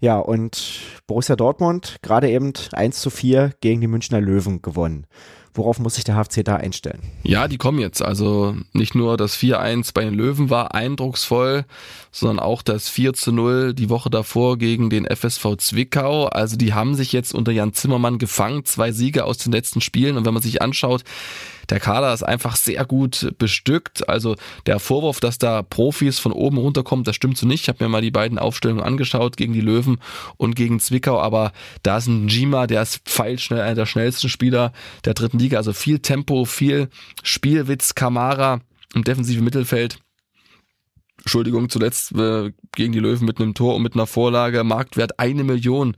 Ja, 0.00 0.18
und 0.18 0.80
Borussia 1.06 1.36
Dortmund 1.36 1.96
gerade 2.02 2.30
eben 2.30 2.52
1 2.72 3.00
zu 3.00 3.10
4 3.10 3.52
gegen 3.60 3.80
die 3.80 3.86
Münchner 3.86 4.20
Löwen 4.20 4.62
gewonnen. 4.62 5.06
Worauf 5.52 5.80
muss 5.80 5.96
sich 5.96 6.04
der 6.04 6.14
HFC 6.14 6.44
da 6.44 6.56
einstellen? 6.56 7.02
Ja, 7.24 7.48
die 7.48 7.58
kommen 7.58 7.80
jetzt. 7.80 8.02
Also 8.02 8.54
nicht 8.72 8.94
nur 8.94 9.16
das 9.16 9.36
4-1 9.36 9.92
bei 9.92 10.04
den 10.04 10.14
Löwen 10.14 10.48
war 10.48 10.74
eindrucksvoll, 10.74 11.64
sondern 12.12 12.38
auch 12.38 12.62
das 12.62 12.88
4 12.88 13.12
0 13.26 13.74
die 13.74 13.90
Woche 13.90 14.10
davor 14.10 14.58
gegen 14.58 14.90
den 14.90 15.06
FSV 15.06 15.56
Zwickau. 15.58 16.26
Also 16.26 16.56
die 16.56 16.72
haben 16.72 16.94
sich 16.94 17.12
jetzt 17.12 17.34
unter 17.34 17.50
Jan 17.50 17.72
Zimmermann 17.72 18.18
gefangen, 18.18 18.64
zwei 18.64 18.92
Siege 18.92 19.24
aus 19.24 19.38
den 19.38 19.50
letzten 19.50 19.80
Spielen. 19.80 20.16
Und 20.16 20.24
wenn 20.24 20.34
man 20.34 20.42
sich 20.42 20.62
anschaut, 20.62 21.02
der 21.70 21.80
Kader 21.80 22.12
ist 22.12 22.22
einfach 22.22 22.56
sehr 22.56 22.84
gut 22.84 23.32
bestückt. 23.38 24.08
Also 24.08 24.36
der 24.66 24.78
Vorwurf, 24.78 25.20
dass 25.20 25.38
da 25.38 25.62
Profis 25.62 26.18
von 26.18 26.32
oben 26.32 26.58
runterkommen, 26.58 27.04
das 27.04 27.16
stimmt 27.16 27.38
so 27.38 27.46
nicht. 27.46 27.62
Ich 27.62 27.68
habe 27.68 27.82
mir 27.84 27.88
mal 27.88 28.02
die 28.02 28.10
beiden 28.10 28.38
Aufstellungen 28.38 28.82
angeschaut 28.82 29.36
gegen 29.36 29.52
die 29.52 29.60
Löwen 29.60 29.98
und 30.36 30.56
gegen 30.56 30.80
Zwickau, 30.80 31.20
aber 31.20 31.52
da 31.82 31.98
ist 31.98 32.06
ein 32.06 32.28
Jima, 32.28 32.66
der 32.66 32.82
ist 32.82 32.98
pfeilschnell, 33.04 33.60
einer 33.60 33.74
der 33.74 33.86
schnellsten 33.86 34.28
Spieler 34.28 34.72
der 35.04 35.14
dritten 35.14 35.38
Liga. 35.38 35.58
Also 35.58 35.72
viel 35.72 36.00
Tempo, 36.00 36.44
viel 36.44 36.88
Spielwitz, 37.22 37.94
Kamara 37.94 38.60
im 38.94 39.04
defensiven 39.04 39.44
Mittelfeld. 39.44 39.98
Entschuldigung, 41.20 41.68
zuletzt 41.68 42.12
äh, 42.12 42.52
gegen 42.72 42.92
die 42.92 42.98
Löwen 42.98 43.26
mit 43.26 43.40
einem 43.40 43.54
Tor 43.54 43.76
und 43.76 43.82
mit 43.82 43.94
einer 43.94 44.06
Vorlage, 44.06 44.64
Marktwert 44.64 45.18
eine 45.18 45.44
Million 45.44 45.96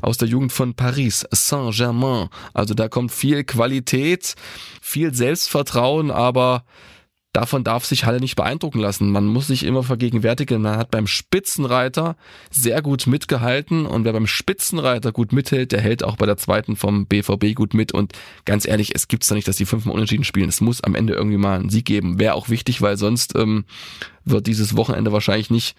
aus 0.00 0.16
der 0.16 0.28
Jugend 0.28 0.52
von 0.52 0.74
Paris, 0.74 1.26
Saint-Germain. 1.30 2.28
Also 2.54 2.74
da 2.74 2.88
kommt 2.88 3.12
viel 3.12 3.44
Qualität, 3.44 4.34
viel 4.80 5.14
Selbstvertrauen, 5.14 6.10
aber 6.10 6.64
davon 7.32 7.64
darf 7.64 7.84
sich 7.84 8.04
Halle 8.04 8.20
nicht 8.20 8.36
beeindrucken 8.36 8.80
lassen. 8.80 9.10
Man 9.10 9.26
muss 9.26 9.46
sich 9.46 9.64
immer 9.64 9.82
vergegenwärtigen, 9.82 10.60
man 10.60 10.76
hat 10.76 10.90
beim 10.90 11.06
Spitzenreiter 11.06 12.16
sehr 12.50 12.82
gut 12.82 13.06
mitgehalten 13.06 13.86
und 13.86 14.04
wer 14.04 14.12
beim 14.12 14.26
Spitzenreiter 14.26 15.12
gut 15.12 15.32
mithält, 15.32 15.72
der 15.72 15.80
hält 15.80 16.04
auch 16.04 16.16
bei 16.16 16.26
der 16.26 16.36
zweiten 16.36 16.76
vom 16.76 17.06
BVB 17.06 17.54
gut 17.54 17.74
mit 17.74 17.92
und 17.92 18.12
ganz 18.44 18.66
ehrlich, 18.66 18.94
es 18.94 19.08
gibt's 19.08 19.28
da 19.28 19.34
nicht, 19.34 19.48
dass 19.48 19.56
die 19.56 19.66
fünfmal 19.66 19.94
unentschieden 19.94 20.24
spielen. 20.24 20.48
Es 20.48 20.60
muss 20.60 20.84
am 20.84 20.94
Ende 20.94 21.14
irgendwie 21.14 21.38
mal 21.38 21.58
einen 21.58 21.70
Sieg 21.70 21.86
geben. 21.86 22.18
Wäre 22.18 22.34
auch 22.34 22.48
wichtig, 22.48 22.82
weil 22.82 22.96
sonst 22.96 23.34
ähm, 23.36 23.64
wird 24.24 24.46
dieses 24.46 24.76
Wochenende 24.76 25.12
wahrscheinlich 25.12 25.50
nicht 25.50 25.76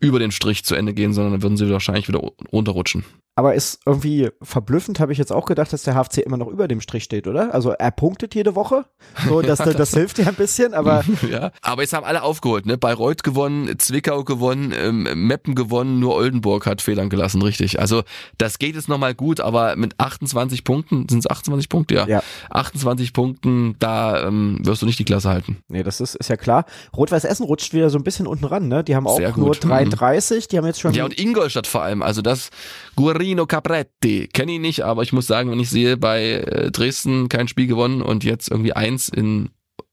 über 0.00 0.18
den 0.18 0.30
Strich 0.30 0.64
zu 0.64 0.74
Ende 0.74 0.94
gehen, 0.94 1.12
sondern 1.12 1.32
dann 1.34 1.42
würden 1.42 1.56
sie 1.56 1.70
wahrscheinlich 1.70 2.08
wieder 2.08 2.20
runterrutschen. 2.52 3.04
Aber 3.38 3.54
ist 3.54 3.78
irgendwie 3.86 4.30
verblüffend, 4.42 4.98
habe 4.98 5.12
ich 5.12 5.18
jetzt 5.18 5.32
auch 5.32 5.46
gedacht, 5.46 5.72
dass 5.72 5.84
der 5.84 5.94
HFC 5.94 6.18
immer 6.18 6.36
noch 6.36 6.48
über 6.48 6.66
dem 6.66 6.80
Strich 6.80 7.04
steht, 7.04 7.28
oder? 7.28 7.54
Also 7.54 7.70
er 7.70 7.92
punktet 7.92 8.34
jede 8.34 8.56
Woche. 8.56 8.84
So, 9.28 9.42
das, 9.42 9.58
das 9.60 9.94
hilft 9.94 10.18
ja 10.18 10.26
ein 10.26 10.34
bisschen, 10.34 10.74
aber. 10.74 11.04
ja, 11.30 11.52
aber 11.62 11.82
jetzt 11.82 11.92
haben 11.92 12.02
alle 12.02 12.24
aufgeholt, 12.24 12.66
ne? 12.66 12.76
Bayreuth 12.76 13.22
gewonnen, 13.22 13.78
Zwickau 13.78 14.24
gewonnen, 14.24 14.74
ähm, 14.76 15.04
Meppen 15.28 15.54
gewonnen, 15.54 16.00
nur 16.00 16.16
Oldenburg 16.16 16.66
hat 16.66 16.82
Fehlern 16.82 17.10
gelassen, 17.10 17.40
richtig. 17.40 17.78
Also 17.78 18.02
das 18.38 18.58
geht 18.58 18.74
jetzt 18.74 18.88
nochmal 18.88 19.14
gut, 19.14 19.38
aber 19.38 19.76
mit 19.76 20.00
28 20.00 20.64
Punkten, 20.64 21.08
sind 21.08 21.20
es 21.20 21.30
28 21.30 21.68
Punkte, 21.68 21.94
ja. 21.94 22.08
ja. 22.08 22.22
28 22.50 23.12
Punkten, 23.12 23.76
da 23.78 24.26
ähm, 24.26 24.58
wirst 24.64 24.82
du 24.82 24.86
nicht 24.86 24.98
die 24.98 25.04
Klasse 25.04 25.28
halten. 25.28 25.58
Nee, 25.68 25.84
das 25.84 26.00
ist, 26.00 26.16
ist 26.16 26.28
ja 26.28 26.36
klar. 26.36 26.64
Rot-Weiß 26.96 27.22
Essen 27.22 27.46
rutscht 27.46 27.72
wieder 27.72 27.88
so 27.88 27.98
ein 27.98 28.02
bisschen 28.02 28.26
unten 28.26 28.46
ran, 28.46 28.66
ne? 28.66 28.82
Die 28.82 28.96
haben 28.96 29.06
auch 29.06 29.36
nur 29.36 29.52
33, 29.54 30.48
die 30.48 30.58
haben 30.58 30.66
jetzt 30.66 30.80
schon. 30.80 30.92
Ja, 30.92 31.04
und 31.04 31.16
Ingolstadt 31.16 31.68
vor 31.68 31.82
allem, 31.82 32.02
also 32.02 32.20
das 32.20 32.50
Guarino 32.98 33.46
Capretti, 33.46 34.26
kenne 34.26 34.54
ich 34.54 34.58
nicht, 34.58 34.80
aber 34.80 35.04
ich 35.04 35.12
muss 35.12 35.28
sagen, 35.28 35.52
wenn 35.52 35.60
ich 35.60 35.70
sehe, 35.70 35.96
bei 35.96 36.32
äh, 36.32 36.72
Dresden 36.72 37.28
kein 37.28 37.46
Spiel 37.46 37.68
gewonnen 37.68 38.02
und 38.02 38.24
jetzt 38.24 38.50
irgendwie 38.50 38.72
eins 38.72 39.08
in 39.08 39.50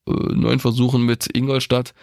äh, 0.08 0.12
neun 0.12 0.58
Versuchen 0.58 1.02
mit 1.06 1.28
Ingolstadt, 1.32 1.94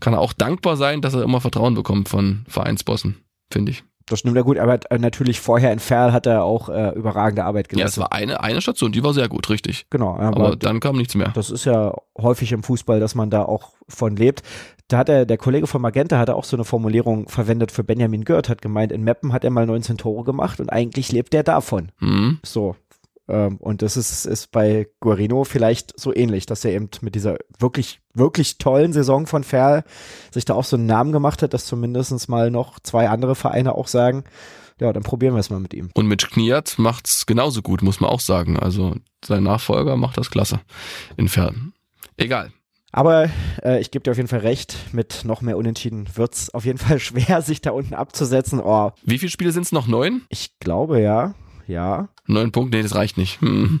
kann 0.00 0.12
er 0.12 0.20
auch 0.20 0.34
dankbar 0.34 0.76
sein, 0.76 1.00
dass 1.00 1.14
er 1.14 1.22
immer 1.22 1.40
Vertrauen 1.40 1.72
bekommt 1.72 2.10
von 2.10 2.44
Vereinsbossen, 2.46 3.24
finde 3.50 3.72
ich. 3.72 3.84
Das 4.06 4.18
stimmt 4.18 4.36
ja 4.36 4.42
gut, 4.42 4.58
aber 4.58 4.78
äh, 4.90 4.98
natürlich 4.98 5.40
vorher 5.40 5.72
in 5.72 5.78
Ferl 5.78 6.12
hat 6.12 6.26
er 6.26 6.44
auch 6.44 6.68
äh, 6.68 6.90
überragende 6.90 7.44
Arbeit 7.44 7.70
geleistet. 7.70 7.96
Ja, 7.96 8.04
es 8.04 8.10
war 8.10 8.12
eine, 8.12 8.40
eine 8.40 8.60
Station, 8.60 8.92
die 8.92 9.02
war 9.02 9.14
sehr 9.14 9.28
gut, 9.28 9.48
richtig. 9.48 9.86
Genau. 9.88 10.14
Aber, 10.16 10.46
aber 10.46 10.56
dann 10.56 10.80
kam 10.80 10.96
nichts 10.96 11.14
mehr. 11.14 11.28
Das 11.34 11.50
ist 11.50 11.64
ja 11.64 11.94
häufig 12.18 12.52
im 12.52 12.62
Fußball, 12.62 13.00
dass 13.00 13.14
man 13.14 13.30
da 13.30 13.42
auch 13.42 13.72
von 13.88 14.16
lebt. 14.16 14.42
Da 14.88 14.98
hat 14.98 15.08
er, 15.08 15.24
der 15.24 15.38
Kollege 15.38 15.66
von 15.66 15.80
Magenta 15.80 16.18
hat 16.18 16.28
auch 16.28 16.44
so 16.44 16.56
eine 16.56 16.64
Formulierung 16.64 17.28
verwendet 17.28 17.72
für 17.72 17.82
Benjamin 17.82 18.24
Gört, 18.24 18.50
hat 18.50 18.60
gemeint, 18.60 18.92
in 18.92 19.02
Meppen 19.02 19.32
hat 19.32 19.42
er 19.42 19.50
mal 19.50 19.64
19 19.64 19.96
Tore 19.96 20.24
gemacht 20.24 20.60
und 20.60 20.68
eigentlich 20.68 21.10
lebt 21.10 21.32
er 21.32 21.42
davon. 21.42 21.90
Mhm. 22.00 22.40
So. 22.44 22.76
Ähm, 23.28 23.56
und 23.56 23.82
das 23.82 23.96
ist, 23.96 24.26
ist 24.26 24.50
bei 24.50 24.88
Guarino 25.00 25.44
vielleicht 25.44 25.98
so 25.98 26.14
ähnlich, 26.14 26.46
dass 26.46 26.64
er 26.64 26.72
eben 26.72 26.90
mit 27.00 27.14
dieser 27.14 27.36
wirklich, 27.58 28.00
wirklich 28.12 28.58
tollen 28.58 28.92
Saison 28.92 29.26
von 29.26 29.44
Ferl 29.44 29.84
sich 30.30 30.44
da 30.44 30.54
auch 30.54 30.64
so 30.64 30.76
einen 30.76 30.86
Namen 30.86 31.12
gemacht 31.12 31.42
hat, 31.42 31.54
dass 31.54 31.64
zumindest 31.64 32.28
mal 32.28 32.50
noch 32.50 32.80
zwei 32.80 33.08
andere 33.08 33.34
Vereine 33.34 33.74
auch 33.74 33.88
sagen, 33.88 34.24
ja, 34.80 34.92
dann 34.92 35.04
probieren 35.04 35.34
wir 35.34 35.40
es 35.40 35.50
mal 35.50 35.60
mit 35.60 35.72
ihm. 35.72 35.90
Und 35.94 36.06
mit 36.06 36.30
Kniat 36.30 36.74
macht's 36.78 37.26
genauso 37.26 37.62
gut, 37.62 37.82
muss 37.82 38.00
man 38.00 38.10
auch 38.10 38.20
sagen. 38.20 38.58
Also 38.58 38.96
sein 39.24 39.44
Nachfolger 39.44 39.96
macht 39.96 40.18
das 40.18 40.30
klasse 40.30 40.60
in 41.16 41.28
Ferl. 41.28 41.54
Egal. 42.16 42.52
Aber 42.90 43.28
äh, 43.64 43.80
ich 43.80 43.90
gebe 43.90 44.04
dir 44.04 44.12
auf 44.12 44.16
jeden 44.16 44.28
Fall 44.28 44.40
recht, 44.40 44.76
mit 44.92 45.24
noch 45.24 45.42
mehr 45.42 45.56
Unentschieden 45.56 46.06
wird's 46.14 46.50
auf 46.54 46.64
jeden 46.64 46.78
Fall 46.78 46.98
schwer, 47.00 47.42
sich 47.42 47.60
da 47.60 47.70
unten 47.70 47.94
abzusetzen. 47.94 48.60
Oh, 48.60 48.92
Wie 49.02 49.18
viele 49.18 49.30
Spiele 49.30 49.52
sind's 49.52 49.72
noch? 49.72 49.86
Neun? 49.86 50.22
ich 50.28 50.58
glaube 50.60 51.00
ja, 51.00 51.34
ja. 51.66 52.08
Neun 52.26 52.52
Punkte? 52.52 52.76
Nee, 52.76 52.82
das 52.82 52.94
reicht 52.94 53.16
nicht. 53.16 53.40
Hm. 53.40 53.80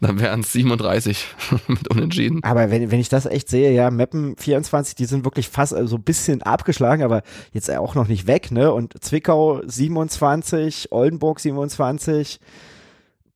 Dann 0.00 0.20
wären 0.20 0.40
es 0.40 0.52
37 0.52 1.24
mit 1.68 1.88
Unentschieden. 1.88 2.42
Aber 2.42 2.70
wenn, 2.70 2.90
wenn 2.90 3.00
ich 3.00 3.08
das 3.08 3.24
echt 3.24 3.48
sehe, 3.48 3.72
ja, 3.72 3.90
Meppen 3.90 4.36
24, 4.36 4.94
die 4.94 5.06
sind 5.06 5.24
wirklich 5.24 5.48
fast 5.48 5.70
so 5.70 5.76
also 5.76 5.96
ein 5.96 6.02
bisschen 6.02 6.42
abgeschlagen, 6.42 7.02
aber 7.02 7.22
jetzt 7.52 7.70
auch 7.70 7.94
noch 7.94 8.06
nicht 8.06 8.26
weg, 8.26 8.50
ne? 8.50 8.72
Und 8.72 9.02
Zwickau 9.02 9.62
27, 9.64 10.92
Oldenburg 10.92 11.40
27, 11.40 12.40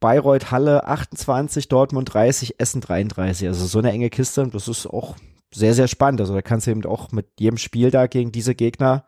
Bayreuth 0.01 0.51
Halle 0.51 0.87
28, 0.87 1.69
Dortmund 1.69 2.13
30, 2.13 2.57
Essen 2.59 2.83
33. 2.83 3.49
Also 3.49 3.67
so 3.67 3.79
eine 3.79 3.93
enge 3.93 4.11
Kiste, 4.11 4.47
das 4.49 4.69
ist 4.69 4.87
auch 4.87 5.17
sehr, 5.53 5.75
sehr 5.75 5.89
spannend. 5.89 6.21
Also 6.21 6.35
da 6.35 6.43
kannst 6.43 6.67
du 6.67 6.73
eben 6.73 6.85
auch 6.85 7.11
mit 7.11 7.27
jedem 7.39 7.59
Spiel 7.59 7.91
da 7.91 8.07
gegen 8.07 8.33
diese 8.33 8.55
Gegner 8.55 9.05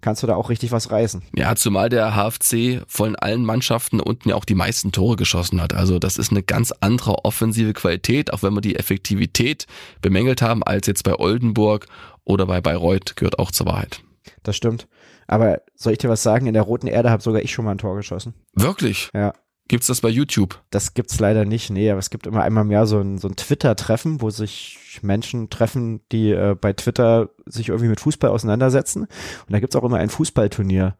kannst 0.00 0.22
du 0.22 0.26
da 0.26 0.34
auch 0.34 0.50
richtig 0.50 0.72
was 0.72 0.90
reißen. 0.90 1.22
Ja, 1.34 1.54
zumal 1.54 1.88
der 1.88 2.14
HFC 2.14 2.82
von 2.86 3.16
allen 3.16 3.44
Mannschaften 3.44 4.00
unten 4.00 4.30
ja 4.30 4.34
auch 4.34 4.44
die 4.44 4.54
meisten 4.54 4.92
Tore 4.92 5.16
geschossen 5.16 5.60
hat. 5.60 5.74
Also 5.74 5.98
das 5.98 6.16
ist 6.16 6.30
eine 6.30 6.42
ganz 6.42 6.72
andere 6.80 7.24
offensive 7.24 7.72
Qualität, 7.72 8.32
auch 8.32 8.42
wenn 8.42 8.54
wir 8.54 8.60
die 8.60 8.76
Effektivität 8.76 9.66
bemängelt 10.00 10.42
haben, 10.42 10.62
als 10.62 10.86
jetzt 10.86 11.04
bei 11.04 11.14
Oldenburg 11.14 11.86
oder 12.24 12.46
bei 12.46 12.60
Bayreuth, 12.60 13.16
gehört 13.16 13.38
auch 13.38 13.50
zur 13.50 13.66
Wahrheit. 13.66 14.02
Das 14.42 14.56
stimmt. 14.56 14.88
Aber 15.26 15.62
soll 15.74 15.92
ich 15.92 15.98
dir 15.98 16.08
was 16.08 16.22
sagen? 16.22 16.46
In 16.46 16.54
der 16.54 16.62
Roten 16.62 16.86
Erde 16.86 17.10
habe 17.10 17.22
sogar 17.22 17.42
ich 17.42 17.52
schon 17.52 17.64
mal 17.64 17.72
ein 17.72 17.78
Tor 17.78 17.96
geschossen. 17.96 18.34
Wirklich? 18.54 19.10
Ja. 19.14 19.32
Gibt's 19.70 19.86
das 19.86 20.00
bei 20.00 20.08
YouTube? 20.08 20.60
Das 20.70 20.94
gibt's 20.94 21.20
leider 21.20 21.44
nicht, 21.44 21.70
nee, 21.70 21.92
aber 21.92 22.00
es 22.00 22.10
gibt 22.10 22.26
immer 22.26 22.42
einmal 22.42 22.64
im 22.64 22.72
Jahr 22.72 22.88
so 22.88 22.98
ein, 22.98 23.18
so 23.18 23.28
ein 23.28 23.36
Twitter-Treffen, 23.36 24.20
wo 24.20 24.28
sich 24.28 24.98
Menschen 25.00 25.48
treffen, 25.48 26.00
die 26.10 26.32
äh, 26.32 26.56
bei 26.60 26.72
Twitter 26.72 27.30
sich 27.46 27.68
irgendwie 27.68 27.88
mit 27.88 28.00
Fußball 28.00 28.30
auseinandersetzen. 28.30 29.02
Und 29.02 29.50
da 29.50 29.60
gibt's 29.60 29.76
auch 29.76 29.84
immer 29.84 29.98
ein 29.98 30.10
Fußballturnier, 30.10 30.96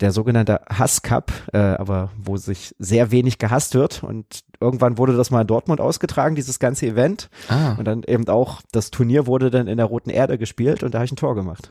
der 0.00 0.12
sogenannte 0.12 0.62
Hass-Cup, 0.70 1.30
äh, 1.52 1.58
aber 1.58 2.10
wo 2.16 2.38
sich 2.38 2.74
sehr 2.78 3.10
wenig 3.10 3.36
gehasst 3.36 3.74
wird. 3.74 4.02
Und 4.02 4.44
irgendwann 4.60 4.96
wurde 4.96 5.14
das 5.14 5.30
mal 5.30 5.42
in 5.42 5.46
Dortmund 5.46 5.82
ausgetragen, 5.82 6.36
dieses 6.36 6.58
ganze 6.58 6.86
Event. 6.86 7.28
Ah, 7.50 7.74
Und 7.74 7.84
dann 7.84 8.02
eben 8.04 8.26
auch, 8.28 8.62
das 8.72 8.90
Turnier 8.90 9.26
wurde 9.26 9.50
dann 9.50 9.68
in 9.68 9.76
der 9.76 9.84
Roten 9.84 10.08
Erde 10.08 10.38
gespielt 10.38 10.82
und 10.82 10.94
da 10.94 11.00
habe 11.00 11.04
ich 11.04 11.12
ein 11.12 11.16
Tor 11.16 11.34
gemacht. 11.34 11.70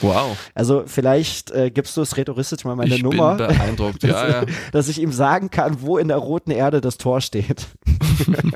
Wow. 0.00 0.36
Also 0.54 0.84
vielleicht 0.86 1.50
äh, 1.50 1.70
gibst 1.70 1.96
du 1.96 2.02
es 2.02 2.16
rhetoristisch 2.16 2.64
mal 2.64 2.76
meine 2.76 2.94
ich 2.94 3.02
Nummer. 3.02 3.36
bin 3.36 3.46
beeindruckt. 3.48 4.02
Ja, 4.02 4.28
ja. 4.42 4.46
dass 4.72 4.88
ich 4.88 5.00
ihm 5.00 5.12
sagen 5.12 5.50
kann, 5.50 5.82
wo 5.82 5.98
in 5.98 6.08
der 6.08 6.18
roten 6.18 6.50
Erde 6.50 6.80
das 6.80 6.98
Tor 6.98 7.20
steht. 7.20 7.66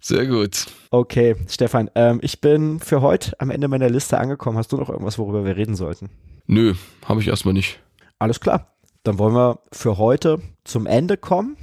Sehr 0.00 0.26
gut. 0.26 0.66
Okay, 0.90 1.34
Stefan, 1.48 1.90
ähm, 1.96 2.20
ich 2.22 2.40
bin 2.40 2.78
für 2.78 3.02
heute 3.02 3.32
am 3.40 3.50
Ende 3.50 3.66
meiner 3.66 3.90
Liste 3.90 4.18
angekommen. 4.18 4.56
Hast 4.56 4.70
du 4.70 4.76
noch 4.76 4.88
irgendwas, 4.88 5.18
worüber 5.18 5.44
wir 5.44 5.56
reden 5.56 5.74
sollten? 5.74 6.10
Nö, 6.46 6.74
habe 7.04 7.20
ich 7.20 7.26
erstmal 7.26 7.54
nicht. 7.54 7.80
Alles 8.18 8.38
klar. 8.38 8.76
Dann 9.02 9.18
wollen 9.18 9.34
wir 9.34 9.60
für 9.72 9.98
heute 9.98 10.40
zum 10.64 10.86
Ende 10.86 11.16
kommen. 11.16 11.56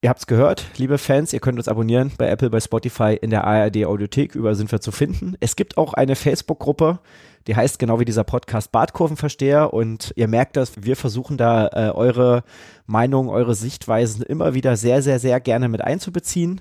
Ihr 0.00 0.10
habt's 0.10 0.28
gehört, 0.28 0.64
liebe 0.76 0.96
Fans, 0.96 1.32
ihr 1.32 1.40
könnt 1.40 1.58
uns 1.58 1.66
abonnieren 1.66 2.12
bei 2.16 2.28
Apple, 2.28 2.50
bei 2.50 2.60
Spotify, 2.60 3.18
in 3.20 3.30
der 3.30 3.42
ARD 3.42 3.84
Audiothek, 3.84 4.36
überall 4.36 4.54
sind 4.54 4.70
wir 4.70 4.80
zu 4.80 4.92
finden. 4.92 5.34
Es 5.40 5.56
gibt 5.56 5.76
auch 5.76 5.92
eine 5.92 6.14
Facebook-Gruppe, 6.14 7.00
die 7.48 7.56
heißt 7.56 7.80
genau 7.80 7.98
wie 7.98 8.04
dieser 8.04 8.22
Podcast 8.22 8.70
Bartkurvenversteher 8.70 9.74
und 9.74 10.12
ihr 10.14 10.28
merkt 10.28 10.56
das, 10.56 10.84
wir 10.84 10.94
versuchen 10.94 11.36
da 11.36 11.66
äh, 11.72 11.90
eure 11.90 12.44
Meinung, 12.86 13.28
eure 13.28 13.56
Sichtweisen 13.56 14.22
immer 14.22 14.54
wieder 14.54 14.76
sehr, 14.76 15.02
sehr, 15.02 15.18
sehr 15.18 15.40
gerne 15.40 15.68
mit 15.68 15.80
einzubeziehen. 15.80 16.60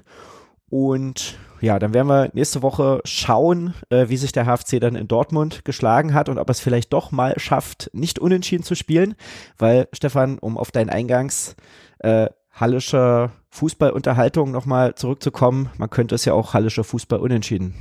Und 0.68 1.38
ja, 1.62 1.78
dann 1.78 1.94
werden 1.94 2.08
wir 2.08 2.32
nächste 2.34 2.64
Woche 2.64 3.02
schauen, 3.04 3.76
äh, 3.92 4.10
wie 4.10 4.18
sich 4.18 4.32
der 4.32 4.48
HFC 4.48 4.80
dann 4.80 4.96
in 4.96 5.08
Dortmund 5.08 5.64
geschlagen 5.64 6.16
hat 6.16 6.28
und 6.28 6.40
ob 6.40 6.50
er 6.50 6.54
es 6.54 6.60
vielleicht 6.60 6.92
doch 6.92 7.12
mal 7.12 7.36
schafft, 7.38 7.92
nicht 7.94 8.18
unentschieden 8.18 8.64
zu 8.64 8.74
spielen. 8.74 9.14
Weil, 9.60 9.90
Stefan, 9.94 10.40
um 10.40 10.58
auf 10.58 10.72
deinen 10.72 10.90
Eingangs 10.90 11.56
äh, 12.00 12.30
hallische 12.60 13.32
Fußballunterhaltung 13.50 14.52
nochmal 14.52 14.96
zurückzukommen, 14.96 15.70
man 15.78 15.90
könnte 15.90 16.16
es 16.16 16.26
ja 16.26 16.34
auch 16.34 16.54
hallische 16.54 16.84
Fußball 16.84 17.20
unentschieden 17.20 17.74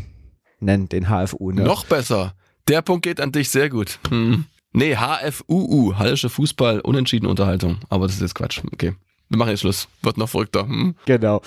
nennen, 0.61 0.89
den 0.89 1.09
HFU. 1.09 1.53
Ne? 1.53 1.62
Noch 1.62 1.85
besser. 1.85 2.35
Der 2.68 2.83
Punkt 2.83 3.05
geht 3.05 3.20
an 3.20 3.33
dich 3.33 3.51
sehr 3.51 3.68
gut. 3.68 3.99
Hm. 4.09 4.47
Nee, 4.72 4.97
HFUU, 4.97 5.95
Hallische 5.97 6.29
Fußball, 6.29 6.81
Unentschieden 6.81 7.27
Unterhaltung. 7.27 7.79
Aber 7.89 8.07
das 8.07 8.16
ist 8.16 8.20
jetzt 8.22 8.35
Quatsch. 8.35 8.61
Okay. 8.72 8.95
Wir 9.29 9.39
machen 9.39 9.51
jetzt 9.51 9.61
Schluss. 9.61 9.89
Wird 10.03 10.18
noch 10.18 10.29
verrückter. 10.29 10.66
Hm. 10.66 10.97
Genau. 11.07 11.41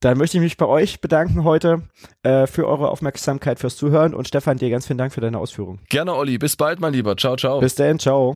Dann 0.00 0.18
möchte 0.18 0.36
ich 0.36 0.42
mich 0.42 0.56
bei 0.58 0.66
euch 0.66 1.00
bedanken 1.00 1.44
heute 1.44 1.82
äh, 2.22 2.46
für 2.46 2.66
eure 2.66 2.90
Aufmerksamkeit, 2.90 3.58
fürs 3.58 3.76
Zuhören 3.76 4.14
und 4.14 4.28
Stefan, 4.28 4.58
dir 4.58 4.68
ganz 4.68 4.86
vielen 4.86 4.98
Dank 4.98 5.14
für 5.14 5.22
deine 5.22 5.38
Ausführungen. 5.38 5.80
Gerne, 5.88 6.14
Olli. 6.14 6.36
Bis 6.36 6.56
bald, 6.56 6.80
mein 6.80 6.92
Lieber. 6.92 7.16
Ciao, 7.16 7.36
ciao. 7.36 7.60
Bis 7.60 7.76
dann, 7.76 7.98
ciao. 7.98 8.34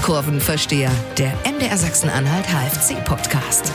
Badkurvenversteher, 0.00 0.90
der 1.18 1.34
MDR 1.44 1.76
Sachsen-Anhalt 1.76 2.46
HFC-Podcast. 2.46 3.70